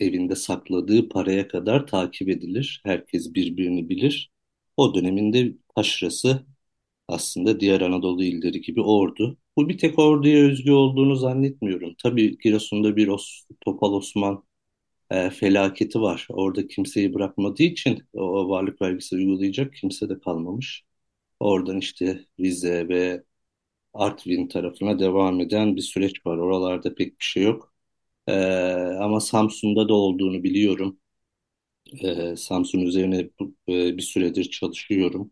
evinde 0.00 0.36
sakladığı 0.36 1.08
paraya 1.08 1.48
kadar 1.48 1.86
takip 1.86 2.28
edilir. 2.28 2.82
Herkes 2.84 3.34
birbirini 3.34 3.88
bilir. 3.88 4.30
O 4.76 4.94
döneminde 4.94 5.54
taşrası 5.76 6.46
aslında 7.08 7.60
diğer 7.60 7.80
Anadolu 7.80 8.24
illeri 8.24 8.60
gibi 8.60 8.82
ordu. 8.82 9.38
Bu 9.56 9.68
bir 9.68 9.78
tek 9.78 9.98
orduya 9.98 10.38
özgü 10.46 10.72
olduğunu 10.72 11.16
zannetmiyorum. 11.16 11.94
Tabii 12.02 12.38
Giresun'da 12.38 12.96
bir 12.96 13.08
Os 13.08 13.46
Topal 13.60 13.92
Osman 13.92 14.44
e, 15.10 15.30
felaketi 15.30 16.00
var. 16.00 16.26
Orada 16.30 16.66
kimseyi 16.66 17.14
bırakmadığı 17.14 17.62
için 17.62 18.04
o 18.14 18.48
varlık 18.48 18.82
vergisi 18.82 19.16
uygulayacak 19.16 19.74
kimse 19.74 20.08
de 20.08 20.20
kalmamış. 20.20 20.84
Oradan 21.40 21.78
işte 21.78 22.26
Rize 22.40 22.88
ve 22.88 23.24
Artvin 23.94 24.48
tarafına 24.48 24.98
devam 24.98 25.40
eden 25.40 25.76
bir 25.76 25.80
süreç 25.82 26.26
var. 26.26 26.36
Oralarda 26.38 26.94
pek 26.94 27.08
bir 27.20 27.24
şey 27.24 27.42
yok. 27.42 27.74
E, 28.28 28.34
ama 29.00 29.20
Samsun'da 29.20 29.88
da 29.90 29.94
olduğunu 29.94 30.42
biliyorum. 30.44 30.98
E, 32.02 32.36
Samsun 32.36 32.80
üzerine 32.80 33.18
e, 33.68 33.96
bir 33.96 34.02
süredir 34.02 34.44
çalışıyorum. 34.50 35.30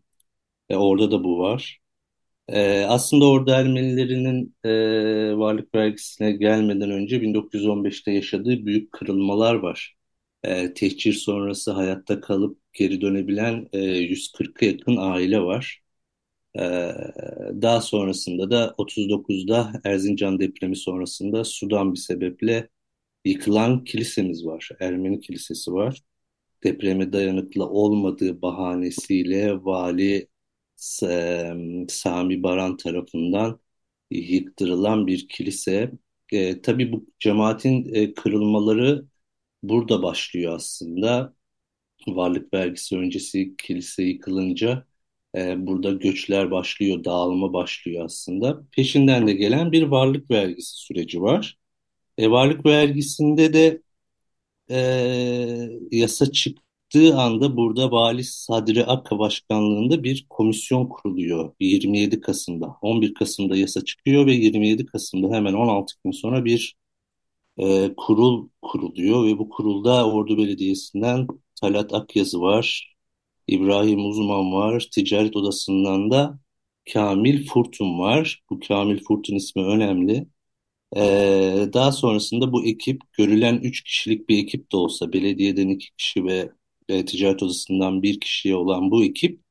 E, 0.69 0.77
orada 0.77 1.11
da 1.11 1.25
bu 1.25 1.39
var. 1.39 1.79
Ee, 2.49 2.81
aslında 2.89 3.25
orada 3.29 3.57
Ermenilerinin 3.61 4.55
e, 4.65 5.37
varlık 5.37 5.75
vergisine 5.75 6.31
gelmeden 6.31 6.91
önce 6.91 7.21
1915'te 7.21 8.11
yaşadığı 8.11 8.67
büyük 8.67 8.91
kırılmalar 8.93 9.55
var. 9.55 9.95
E, 10.43 10.75
tehcir 10.75 11.13
sonrası 11.13 11.71
hayatta 11.73 12.21
kalıp 12.21 12.59
geri 12.73 13.01
dönebilen 13.01 13.69
e, 13.73 13.79
140'a 13.79 14.65
yakın 14.67 14.97
aile 14.97 15.41
var. 15.41 15.80
E, 16.59 16.61
daha 17.61 17.81
sonrasında 17.81 18.51
da 18.51 18.73
39'da 18.77 19.73
Erzincan 19.83 20.39
depremi 20.39 20.75
sonrasında 20.75 21.43
Sudan 21.43 21.93
bir 21.93 21.99
sebeple 21.99 22.69
yıkılan 23.25 23.83
kilisemiz 23.83 24.45
var. 24.45 24.69
Ermeni 24.79 25.21
kilisesi 25.21 25.73
var. 25.73 26.01
Depreme 26.63 27.13
dayanıklı 27.13 27.65
olmadığı 27.69 28.41
bahanesiyle 28.41 29.53
vali 29.65 30.29
Sami 31.89 32.43
Baran 32.43 32.77
tarafından 32.77 33.59
yıktırılan 34.11 35.07
bir 35.07 35.27
kilise. 35.27 35.91
E, 36.31 36.61
tabii 36.61 36.91
bu 36.91 37.05
cemaatin 37.19 37.93
e, 37.93 38.13
kırılmaları 38.13 39.05
burada 39.63 40.03
başlıyor 40.03 40.55
aslında. 40.55 41.35
Varlık 42.07 42.53
vergisi 42.53 42.97
öncesi 42.97 43.55
kilise 43.57 44.03
yıkılınca 44.03 44.87
e, 45.35 45.67
burada 45.67 45.91
göçler 45.91 46.51
başlıyor, 46.51 47.03
dağılma 47.03 47.53
başlıyor 47.53 48.05
aslında. 48.05 48.63
Peşinden 48.71 49.27
de 49.27 49.33
gelen 49.33 49.71
bir 49.71 49.83
varlık 49.83 50.31
vergisi 50.31 50.77
süreci 50.77 51.21
var. 51.21 51.57
E, 52.17 52.31
varlık 52.31 52.65
vergisinde 52.65 53.53
de 53.53 53.81
e, 54.71 54.77
yasa 55.91 56.31
çıktı 56.31 56.63
çıktığı 56.91 57.17
anda 57.17 57.57
burada 57.57 57.91
Vali 57.91 58.23
Sadri 58.23 58.85
Akka 58.85 59.19
başkanlığında 59.19 60.03
bir 60.03 60.25
komisyon 60.29 60.85
kuruluyor 60.89 61.53
27 61.59 62.21
Kasım'da. 62.21 62.77
11 62.81 63.13
Kasım'da 63.13 63.57
yasa 63.57 63.85
çıkıyor 63.85 64.25
ve 64.25 64.33
27 64.33 64.85
Kasım'da 64.85 65.35
hemen 65.35 65.53
16 65.53 65.93
gün 66.03 66.11
sonra 66.11 66.45
bir 66.45 66.75
e, 67.57 67.93
kurul 67.97 68.49
kuruluyor 68.61 69.25
ve 69.27 69.37
bu 69.37 69.49
kurulda 69.49 70.07
Ordu 70.11 70.37
Belediyesi'nden 70.37 71.27
Talat 71.61 71.93
Akyazı 71.93 72.41
var, 72.41 72.90
İbrahim 73.47 74.05
Uzman 74.05 74.53
var, 74.53 74.87
Ticaret 74.91 75.35
Odası'ndan 75.35 76.11
da 76.11 76.39
Kamil 76.93 77.47
Furtun 77.47 77.99
var. 77.99 78.43
Bu 78.49 78.59
Kamil 78.59 79.03
Furtun 79.03 79.35
ismi 79.35 79.63
önemli. 79.65 80.27
Ee, 80.97 81.69
daha 81.73 81.91
sonrasında 81.91 82.53
bu 82.53 82.65
ekip 82.65 83.01
görülen 83.13 83.57
3 83.63 83.83
kişilik 83.83 84.29
bir 84.29 84.39
ekip 84.43 84.71
de 84.71 84.77
olsa 84.77 85.13
belediyeden 85.13 85.69
2 85.69 85.95
kişi 85.97 86.25
ve 86.25 86.51
e, 86.89 87.05
ticaret 87.05 87.43
odasından 87.43 88.03
bir 88.03 88.19
kişiye 88.19 88.55
olan 88.55 88.91
bu 88.91 89.05
ekip 89.05 89.41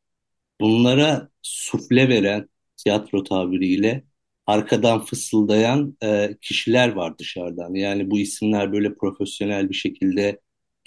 bunlara 0.61 1.30
sufle 1.43 2.09
veren 2.09 2.49
tiyatro 2.76 3.24
tabiriyle 3.24 4.05
arkadan 4.47 5.05
fısıldayan 5.05 5.97
e, 6.03 6.36
kişiler 6.41 6.88
var 6.93 7.18
dışarıdan. 7.18 7.74
Yani 7.74 8.11
bu 8.11 8.18
isimler 8.20 8.72
böyle 8.72 8.95
profesyonel 8.95 9.68
bir 9.70 9.74
şekilde 9.74 10.41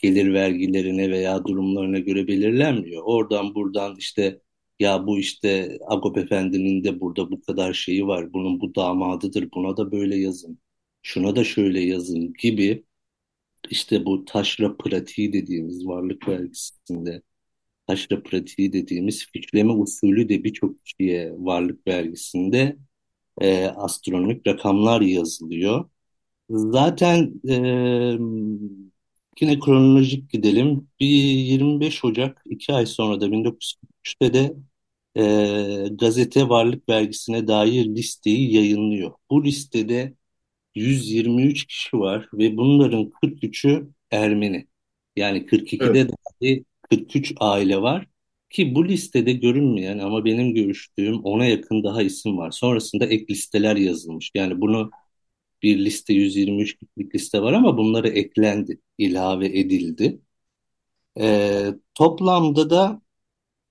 gelir 0.04 0.34
vergilerine 0.34 1.12
veya 1.12 1.45
durumlarına 1.45 1.99
göre 1.99 2.28
belirlenmiyor. 2.28 3.04
Oradan 3.06 3.56
buradan 3.56 3.95
işte 3.97 4.41
ya 4.80 5.08
bu 5.08 5.20
işte 5.20 5.78
Agop 5.88 6.18
Efendi'nin 6.18 6.84
de 6.84 6.99
burada 7.01 7.32
bu 7.32 7.41
kadar 7.41 7.74
şeyi 7.74 8.08
var. 8.08 8.34
Bunun 8.34 8.62
bu 8.62 8.76
damadıdır. 8.76 9.49
Buna 9.56 9.78
da 9.78 9.91
böyle 9.91 10.16
yazın. 10.18 10.60
Şuna 11.04 11.36
da 11.36 11.43
şöyle 11.43 11.80
yazın 11.82 12.34
gibi 12.39 12.86
işte 13.70 14.06
bu 14.06 14.26
taşra 14.26 14.78
pratiği 14.78 15.34
dediğimiz 15.34 15.88
varlık 15.88 16.28
vergisinde 16.28 17.22
taşra 17.88 18.24
pratiği 18.24 18.74
dediğimiz 18.74 19.28
fişleme 19.34 19.74
usulü 19.74 20.30
de 20.30 20.43
birçok 20.43 20.86
kişiye 20.86 21.34
varlık 21.38 21.88
vergisinde 21.88 22.78
e, 23.41 23.66
astronomik 23.68 24.47
rakamlar 24.47 25.01
yazılıyor. 25.01 25.89
Zaten 26.49 27.34
e, 27.49 27.56
yine 29.42 29.60
kronolojik 29.60 30.30
gidelim. 30.30 30.88
Bir 31.00 31.08
25 31.08 32.06
Ocak 32.06 32.42
2 32.46 32.74
ay 32.74 32.86
sonra 32.86 33.22
da 33.22 33.32
1943'te 33.32 34.34
de 34.34 34.54
e, 35.18 35.88
gazete 35.92 36.50
varlık 36.50 36.90
vergisine 36.90 37.48
dair 37.48 37.86
listeyi 37.86 38.54
yayınlıyor. 38.56 39.12
Bu 39.30 39.46
listede 39.46 40.14
123 40.76 41.66
kişi 41.68 42.00
var 42.00 42.30
ve 42.34 42.58
bunların 42.58 43.12
43'ü 43.24 43.90
Ermeni. 44.12 44.68
Yani 45.16 45.46
42'de 45.46 46.00
evet. 46.00 46.12
dahi 46.42 46.66
43 46.90 47.34
aile 47.40 47.82
var 47.82 48.08
ki 48.50 48.76
bu 48.76 48.88
listede 48.88 49.34
görünmeyen 49.34 50.00
ama 50.00 50.26
benim 50.26 50.54
görüştüğüm 50.56 51.20
ona 51.24 51.46
yakın 51.46 51.84
daha 51.84 52.02
isim 52.04 52.38
var. 52.38 52.52
Sonrasında 52.52 53.06
ek 53.06 53.26
listeler 53.30 53.76
yazılmış. 53.76 54.32
Yani 54.36 54.62
bunu 54.62 54.92
bir 55.64 55.86
liste 55.86 56.14
123 56.14 56.78
kişilik 56.80 57.16
liste 57.16 57.41
var 57.41 57.53
ama 57.53 57.78
bunları 57.78 58.07
eklendi, 58.09 58.80
ilave 58.97 59.59
edildi. 59.59 60.20
Ee, 61.20 61.74
toplamda 61.95 62.70
da 62.70 63.01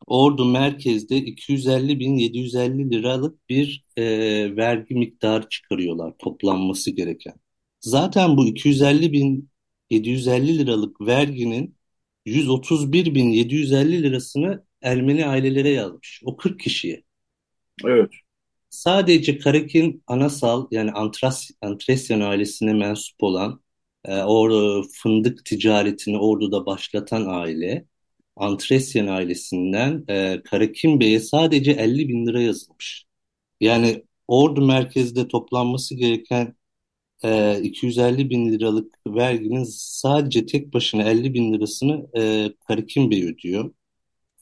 Ordu 0.06 0.44
merkezde 0.44 1.16
250 1.16 2.00
bin 2.00 2.16
750 2.16 2.90
liralık 2.90 3.48
bir 3.48 3.84
e, 3.96 4.04
vergi 4.56 4.94
miktarı 4.94 5.48
çıkarıyorlar 5.48 6.14
toplanması 6.18 6.90
gereken. 6.90 7.34
Zaten 7.80 8.36
bu 8.36 8.46
250 8.46 9.12
bin 9.12 9.50
750 9.90 10.58
liralık 10.58 11.00
verginin 11.00 11.76
131 12.26 13.14
bin 13.14 13.28
750 13.28 14.02
lirasını 14.02 14.64
Ermeni 14.82 15.26
ailelere 15.26 15.68
yazmış. 15.68 16.22
O 16.24 16.36
40 16.36 16.60
kişiye. 16.60 17.02
Evet. 17.84 18.10
Sadece 18.72 19.38
Karakin 19.38 20.02
Anasal 20.06 20.66
yani 20.70 20.92
Antras, 20.92 21.50
Antresyan 21.62 22.20
ailesine 22.20 22.72
mensup 22.74 23.22
olan 23.22 23.62
e, 24.04 24.22
or, 24.22 24.84
fındık 24.92 25.44
ticaretini 25.44 26.18
Ordu'da 26.18 26.66
başlatan 26.66 27.26
aile 27.26 27.86
Antresyen 28.36 29.06
ailesinden 29.06 30.04
e, 30.08 30.42
Karakim 30.44 31.00
Bey'e 31.00 31.20
sadece 31.20 31.72
50 31.72 32.08
bin 32.08 32.26
lira 32.26 32.42
yazılmış. 32.42 33.04
Yani 33.60 34.04
Ordu 34.28 34.66
merkezde 34.66 35.28
toplanması 35.28 35.94
gereken 35.96 36.56
e, 37.24 37.60
250 37.62 38.30
bin 38.30 38.52
liralık 38.52 38.94
verginin 39.06 39.64
sadece 39.70 40.46
tek 40.46 40.74
başına 40.74 41.02
50 41.02 41.34
bin 41.34 41.54
lirasını 41.54 42.08
e, 42.18 42.52
Karakim 42.68 43.10
Bey 43.10 43.24
ödüyor. 43.24 43.72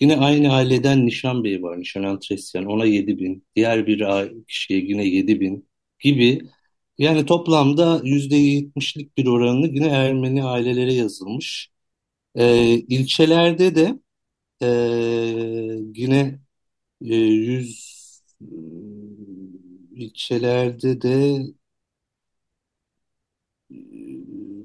Yine 0.01 0.17
aynı 0.17 0.53
aileden 0.53 1.07
Nişan 1.07 1.45
Bey 1.45 1.63
var, 1.63 1.81
Nişan 1.81 2.03
Antresyan. 2.03 2.65
Ona 2.67 2.85
7 2.85 3.19
bin. 3.19 3.45
Diğer 3.57 3.87
bir 3.87 4.05
kişiye 4.49 4.81
yine 4.81 5.05
7 5.05 5.41
bin 5.41 5.69
gibi. 6.01 6.43
Yani 6.99 7.27
toplamda 7.27 8.01
%70'lik 8.05 9.17
bir 9.19 9.27
oranını 9.27 9.67
yine 9.67 9.87
Ermeni 9.89 10.45
ailelere 10.45 10.93
yazılmış. 10.95 11.71
Ee, 12.37 12.75
ilçelerde 12.75 13.75
de 13.75 14.01
e, 14.63 14.67
yine 15.95 16.41
e, 17.03 17.15
100 17.17 18.01
ilçelerde 19.97 21.03
de 21.03 21.43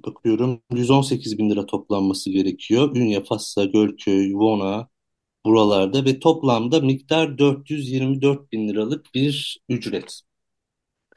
bakıyorum 0.05 0.61
118 0.73 1.37
bin 1.37 1.49
lira 1.49 1.65
toplanması 1.65 2.29
gerekiyor. 2.29 2.95
Ünye, 2.95 3.23
Fassa, 3.23 3.65
Gölköy, 3.65 4.33
Vona 4.33 4.89
buralarda 5.45 6.05
ve 6.05 6.19
toplamda 6.19 6.81
miktar 6.81 7.37
424 7.37 8.51
bin 8.51 8.69
liralık 8.69 9.15
bir 9.15 9.59
ücret 9.69 10.21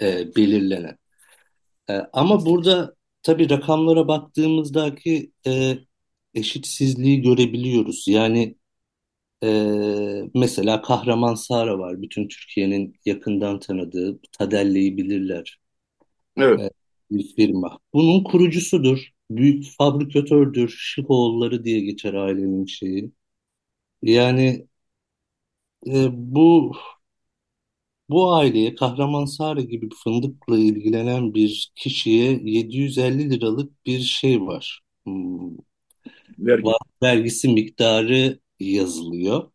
e, 0.02 0.36
belirlenen. 0.36 0.98
E, 1.90 1.94
ama 2.12 2.46
burada 2.46 2.94
tabii 3.22 3.50
rakamlara 3.50 4.08
baktığımızdaki 4.08 5.32
e, 5.46 5.78
eşitsizliği 6.34 7.22
görebiliyoruz. 7.22 8.04
Yani 8.08 8.56
e, 9.44 9.48
mesela 10.34 10.82
Kahraman 10.82 11.34
Sara 11.34 11.78
var. 11.78 12.02
Bütün 12.02 12.28
Türkiye'nin 12.28 12.94
yakından 13.04 13.60
tanıdığı, 13.60 14.20
Tadelle'yi 14.32 14.96
bilirler. 14.96 15.58
Evet. 16.36 16.60
E, 16.60 16.70
bir 17.10 17.34
firma. 17.36 17.78
Bunun 17.94 18.24
kurucusudur. 18.24 19.08
Büyük 19.30 19.64
fabrikatördür. 19.78 20.68
Şıkoğulları 20.78 21.64
diye 21.64 21.80
geçer 21.80 22.14
ailenin 22.14 22.66
şeyi. 22.66 23.12
Yani 24.02 24.68
e, 25.86 26.08
bu 26.12 26.72
bu 28.10 28.32
aileye 28.34 28.74
Kahramanmaraş 28.74 29.64
gibi 29.66 29.88
fındıkla 30.04 30.58
ilgilenen 30.58 31.34
bir 31.34 31.72
kişiye 31.76 32.40
750 32.44 33.30
liralık 33.30 33.86
bir 33.86 34.00
şey 34.00 34.40
var. 34.40 34.80
Hmm, 35.04 35.56
Vergi. 36.38 36.70
vergisi 37.02 37.48
miktarı 37.48 38.40
yazılıyor. 38.60 39.50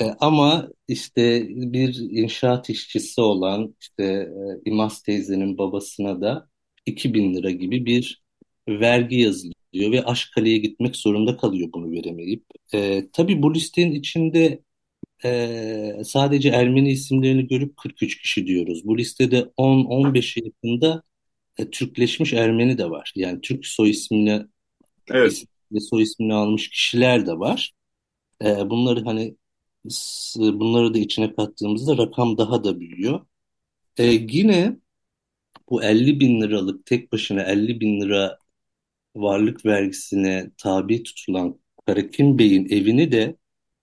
E, 0.00 0.04
ama 0.20 0.68
işte 0.88 1.46
bir 1.50 1.96
inşaat 2.10 2.70
işçisi 2.70 3.20
olan 3.20 3.76
işte 3.82 4.04
e, 4.04 4.70
İmaz 4.70 5.02
teyzenin 5.02 5.58
babasına 5.58 6.20
da 6.22 6.50
2000 6.86 7.34
lira 7.34 7.50
gibi 7.50 7.86
bir 7.86 8.22
vergi 8.68 9.16
yazılıyor 9.20 9.54
ve 9.74 10.04
Aşkale'ye 10.04 10.58
gitmek 10.58 10.96
zorunda 10.96 11.36
kalıyor 11.36 11.68
bunu 11.74 11.92
veremeyip. 11.92 12.44
E, 12.74 13.10
tabii 13.12 13.42
bu 13.42 13.54
listenin 13.54 13.92
içinde 13.92 14.62
e, 15.24 16.02
sadece 16.04 16.48
Ermeni 16.48 16.92
isimlerini 16.92 17.48
görüp 17.48 17.76
43 17.76 18.18
kişi 18.22 18.46
diyoruz. 18.46 18.86
Bu 18.86 18.98
listede 18.98 19.52
10-15 19.56 20.36
yakında 20.44 21.02
e, 21.58 21.70
Türkleşmiş 21.70 22.32
Ermeni 22.32 22.78
de 22.78 22.90
var. 22.90 23.12
Yani 23.16 23.40
Türk 23.40 23.66
soy 23.66 23.90
ismini 23.90 24.42
Evet. 25.10 25.32
isim, 25.32 25.48
soy 25.80 26.02
ismini 26.02 26.34
almış 26.34 26.70
kişiler 26.70 27.26
de 27.26 27.38
var. 27.38 27.72
E, 28.44 28.70
bunları 28.70 29.04
hani 29.04 29.36
bunları 30.36 30.94
da 30.94 30.98
içine 30.98 31.34
kattığımızda 31.34 31.98
rakam 31.98 32.38
daha 32.38 32.64
da 32.64 32.80
büyüyor. 32.80 33.26
E, 33.98 34.04
yine 34.30 34.76
bu 35.70 35.82
50 35.82 36.20
bin 36.20 36.40
liralık 36.42 36.86
tek 36.86 37.12
başına 37.12 37.42
50 37.42 37.80
bin 37.80 38.00
lira 38.00 38.38
varlık 39.16 39.66
vergisine 39.66 40.50
tabi 40.58 41.02
tutulan 41.02 41.60
Karakin 41.86 42.38
Bey'in 42.38 42.64
evini 42.70 43.12
de 43.12 43.36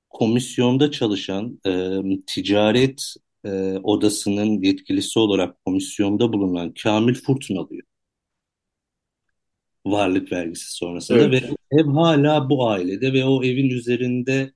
komisyonda 0.10 0.92
çalışan 0.92 1.60
e, 1.68 2.02
ticaret 2.28 3.04
e, 3.46 3.50
odasının 3.84 4.64
yetkilisi 4.64 5.20
olarak 5.20 5.66
komisyonda 5.66 6.34
bulunan 6.34 6.74
Kamil 6.84 7.16
Furtun 7.16 7.56
alıyor. 7.56 7.84
Varlık 9.86 10.32
vergisi 10.32 10.76
sonrasında 10.76 11.24
Evet. 11.24 11.44
ve 11.44 11.56
ev 11.72 11.86
hala 11.86 12.50
bu 12.50 12.70
ailede 12.70 13.14
ve 13.14 13.26
o 13.26 13.44
evin 13.44 13.70
üzerinde 13.70 14.54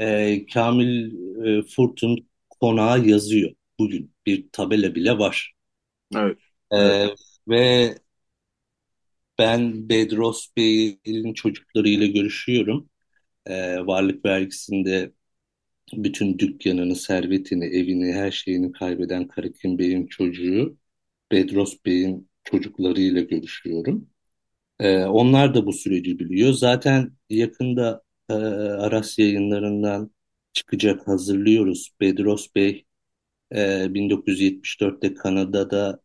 e, 0.00 0.46
Kamil 0.46 1.12
e, 1.46 1.62
Furtun 1.62 2.28
konağı 2.60 3.06
yazıyor. 3.08 3.52
Bugün 3.78 4.14
bir 4.26 4.50
tabela 4.52 4.94
bile 4.94 5.18
var. 5.18 5.54
Evet. 6.16 6.38
E, 6.72 6.76
Evet. 6.76 7.18
ve 7.48 7.94
ben 9.40 9.90
Bedros 9.90 10.48
Bey'in 10.56 11.34
çocuklarıyla 11.34 12.06
görüşüyorum. 12.06 12.90
E, 13.46 13.78
varlık 13.86 14.26
vergisinde 14.26 15.12
bütün 15.94 16.38
dükkanını, 16.38 16.96
servetini, 16.96 17.64
evini, 17.64 18.12
her 18.12 18.30
şeyini 18.30 18.72
kaybeden 18.72 19.28
Karakin 19.28 19.78
Bey'in 19.78 20.06
çocuğu 20.06 20.78
Bedros 21.32 21.76
Bey'in 21.86 22.30
çocuklarıyla 22.44 23.22
görüşüyorum. 23.22 24.10
Ee, 24.80 25.04
onlar 25.04 25.54
da 25.54 25.66
bu 25.66 25.72
süreci 25.72 26.18
biliyor. 26.18 26.52
Zaten 26.52 27.12
yakında 27.30 28.02
e, 28.30 28.34
Aras 28.34 29.18
yayınlarından 29.18 30.10
çıkacak 30.52 31.08
hazırlıyoruz. 31.08 31.90
Bedros 32.00 32.48
Bey 32.54 32.86
e, 33.52 33.94
1974'te 33.94 35.14
Kanada'da 35.14 36.00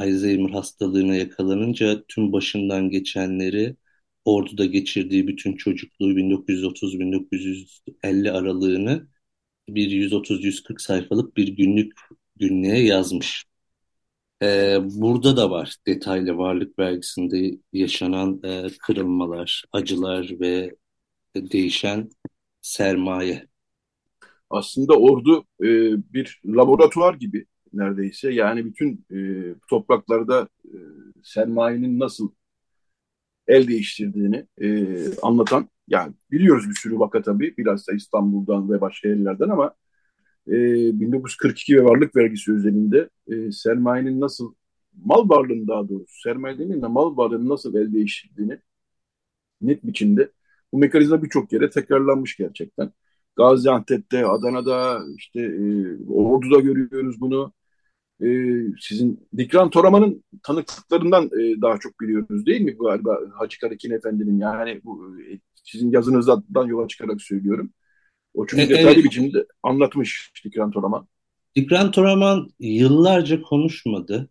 Alzheimer 0.00 0.50
hastalığına 0.50 1.16
yakalanınca 1.16 2.04
tüm 2.08 2.32
başından 2.32 2.90
geçenleri 2.90 3.76
orduda 4.24 4.64
geçirdiği 4.64 5.28
bütün 5.28 5.56
çocukluğu 5.56 6.16
1930-1950 6.16 8.30
aralığını 8.30 9.08
bir 9.68 9.90
130-140 9.90 10.82
sayfalık 10.82 11.36
bir 11.36 11.48
günlük 11.48 11.92
günlüğe 12.36 12.78
yazmış. 12.80 13.44
Ee, 14.42 14.78
burada 14.82 15.36
da 15.36 15.50
var 15.50 15.76
detaylı 15.86 16.38
varlık 16.38 16.78
vergisinde 16.78 17.58
yaşanan 17.72 18.40
e, 18.44 18.68
kırılmalar, 18.80 19.64
acılar 19.72 20.30
ve 20.40 20.76
değişen 21.36 22.10
sermaye. 22.62 23.48
Aslında 24.50 24.94
ordu 24.94 25.44
e, 25.62 25.66
bir 26.14 26.40
laboratuvar 26.46 27.14
gibi 27.14 27.46
neredeyse. 27.72 28.32
Yani 28.32 28.64
bütün 28.64 29.04
e, 29.12 29.18
topraklarda 29.68 30.48
e, 30.64 30.76
sermayenin 31.22 32.00
nasıl 32.00 32.30
el 33.48 33.68
değiştirdiğini 33.68 34.46
e, 34.62 34.96
anlatan, 35.22 35.68
yani 35.88 36.14
biliyoruz 36.30 36.68
bir 36.70 36.74
sürü 36.74 36.98
vaka 36.98 37.22
tabii, 37.22 37.56
bilhassa 37.56 37.92
İstanbul'dan 37.92 38.70
ve 38.70 38.80
başka 38.80 39.08
yerlerden 39.08 39.48
ama 39.48 39.74
e, 40.48 40.52
1942 41.00 41.76
ve 41.76 41.84
varlık 41.84 42.16
vergisi 42.16 42.52
özelinde 42.52 43.08
e, 43.28 43.52
sermayenin 43.52 44.20
nasıl, 44.20 44.54
mal 45.04 45.28
varlığının 45.28 45.68
daha 45.68 45.88
doğrusu, 45.88 46.20
sermaye 46.22 46.54
demeyeyim 46.58 46.82
de 46.82 46.86
mal 46.86 47.16
varlığının 47.16 47.48
nasıl 47.48 47.74
el 47.74 47.92
değiştirdiğini 47.92 48.58
net 49.60 49.86
biçimde 49.86 50.32
bu 50.72 50.78
mekanizma 50.78 51.22
birçok 51.22 51.52
yere 51.52 51.70
tekrarlanmış 51.70 52.36
gerçekten. 52.36 52.92
Gaziantep'te, 53.36 54.26
Adana'da, 54.26 55.02
işte 55.16 55.40
e, 55.40 55.96
Ordu'da 56.08 56.60
görüyoruz 56.60 57.20
bunu. 57.20 57.52
E, 58.22 58.26
sizin 58.80 59.28
Dikran 59.36 59.70
Toraman'ın 59.70 60.24
tanıklıklarından 60.42 61.24
e, 61.26 61.60
daha 61.62 61.78
çok 61.78 62.00
biliyoruz 62.00 62.46
değil 62.46 62.60
mi 62.60 62.76
galiba 62.80 63.18
Hacı 63.34 63.60
Karakin 63.60 63.90
Efendi'nin? 63.90 64.38
Yani 64.38 64.80
bu 64.84 65.16
e, 65.20 65.40
sizin 65.64 65.90
yazınızdan 65.90 66.66
yola 66.66 66.88
çıkarak 66.88 67.22
söylüyorum. 67.22 67.70
O 68.34 68.46
çünkü 68.46 68.62
E, 68.62 68.68
detaylı 68.68 68.90
evet. 68.90 69.04
biçimde 69.04 69.46
anlatmış 69.62 70.32
Dikran 70.44 70.70
Toraman. 70.70 71.08
Dikran 71.56 71.90
Toraman 71.90 72.48
yıllarca 72.60 73.42
konuşmadı. 73.42 74.30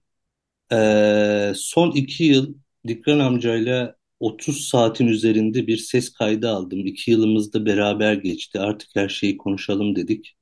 Ee, 0.72 1.52
son 1.56 1.92
iki 1.92 2.24
yıl 2.24 2.54
Dikran 2.88 3.20
amcayla 3.20 3.96
30 4.20 4.68
saatin 4.68 5.08
üzerinde 5.08 5.68
bir 5.68 5.78
ses 5.78 6.14
kaydı 6.14 6.50
aldım. 6.50 6.86
İki 6.86 7.12
yılımızda 7.12 7.66
beraber 7.66 8.14
geçti. 8.14 8.60
Artık 8.60 8.90
her 8.96 9.10
şeyi 9.10 9.38
konuşalım 9.38 9.96
dedik 9.96 10.36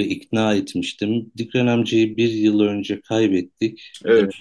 ve 0.00 0.04
ikna 0.04 0.54
etmiştim. 0.54 1.32
Dikran 1.36 1.66
amcayı 1.66 2.16
bir 2.16 2.30
yıl 2.30 2.60
önce 2.60 3.00
kaybettik. 3.00 3.92
Evet. 4.04 4.34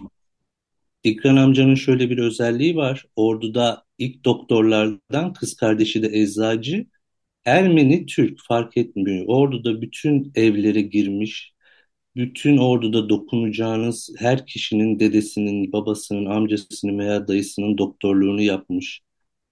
Dikran 1.04 1.36
amcanın 1.36 1.76
şöyle 1.76 2.10
bir 2.10 2.18
özelliği 2.18 2.76
var. 2.76 3.06
Ordu'da 3.16 3.84
ilk 3.98 4.26
doktorlardan 4.26 5.34
kız 5.34 5.56
kardeşi 5.56 6.04
de 6.04 6.22
eczacı. 6.22 6.86
Ermeni, 7.46 8.06
Türk 8.06 8.40
fark 8.48 8.78
etmiyor. 8.78 9.26
Ordu'da 9.28 9.82
bütün 9.82 10.32
evlere 10.36 10.82
girmiş. 10.82 11.54
Bütün 12.16 12.58
orduda 12.58 13.10
dokunacağınız 13.10 14.10
her 14.18 14.46
kişinin 14.46 15.00
dedesinin, 15.00 15.72
babasının, 15.72 16.26
amcasının 16.26 17.00
veya 17.00 17.28
dayısının 17.28 17.78
doktorluğunu 17.78 18.42
yapmış. 18.42 19.02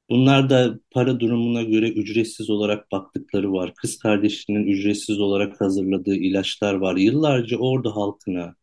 Bunlar 0.09 0.49
da 0.49 0.79
para 0.91 1.19
durumuna 1.19 1.63
göre 1.63 1.89
ücretsiz 1.89 2.49
olarak 2.49 2.91
baktıkları 2.91 3.53
var. 3.53 3.73
Kız 3.75 3.97
kardeşinin 3.99 4.67
ücretsiz 4.67 5.19
olarak 5.19 5.61
hazırladığı 5.61 6.15
ilaçlar 6.15 6.73
var. 6.73 6.95
Yıllarca 6.97 7.57
ordu 7.57 7.95
halkına 7.95 8.55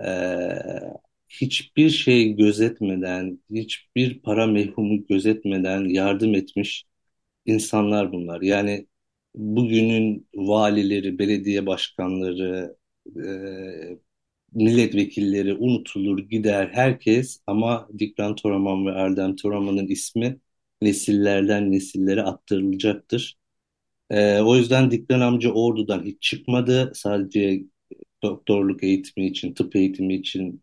eee, 0.00 0.94
hiçbir 1.28 1.90
şey 1.90 2.32
gözetmeden, 2.36 3.40
hiçbir 3.50 4.20
para 4.22 4.46
mevhumu 4.46 5.06
gözetmeden 5.06 5.84
yardım 5.90 6.34
etmiş 6.34 6.84
insanlar 7.46 8.12
bunlar. 8.12 8.42
Yani 8.42 8.86
bugünün 9.36 10.28
valileri, 10.34 11.18
belediye 11.20 11.66
başkanları, 11.66 12.76
e, 13.16 13.98
milletvekilleri 14.52 15.54
unutulur 15.54 16.18
gider 16.18 16.70
herkes 16.72 17.42
ama 17.46 17.88
Dikran 17.98 18.34
Toraman 18.34 18.86
ve 18.86 18.90
Erdem 18.90 19.36
Toraman'ın 19.36 19.86
ismi 19.86 20.40
nesillerden 20.82 21.72
nesillere 21.72 22.22
aktarılacaktır. 22.22 23.36
E, 24.10 24.40
o 24.40 24.56
yüzden 24.56 24.90
Dikran 24.90 25.20
amca 25.20 25.52
ordudan 25.52 26.04
hiç 26.04 26.22
çıkmadı. 26.22 26.92
Sadece 26.94 27.62
doktorluk 28.22 28.82
eğitimi 28.84 29.26
için, 29.26 29.54
tıp 29.54 29.76
eğitimi 29.76 30.14
için 30.14 30.62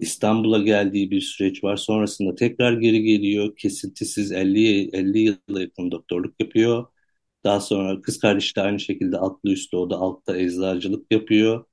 İstanbul'a 0.00 0.58
geldiği 0.58 1.10
bir 1.10 1.20
süreç 1.20 1.64
var. 1.64 1.76
Sonrasında 1.76 2.34
tekrar 2.34 2.72
geri 2.72 3.02
geliyor. 3.02 3.56
Kesintisiz 3.56 4.32
50, 4.32 4.90
50 4.96 5.18
yıla 5.20 5.60
yakın 5.62 5.90
doktorluk 5.90 6.40
yapıyor. 6.40 6.86
Daha 7.44 7.60
sonra 7.60 8.02
kız 8.02 8.18
kardeşi 8.20 8.56
de 8.56 8.62
aynı 8.62 8.80
şekilde 8.80 9.18
altlı 9.18 9.50
üstlü 9.52 9.78
o 9.78 9.90
da 9.90 9.96
altta 9.96 10.38
eczacılık 10.38 11.12
yapıyor. 11.12 11.64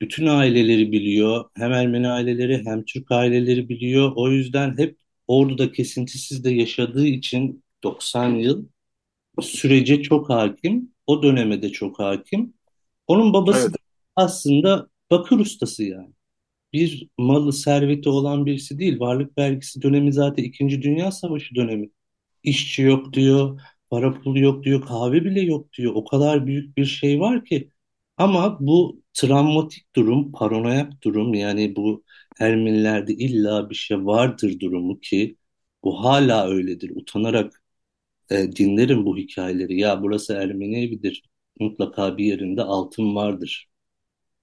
Bütün 0.00 0.26
aileleri 0.26 0.92
biliyor. 0.92 1.44
Hem 1.56 1.72
Ermeni 1.72 2.08
aileleri 2.08 2.64
hem 2.66 2.84
Türk 2.84 3.10
aileleri 3.12 3.68
biliyor. 3.68 4.12
O 4.16 4.30
yüzden 4.30 4.78
hep 4.78 4.98
Ordu'da 5.30 5.72
kesintisiz 5.72 6.44
de 6.44 6.50
yaşadığı 6.50 7.06
için 7.06 7.64
90 7.84 8.30
yıl 8.34 8.66
sürece 9.42 10.02
çok 10.02 10.30
hakim. 10.30 10.92
O 11.06 11.22
döneme 11.22 11.62
de 11.62 11.70
çok 11.72 11.98
hakim. 11.98 12.54
Onun 13.06 13.32
babası 13.32 13.60
Evet. 13.62 13.72
da 13.74 13.78
aslında 14.16 14.88
bakır 15.10 15.38
ustası 15.38 15.84
yani. 15.84 16.10
Bir 16.72 17.08
malı, 17.18 17.52
serveti 17.52 18.08
olan 18.08 18.46
birisi 18.46 18.78
değil. 18.78 19.00
Varlık 19.00 19.38
vergisi 19.38 19.82
dönemi 19.82 20.12
zaten 20.12 20.44
İkinci 20.44 20.82
Dünya 20.82 21.12
Savaşı 21.12 21.54
dönemi. 21.54 21.90
İşçi 22.42 22.82
yok 22.82 23.12
diyor, 23.12 23.60
para 23.90 24.20
pulu 24.22 24.38
yok 24.38 24.64
diyor, 24.64 24.86
kahve 24.86 25.24
bile 25.24 25.40
yok 25.40 25.72
diyor. 25.72 25.92
O 25.94 26.04
kadar 26.04 26.46
büyük 26.46 26.76
bir 26.76 26.84
şey 26.84 27.20
var 27.20 27.44
ki. 27.44 27.70
Ama 28.16 28.58
bu 28.60 29.02
travmatik 29.14 29.96
durum, 29.96 30.32
paranoyak 30.32 31.02
durum 31.04 31.34
yani 31.34 31.76
bu 31.76 32.04
Ermenilerde 32.40 33.14
illa 33.14 33.70
bir 33.70 33.74
şey 33.74 34.06
vardır 34.06 34.60
durumu 34.60 35.00
ki 35.00 35.36
bu 35.84 36.04
hala 36.04 36.48
öyledir. 36.48 36.92
Utanarak 36.96 37.62
e, 38.30 38.52
dinlerim 38.52 39.06
bu 39.06 39.16
hikayeleri. 39.18 39.80
Ya 39.80 40.02
burası 40.02 40.34
Ermeni 40.34 40.84
evidir. 40.84 41.22
Mutlaka 41.60 42.18
bir 42.18 42.24
yerinde 42.24 42.62
altın 42.62 43.14
vardır. 43.14 43.68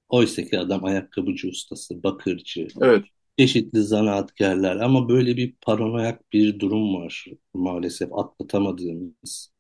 Oysa 0.10 0.44
ki 0.44 0.60
adam 0.60 0.86
ayakkabıcı 0.86 1.48
ustası, 1.48 2.04
bakırcı, 2.04 2.68
Evet. 2.82 3.06
çeşitli 3.40 3.84
zanaatkarlar 3.84 4.76
ama 4.78 5.10
böyle 5.10 5.38
bir 5.38 5.56
paranoyak 5.62 6.34
bir 6.34 6.60
durum 6.60 6.96
var 6.96 7.26
maalesef 7.54 8.14
atlatamadığımız 8.14 9.54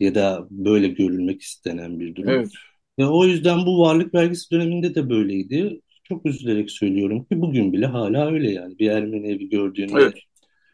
ya 0.00 0.14
da 0.14 0.46
böyle 0.50 0.88
görülmek 0.88 1.42
istenen 1.42 2.00
bir 2.00 2.14
durum. 2.14 2.30
Evet. 2.30 2.50
Ve 2.98 3.06
o 3.06 3.24
yüzden 3.24 3.66
bu 3.66 3.80
varlık 3.80 4.14
vergisi 4.14 4.50
döneminde 4.50 4.94
de 4.94 5.10
böyleydi. 5.10 5.80
Çok 6.04 6.26
üzülerek 6.26 6.70
söylüyorum 6.70 7.24
ki 7.24 7.40
bugün 7.40 7.72
bile 7.72 7.86
hala 7.86 8.30
öyle 8.32 8.50
yani. 8.50 8.78
Bir 8.78 8.90
Ermeni 8.90 9.32
evi 9.32 9.48
gördüğünde 9.48 10.00
Evet. 10.00 10.18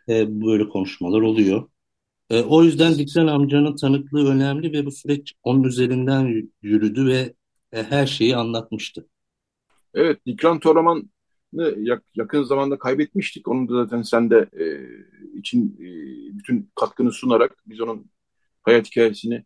e, 0.08 0.40
böyle 0.40 0.68
konuşmalar 0.68 1.20
oluyor. 1.20 1.68
E, 2.30 2.42
o 2.42 2.62
yüzden 2.64 2.94
Dikran 2.94 3.26
amcanın 3.26 3.76
tanıklığı 3.76 4.30
önemli 4.30 4.72
ve 4.72 4.86
bu 4.86 4.90
süreç 4.90 5.34
onun 5.42 5.62
üzerinden 5.62 6.50
yürüdü 6.62 7.06
ve 7.06 7.34
e, 7.72 7.82
her 7.82 8.06
şeyi 8.06 8.36
anlatmıştı. 8.36 9.08
Evet, 9.94 10.26
Dikran 10.26 10.60
Toraman'ı 10.60 11.74
yak- 11.78 12.04
yakın 12.14 12.42
zamanda 12.42 12.78
kaybetmiştik. 12.78 13.48
Onu 13.48 13.68
da 13.68 13.84
zaten 13.84 14.02
sen 14.02 14.30
de 14.30 14.48
e, 14.52 14.64
için 15.38 15.76
e, 15.80 15.86
bütün 16.38 16.70
katkını 16.74 17.12
sunarak 17.12 17.56
biz 17.66 17.80
onun 17.80 18.10
hayat 18.62 18.86
hikayesini 18.86 19.44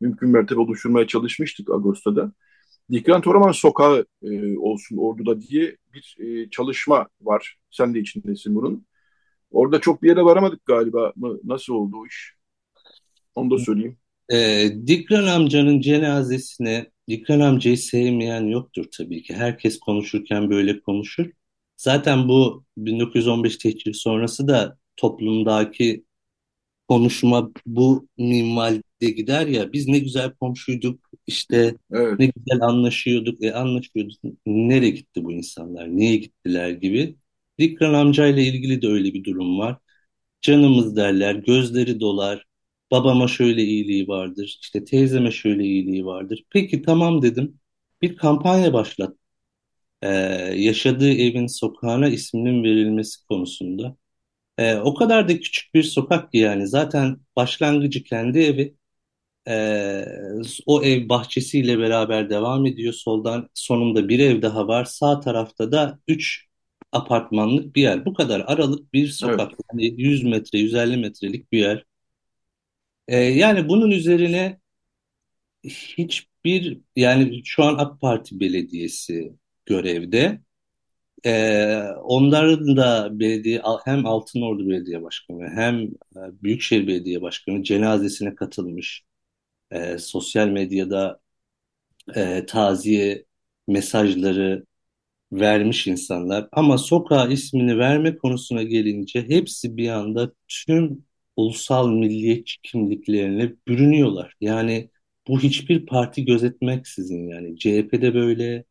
mümkün 0.00 0.28
mertebe 0.28 0.60
oluşturmaya 0.60 1.06
çalışmıştık 1.06 1.70
Ağustos'ta. 1.70 2.32
Dikran 2.92 3.20
Toraman 3.20 3.52
Sokağı 3.52 4.06
e, 4.22 4.58
olsun 4.58 4.96
Ordu'da 4.96 5.40
diye 5.40 5.76
bir 5.94 6.16
e, 6.18 6.50
çalışma 6.50 7.08
var. 7.20 7.56
Sen 7.70 7.94
de 7.94 8.00
içindesin 8.00 8.54
bunun. 8.54 8.86
Orada 9.50 9.80
çok 9.80 10.02
bir 10.02 10.08
yere 10.08 10.24
varamadık 10.24 10.66
galiba? 10.66 11.12
Nasıl 11.44 11.74
oldu 11.74 11.96
o 11.96 12.06
iş? 12.06 12.34
Onu 13.34 13.50
da 13.50 13.58
söyleyeyim. 13.58 13.98
E, 14.32 14.68
Dikran 14.86 15.26
amcanın 15.26 15.80
cenazesine 15.80 16.90
Dikran 17.08 17.40
amcayı 17.40 17.78
sevmeyen 17.78 18.44
yoktur 18.44 18.84
tabii 18.98 19.22
ki. 19.22 19.34
Herkes 19.34 19.78
konuşurken 19.78 20.50
böyle 20.50 20.80
konuşur. 20.80 21.26
Zaten 21.76 22.28
bu 22.28 22.64
1915 22.76 23.56
tehcir 23.56 23.94
sonrası 23.94 24.48
da 24.48 24.78
toplumdaki 24.96 26.04
konuşma 26.88 27.50
bu 27.66 28.08
minvalde 29.04 29.10
gider 29.22 29.46
ya. 29.46 29.72
Biz 29.72 29.88
ne 29.88 29.98
güzel 29.98 30.30
komşuyduk, 30.34 31.00
işte 31.26 31.76
Evet, 31.92 32.18
ne 32.18 32.26
güzel 32.26 32.62
anlaşıyorduk, 32.62 33.44
e 33.44 33.52
anlaşıyorduk. 33.54 34.18
Nereye 34.46 34.90
gitti 34.90 35.24
bu 35.24 35.32
insanlar, 35.32 35.88
niye 35.96 36.16
gittiler 36.16 36.70
gibi. 36.70 37.16
Dikran 37.58 37.94
amcayla 37.94 38.42
ilgili 38.42 38.82
de 38.82 38.88
öyle 38.88 39.14
bir 39.14 39.24
durum 39.24 39.58
var. 39.58 39.78
Canımız 40.42 40.96
derler, 40.96 41.34
gözleri 41.34 42.00
dolar. 42.00 42.46
Babama 42.90 43.28
şöyle 43.28 43.62
iyiliği 43.64 44.08
vardır, 44.08 44.58
işte 44.62 44.84
teyzeme 44.84 45.30
şöyle 45.30 45.64
iyiliği 45.64 46.06
vardır. 46.06 46.44
Peki 46.50 46.82
tamam 46.82 47.22
dedim. 47.22 47.60
Bir 48.02 48.16
kampanya 48.16 48.72
başlat. 48.72 49.16
Ee, 50.02 50.08
yaşadığı 50.56 51.10
evin 51.12 51.46
sokağına 51.46 52.08
isminin 52.08 52.64
verilmesi 52.64 53.26
konusunda. 53.26 53.96
Ee, 54.58 54.76
o 54.76 54.94
kadar 54.94 55.28
da 55.28 55.34
küçük 55.40 55.74
bir 55.74 55.82
sokak 55.82 56.32
ki 56.32 56.38
yani. 56.38 56.68
Zaten 56.68 57.18
başlangıcı 57.36 58.04
kendi 58.04 58.38
evi. 58.40 58.76
Ee, 59.48 60.04
o 60.66 60.82
ev 60.82 61.08
bahçesiyle 61.08 61.78
beraber 61.78 62.30
devam 62.30 62.66
ediyor. 62.66 62.92
Soldan 62.92 63.48
sonunda 63.54 64.08
bir 64.08 64.18
ev 64.18 64.42
daha 64.42 64.68
var. 64.68 64.84
Sağ 64.84 65.20
tarafta 65.20 65.72
da 65.72 65.98
üç 66.08 66.46
apartmanlık 66.92 67.76
bir 67.76 67.82
yer. 67.82 68.04
Bu 68.04 68.14
kadar 68.14 68.44
aralık 68.46 68.92
bir 68.92 69.04
evet, 69.04 69.14
sokak. 69.14 69.52
Yani 69.72 70.02
100 70.02 70.24
metre, 70.24 70.58
150 70.58 70.96
metrelik 70.96 71.52
bir 71.52 71.58
yer. 71.58 71.84
Ee, 73.08 73.16
yani 73.16 73.68
bunun 73.68 73.90
üzerine 73.90 74.60
hiçbir 75.64 76.80
yani 76.96 77.42
şu 77.44 77.64
an 77.64 77.74
AK 77.78 78.00
Parti 78.00 78.40
Belediyesi 78.40 79.32
görevde. 79.66 80.40
Ee, 81.26 81.82
onların 82.02 82.76
da 82.76 83.08
belediye 83.20 83.62
hem 83.84 84.06
Altınordu 84.06 84.68
Belediye 84.68 85.02
Başkanı 85.02 85.48
hem 85.54 85.82
e, 85.84 86.42
Büyükşehir 86.42 86.86
Belediye 86.86 87.22
Başkanı 87.22 87.62
cenazesine 87.62 88.34
katılmış. 88.34 89.04
Ee, 89.74 89.98
sosyal 89.98 90.48
medyada 90.48 91.20
e, 92.16 92.46
taziye 92.46 93.24
mesajları 93.68 94.64
vermiş 95.32 95.86
insanlar. 95.86 96.48
Ama 96.52 96.78
sokağa 96.78 97.28
ismini 97.28 97.78
verme 97.78 98.16
konusuna 98.18 98.62
gelince 98.62 99.28
hepsi 99.28 99.76
bir 99.76 99.88
anda 99.88 100.32
tüm 100.48 101.04
ulusal 101.36 101.88
milliyetçi 101.88 102.62
kimliklerine 102.62 103.52
bürünüyorlar. 103.68 104.34
Yani 104.40 104.90
bu 105.28 105.40
hiçbir 105.40 105.86
parti 105.86 106.24
gözetmeksizin 106.24 107.28
yani 107.28 107.58
CHP'de 107.58 108.14
böyle 108.14 108.64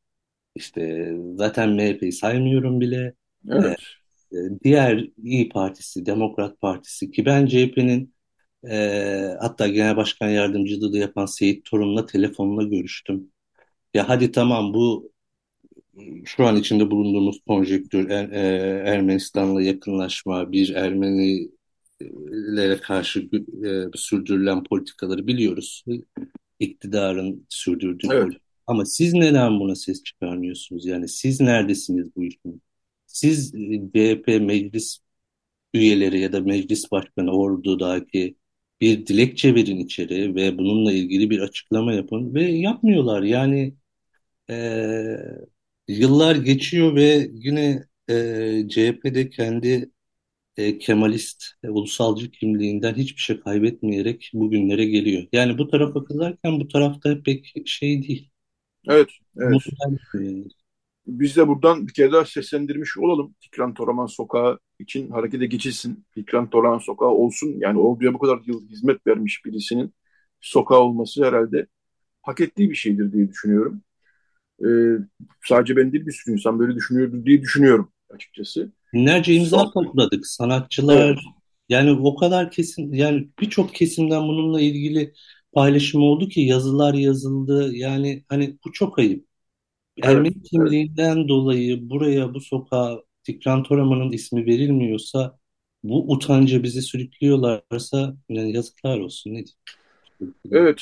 işte 0.55 1.13
zaten 1.35 1.69
MHP'yi 1.69 2.11
saymıyorum 2.11 2.81
bile. 2.81 3.13
Evet, 3.51 3.77
e, 4.33 4.37
diğer 4.63 5.07
İyi 5.23 5.49
Partisi, 5.49 6.05
Demokrat 6.05 6.61
Partisi 6.61 7.11
ki 7.11 7.25
ben 7.25 7.45
CHP'nin 7.45 8.12
e, 8.69 9.35
hatta 9.39 9.67
Genel 9.67 9.97
Başkan 9.97 10.29
Yardımcılığı 10.29 10.93
da 10.93 10.97
yapan 10.97 11.25
Seyit 11.25 11.65
Torun'la 11.65 12.05
telefonla 12.05 12.63
görüştüm. 12.63 13.31
Ya 13.93 14.09
hadi 14.09 14.31
tamam 14.31 14.73
bu 14.73 15.13
şu 16.25 16.45
an 16.45 16.55
içinde 16.55 16.91
bulunduğumuz 16.91 17.41
konjektür 17.47 18.09
Er- 18.09 18.29
e, 18.31 18.39
Ermenistan'la 18.89 19.61
yakınlaşma, 19.61 20.51
bir 20.51 20.69
Ermenilere 20.75 21.51
karşı 22.81 23.29
e, 23.65 23.97
sürdürülen 23.97 24.63
politikaları 24.63 25.27
biliyoruz. 25.27 25.83
İktidarın 26.59 27.45
sürdürdüğü 27.49 28.07
evet, 28.11 28.23
politika. 28.23 28.43
Ama 28.67 28.85
siz 28.85 29.13
neden 29.13 29.59
buna 29.59 29.75
ses 29.75 30.03
çıkarmıyorsunuz? 30.03 30.85
Yani 30.85 31.07
siz 31.07 31.41
neredesiniz 31.41 32.15
bu 32.15 32.23
işin? 32.23 32.61
Siz 33.07 33.51
CHP 33.93 34.27
meclis 34.27 34.99
üyeleri 35.73 36.19
ya 36.19 36.33
da 36.33 36.41
meclis 36.41 36.91
başkanı 36.91 37.31
Ordu'daki 37.31 38.35
bir 38.83 39.07
dilekçe 39.07 39.55
verin 39.55 39.77
içeri 39.77 40.35
ve 40.35 40.57
bununla 40.57 40.91
ilgili 40.93 41.29
bir 41.29 41.39
açıklama 41.39 41.93
yapın 41.93 42.33
ve 42.35 42.43
yapmıyorlar. 42.43 43.23
Yani 43.23 43.75
ee, 44.49 45.17
yıllar 45.87 46.35
geçiyor 46.35 46.95
ve 46.95 47.29
yine 47.33 47.85
e, 48.09 48.13
CHP'de 48.69 49.29
kendi 49.29 49.91
e, 50.57 50.77
Kemalist, 50.77 51.45
e, 51.63 51.69
ulusalcı 51.69 52.31
kimliğinden 52.31 52.95
hiçbir 52.95 53.21
şey 53.21 53.39
kaybetmeyerek 53.39 54.31
bugünlere 54.33 54.85
geliyor. 54.85 55.27
Yani 55.33 55.57
bu 55.57 55.67
tarafa 55.69 56.05
kızarken 56.05 56.59
bu 56.59 56.67
tarafta 56.67 57.23
pek 57.23 57.53
şey 57.65 58.03
değil. 58.03 58.29
evet, 58.89 59.09
evet. 59.37 59.61
E, 60.15 60.62
Biz 61.07 61.37
de 61.37 61.47
buradan 61.47 61.87
bir 61.87 61.93
kere 61.93 62.11
daha 62.11 62.25
seslendirmiş 62.25 62.97
olalım. 62.97 63.35
Fikran 63.39 63.73
Toraman 63.73 64.05
Sokağı 64.05 64.59
için 64.79 65.09
harekete 65.09 65.45
geçilsin. 65.45 66.05
Fikran 66.11 66.49
Toraman 66.49 66.79
Sokağı 66.79 67.09
olsun. 67.09 67.55
Yani 67.57 67.79
orduya 67.79 68.13
bu 68.13 68.19
kadar 68.19 68.39
yıl 68.45 68.69
hizmet 68.69 69.07
vermiş 69.07 69.45
birisinin 69.45 69.93
sokağı 70.41 70.79
olması 70.79 71.25
herhalde 71.25 71.67
hak 72.21 72.41
ettiği 72.41 72.69
bir 72.69 72.75
şeydir 72.75 73.13
diye 73.13 73.29
düşünüyorum. 73.29 73.81
E, 74.65 74.67
sadece 75.45 75.75
ben 75.75 75.91
değil 75.91 76.05
bir 76.05 76.11
sürü 76.11 76.33
insan 76.33 76.59
böyle 76.59 76.75
düşünüyordur 76.75 77.25
diye 77.25 77.41
düşünüyorum 77.41 77.91
açıkçası. 78.09 78.71
Binlerce 78.93 79.33
imza 79.33 79.57
Son... 79.57 79.71
topladık. 79.71 80.27
Sanatçılar 80.27 81.07
evet. 81.07 81.19
yani 81.69 81.91
o 81.91 82.15
kadar 82.15 82.51
kesim 82.51 82.93
yani 82.93 83.29
birçok 83.39 83.75
kesimden 83.75 84.21
bununla 84.21 84.61
ilgili 84.61 85.13
paylaşım 85.53 86.01
oldu 86.01 86.27
ki 86.29 86.41
yazılar 86.41 86.93
yazıldı. 86.93 87.75
Yani 87.75 88.23
hani 88.29 88.57
bu 88.65 88.71
çok 88.71 88.99
ayıp. 88.99 89.25
Ermeni 90.01 90.33
evet, 90.35 90.43
kimliğinden 90.43 91.27
dolayı 91.27 91.89
buraya 91.89 92.33
bu 92.33 92.41
sokağa 92.41 93.03
Tikran 93.23 93.63
Toraman'ın 93.63 94.11
ismi 94.11 94.45
verilmiyorsa 94.45 95.39
bu 95.83 96.11
utanca 96.11 96.63
bizi 96.63 96.81
sürüklüyorlarsa 96.81 98.15
yani 98.29 98.53
yazıklar 98.53 98.99
olsun. 98.99 99.33
Ne 99.33 99.43
Evet, 100.51 100.75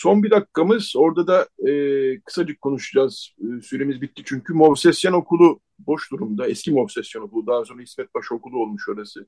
son 0.00 0.22
bir 0.22 0.30
dakikamız. 0.30 0.92
Orada 0.96 1.26
da 1.26 1.48
e, 1.70 2.20
kısacık 2.20 2.60
konuşacağız. 2.60 3.34
E, 3.58 3.60
süremiz 3.62 4.00
bitti 4.00 4.22
çünkü 4.26 4.54
Movsesyan 4.54 5.14
Okulu 5.14 5.60
boş 5.78 6.12
durumda. 6.12 6.48
Eski 6.48 6.72
Movsesyan 6.72 7.24
Okulu, 7.24 7.46
daha 7.46 7.64
sonra 7.64 7.82
İsmet 7.82 8.14
Paşa 8.14 8.34
Okulu 8.34 8.58
olmuş 8.62 8.88
orası. 8.88 9.26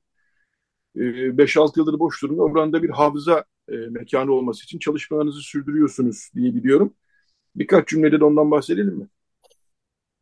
E, 0.95 1.01
5-6 1.37 1.79
yıldır 1.79 1.99
boş 1.99 2.21
durumda. 2.23 2.41
Oranda 2.43 2.83
bir 2.83 2.89
hafıza 2.89 3.45
e, 3.69 3.75
mekanı 3.75 4.31
olması 4.31 4.63
için 4.63 4.79
çalışmalarınızı 4.79 5.41
sürdürüyorsunuz 5.41 6.31
diye 6.35 6.55
biliyorum. 6.55 6.93
Birkaç 7.55 7.89
cümlede 7.89 8.19
de 8.19 8.25
ondan 8.25 8.51
bahsedelim 8.51 8.95
mi? 8.97 9.07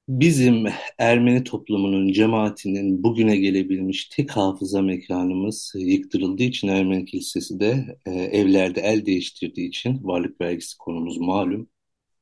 Bizim 0.10 0.66
Ermeni 0.98 1.44
toplumunun, 1.44 2.12
cemaatinin 2.12 3.04
bugüne 3.04 3.38
gelebilmiş 3.38 4.06
tek 4.10 4.32
hafıza 4.32 4.82
mekanımız 4.82 5.74
yıktırıldığı 5.76 6.44
için 6.44 6.68
Ermeni 6.68 7.06
Kilisesi 7.06 7.60
de 7.60 7.98
e, 8.06 8.12
evlerde 8.12 8.82
el 8.82 9.06
değiştirdiği 9.06 9.68
için 9.68 10.00
varlık 10.04 10.42
vergisi 10.42 10.78
konumuz 10.78 11.18
malum. 11.18 11.70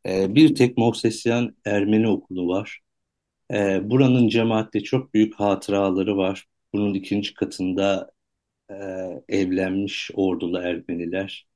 E, 0.07 0.35
bir 0.35 0.55
tek 0.55 0.77
Movsesyan 0.77 1.55
Ermeni 1.65 2.07
okulu 2.09 2.47
var. 2.47 2.79
E, 3.53 3.89
buranın 3.89 4.29
cemaatte 4.29 4.81
çok 4.81 5.13
büyük 5.13 5.35
hatıraları 5.35 6.17
var. 6.17 6.45
Bunun 6.73 6.93
ikinci 6.93 7.33
katında 7.33 8.11
e, 8.71 8.75
evlenmiş 9.29 10.11
ordulu 10.15 10.59
Ermeniler. 10.59 11.47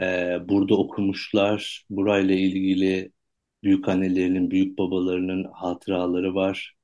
E, 0.00 0.02
burada 0.48 0.76
okumuşlar. 0.76 1.86
Burayla 1.90 2.34
ilgili 2.34 3.12
büyük 3.64 3.88
annelerinin, 3.88 4.50
büyük 4.50 4.78
babalarının 4.78 5.44
hatıraları 5.44 6.34
var. 6.34 6.74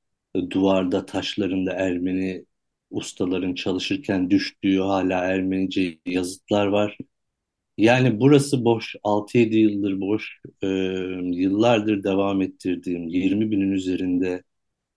Duvarda, 0.51 1.07
taşlarında 1.07 1.73
Ermeni 1.73 2.47
ustaların 2.91 3.55
çalışırken 3.55 4.31
düştüğü 4.31 4.79
hala 4.79 5.25
Ermenice 5.25 5.99
yazıtlar 6.07 6.67
var. 6.67 6.99
Yani 7.79 8.21
burası 8.21 8.65
boş, 8.65 8.97
6-7 9.05 9.57
yıldır 9.59 10.01
boş, 10.01 10.41
ee, 10.63 10.67
yıllardır 11.23 12.05
devam 12.05 12.43
ettirdiğim 12.43 13.09
20 13.09 13.51
binin 13.51 13.73
üzerinde 13.73 14.43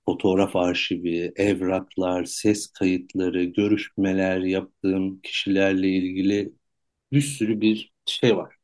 fotoğraf 0.06 0.56
arşivi, 0.56 1.34
evraklar, 1.36 2.26
ses 2.26 2.68
kayıtları, 2.68 3.44
görüşmeler 3.44 4.40
yaptığım 4.42 5.22
kişilerle 5.22 5.90
ilgili 5.90 6.54
bir 7.12 7.22
sürü 7.22 7.62
bir 7.62 7.94
şey 8.06 8.38
var, 8.38 8.56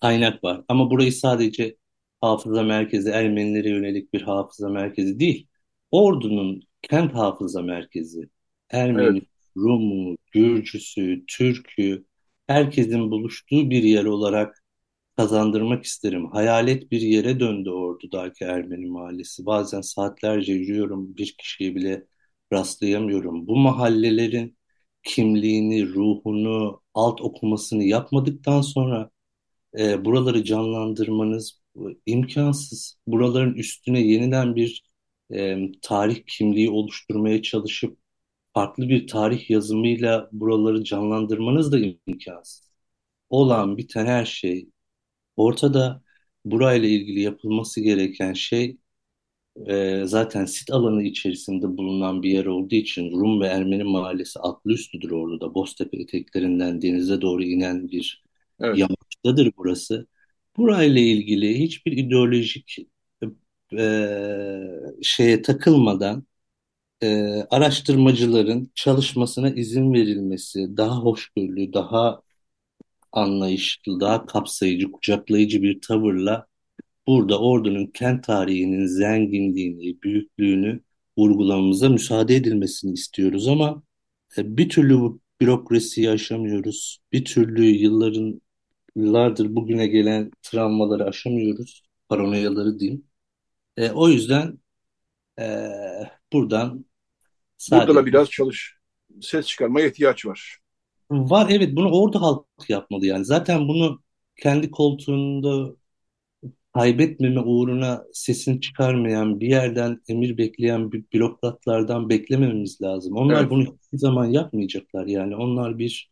kaynak 0.00 0.44
var. 0.44 0.64
Ama 0.68 0.90
burayı 0.90 1.12
sadece 1.12 1.76
hafıza 2.22 2.62
merkezi 2.62 3.10
Ermenilere 3.10 3.70
yönelik 3.70 4.14
bir 4.14 4.22
hafıza 4.22 4.68
merkezi 4.68 5.20
değil. 5.20 5.48
Ordu'nun 5.90 6.62
kent 6.82 7.14
hafıza 7.14 7.62
merkezi. 7.62 8.28
Ermeni, 8.70 9.18
evet. 9.18 9.22
Rumu, 9.56 10.16
Gürcüsü, 10.32 11.24
Türk'ü 11.28 12.04
herkesin 12.46 13.10
buluştuğu 13.10 13.70
bir 13.70 13.82
yer 13.82 14.04
olarak 14.04 14.64
kazandırmak 15.16 15.84
isterim. 15.84 16.26
Hayalet 16.30 16.92
bir 16.92 17.00
yere 17.00 17.40
döndü 17.40 17.70
Ordu'daki 17.70 18.44
Ermeni 18.44 18.86
mahallesi. 18.86 19.46
Bazen 19.46 19.80
saatlerce 19.80 20.52
yürüyorum 20.52 21.16
bir 21.16 21.34
kişiye 21.38 21.74
bile 21.74 22.06
rastlayamıyorum. 22.52 23.46
Bu 23.46 23.56
mahallelerin 23.56 24.58
kimliğini, 25.02 25.88
ruhunu, 25.88 26.82
alt 26.94 27.20
okumasını 27.20 27.84
yapmadıktan 27.84 28.60
sonra 28.60 29.10
e, 29.78 30.04
buraları 30.04 30.44
canlandırmanız 30.44 31.61
imkansız. 32.06 32.98
Buraların 33.06 33.54
üstüne 33.54 34.00
yeniden 34.00 34.56
bir 34.56 34.84
e, 35.34 35.58
tarih 35.82 36.22
kimliği 36.26 36.70
oluşturmaya 36.70 37.42
çalışıp 37.42 37.98
farklı 38.54 38.88
bir 38.88 39.06
tarih 39.06 39.50
yazımıyla 39.50 40.28
buraları 40.32 40.84
canlandırmanız 40.84 41.72
da 41.72 41.78
imkansız. 41.78 42.72
Olan 43.30 43.76
biten 43.78 44.06
her 44.06 44.24
şey 44.24 44.68
ortada. 45.36 46.02
Burayla 46.44 46.88
ilgili 46.88 47.20
yapılması 47.20 47.80
gereken 47.80 48.32
şey 48.32 48.78
e, 49.66 50.02
zaten 50.06 50.44
sit 50.44 50.70
alanı 50.72 51.02
içerisinde 51.02 51.76
bulunan 51.76 52.22
bir 52.22 52.30
yer 52.30 52.46
olduğu 52.46 52.74
için 52.74 53.12
Rum 53.12 53.40
ve 53.40 53.46
Ermeni 53.46 53.84
mahallesi 53.84 54.40
atlı 54.40 54.72
üstüdür 54.72 55.10
orada. 55.10 55.54
Boztepe 55.54 55.96
eteklerinden 55.96 56.82
denize 56.82 57.20
doğru 57.20 57.42
inen 57.44 57.88
bir 57.88 58.24
evet. 58.60 58.78
yamaçtadır 58.78 59.52
burası. 59.56 60.06
Burayla 60.56 61.00
ilgili 61.00 61.58
hiçbir 61.58 61.92
ideolojik 61.92 62.78
e, 63.78 63.84
şeye 65.02 65.42
takılmadan 65.42 66.26
e, 67.02 67.08
araştırmacıların 67.50 68.72
çalışmasına 68.74 69.50
izin 69.50 69.94
verilmesi, 69.94 70.76
daha 70.76 70.96
hoşgörülü, 70.96 71.72
daha 71.72 72.22
anlayışlı, 73.12 74.00
daha 74.00 74.26
kapsayıcı, 74.26 74.92
kucaklayıcı 74.92 75.62
bir 75.62 75.80
tavırla 75.80 76.46
burada 77.06 77.40
ordunun 77.40 77.86
kent 77.86 78.24
tarihinin 78.24 78.86
zenginliğini, 78.86 80.02
büyüklüğünü 80.02 80.80
vurgulamamıza 81.18 81.88
müsaade 81.88 82.36
edilmesini 82.36 82.92
istiyoruz 82.92 83.48
ama 83.48 83.82
e, 84.38 84.56
bir 84.56 84.68
türlü 84.68 85.00
bu 85.00 85.20
bürokrasiyi 85.40 86.10
aşamıyoruz. 86.10 86.98
Bir 87.12 87.24
türlü 87.24 87.64
yılların 87.64 88.42
yıllardır 88.96 89.56
bugüne 89.56 89.86
gelen 89.86 90.30
travmaları 90.42 91.04
aşamıyoruz. 91.04 91.82
Paranoyaları 92.08 92.78
diyeyim. 92.78 93.04
E, 93.76 93.90
o 93.90 94.08
yüzden 94.08 94.58
e, 95.40 95.68
buradan 96.32 96.84
sadece... 97.56 97.88
Burada 97.88 98.00
da 98.00 98.06
biraz 98.06 98.30
çalış. 98.30 98.76
Ses 99.20 99.46
çıkarmaya 99.46 99.86
ihtiyaç 99.86 100.26
var. 100.26 100.58
Var 101.10 101.46
evet 101.50 101.76
bunu 101.76 101.92
orada 101.92 102.20
halk 102.22 102.46
yapmalı 102.68 103.06
yani. 103.06 103.24
Zaten 103.24 103.68
bunu 103.68 104.02
kendi 104.36 104.70
koltuğunda 104.70 105.76
kaybetmeme 106.74 107.40
uğruna 107.40 108.04
sesini 108.12 108.60
çıkarmayan 108.60 109.40
bir 109.40 109.48
yerden 109.48 110.00
emir 110.08 110.38
bekleyen 110.38 110.92
bir 110.92 111.04
bürokratlardan 111.12 112.08
beklemememiz 112.08 112.82
lazım. 112.82 113.16
Onlar 113.16 113.40
evet. 113.40 113.50
bunu 113.50 113.62
hiçbir 113.62 113.98
zaman 113.98 114.26
yapmayacaklar 114.26 115.06
yani. 115.06 115.36
Onlar 115.36 115.78
bir 115.78 116.10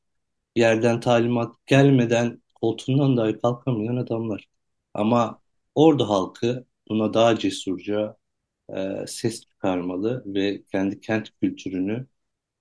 yerden 0.57 1.01
talimat 1.01 1.55
gelmeden 1.67 2.43
koltuğundan 2.61 3.17
dahi 3.17 3.39
kalkamayan 3.39 3.97
adamlar. 3.97 4.49
Ama 4.95 5.41
orada 5.75 6.09
halkı 6.09 6.67
buna 6.89 7.15
daha 7.15 7.39
cesurca 7.39 8.17
e, 8.77 9.07
ses 9.07 9.41
çıkarmalı 9.41 10.23
ve 10.27 10.63
kendi 10.73 11.01
kent 11.01 11.31
kültürünü, 11.41 12.07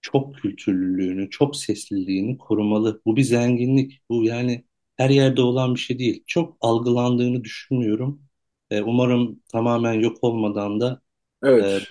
çok 0.01 0.35
kültürlülüğünü, 0.35 1.29
çok 1.29 1.55
sesliliğini 1.55 2.37
korumalı. 2.37 3.01
Bu 3.05 3.15
bir 3.15 3.23
zenginlik. 3.23 4.01
Bu 4.09 4.23
yani 4.23 4.65
her 4.97 5.09
yerde 5.09 5.41
olan 5.41 5.75
bir 5.75 5.79
şey 5.79 5.99
değil. 5.99 6.23
Çok 6.27 6.57
algılandığını 6.61 7.43
düşünmüyorum. 7.43 8.21
E, 8.69 8.81
umarım 8.81 9.39
tamamen 9.51 9.93
yok 9.93 10.17
olmadan 10.21 10.79
da 10.81 11.01
evet. 11.43 11.87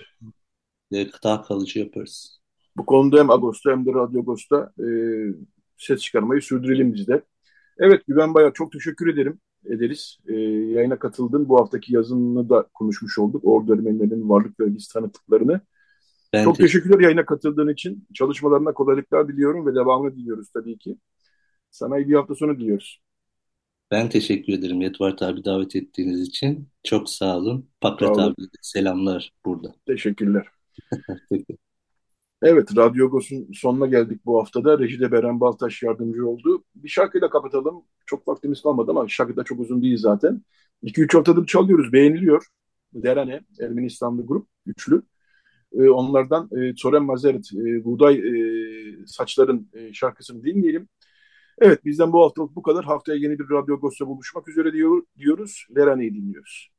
e, 0.91 0.99
e, 0.99 1.09
kıta 1.09 1.41
kalıcı 1.41 1.79
yaparız. 1.79 2.39
Bu 2.77 2.85
konuda 2.85 3.19
hem 3.19 3.29
Ağustos'ta 3.29 3.71
hem 3.71 3.85
de 3.85 3.93
Radyo 3.93 4.21
Ağustos'ta 4.21 4.73
e, 4.79 4.87
ses 5.77 6.01
çıkarmayı 6.01 6.41
sürdürelim 6.41 6.93
biz 6.93 7.07
de. 7.07 7.23
Evet 7.79 8.07
Güven 8.07 8.33
Bayar 8.33 8.53
çok 8.53 8.71
teşekkür 8.71 9.13
ederim 9.13 9.39
ederiz. 9.65 10.17
E, 10.27 10.33
yayına 10.73 10.99
katıldın. 10.99 11.49
Bu 11.49 11.59
haftaki 11.59 11.93
yazını 11.93 12.49
da 12.49 12.67
konuşmuş 12.73 13.19
olduk. 13.19 13.45
Ordu 13.45 13.73
Ermenilerin 13.73 14.29
varlık 14.29 14.59
ve 14.59 14.67
ilgisi 14.67 14.93
tanıtıklarını. 14.93 15.61
Ben 16.33 16.43
çok 16.43 16.55
teşekkür 16.55 16.79
teşekkürler 16.79 17.03
yayına 17.03 17.25
katıldığın 17.25 17.73
için. 17.73 18.07
Çalışmalarına 18.13 18.73
kolaylıklar 18.73 19.27
diliyorum 19.27 19.65
ve 19.65 19.75
devamını 19.75 20.15
diliyoruz 20.15 20.49
tabii 20.49 20.77
ki. 20.77 20.97
Sana 21.71 21.97
iyi 21.97 22.09
bir 22.09 22.13
hafta 22.13 22.35
sonu 22.35 22.59
diliyoruz. 22.59 23.01
Ben 23.91 24.09
teşekkür 24.09 24.53
ederim 24.53 24.81
Yetvart 24.81 25.21
abi 25.21 25.45
davet 25.45 25.75
ettiğiniz 25.75 26.21
için. 26.21 26.69
Çok 26.83 27.09
sağ 27.09 27.37
olun. 27.37 27.69
Pakrat 27.81 28.19
abi 28.19 28.41
de 28.41 28.57
selamlar 28.61 29.33
burada. 29.45 29.75
Teşekkürler. 29.87 30.47
Evet, 32.41 32.77
Radyo 32.77 33.05
Agos'un 33.05 33.47
sonuna 33.53 33.87
geldik 33.87 34.25
bu 34.25 34.39
haftada. 34.39 34.79
Rejide 34.79 35.11
Beren 35.11 35.39
Baltaş 35.39 35.83
yardımcı 35.83 36.27
oldu. 36.27 36.63
Bir 36.75 36.89
şarkıyla 36.89 37.29
kapatalım. 37.29 37.83
Çok 38.05 38.27
vaktimiz 38.27 38.61
kalmadı 38.61 38.91
ama 38.91 39.07
şarkı 39.07 39.35
da 39.35 39.43
çok 39.43 39.59
uzun 39.59 39.81
değil 39.81 39.97
zaten. 39.97 40.41
2-3 40.83 41.13
haftadır 41.17 41.45
çalıyoruz, 41.45 41.93
beğeniliyor. 41.93 42.45
Derane, 42.93 43.41
Ermenistanlı 43.61 44.25
grup, 44.25 44.47
üçlü. 44.65 45.01
Ee, 45.73 45.89
onlardan 45.89 46.49
e, 46.57 46.73
Soren 46.77 47.03
Mazeret, 47.03 47.53
e, 47.53 47.85
Buğday 47.85 48.15
e, 48.15 49.07
Saçların 49.07 49.69
e, 49.73 49.93
şarkısını 49.93 50.43
dinleyelim. 50.43 50.89
Evet 51.59 51.85
bizden 51.85 52.13
bu 52.13 52.23
haftalık 52.25 52.55
bu 52.55 52.61
kadar. 52.63 52.85
Haftaya 52.85 53.19
yeni 53.19 53.39
bir 53.39 53.49
Radyo 53.49 53.75
Agos'ta 53.75 54.07
buluşmak 54.07 54.49
üzere 54.49 54.73
diyor, 54.73 55.03
diyoruz. 55.17 55.67
Lerani'yi 55.77 56.15
dinliyoruz. 56.15 56.69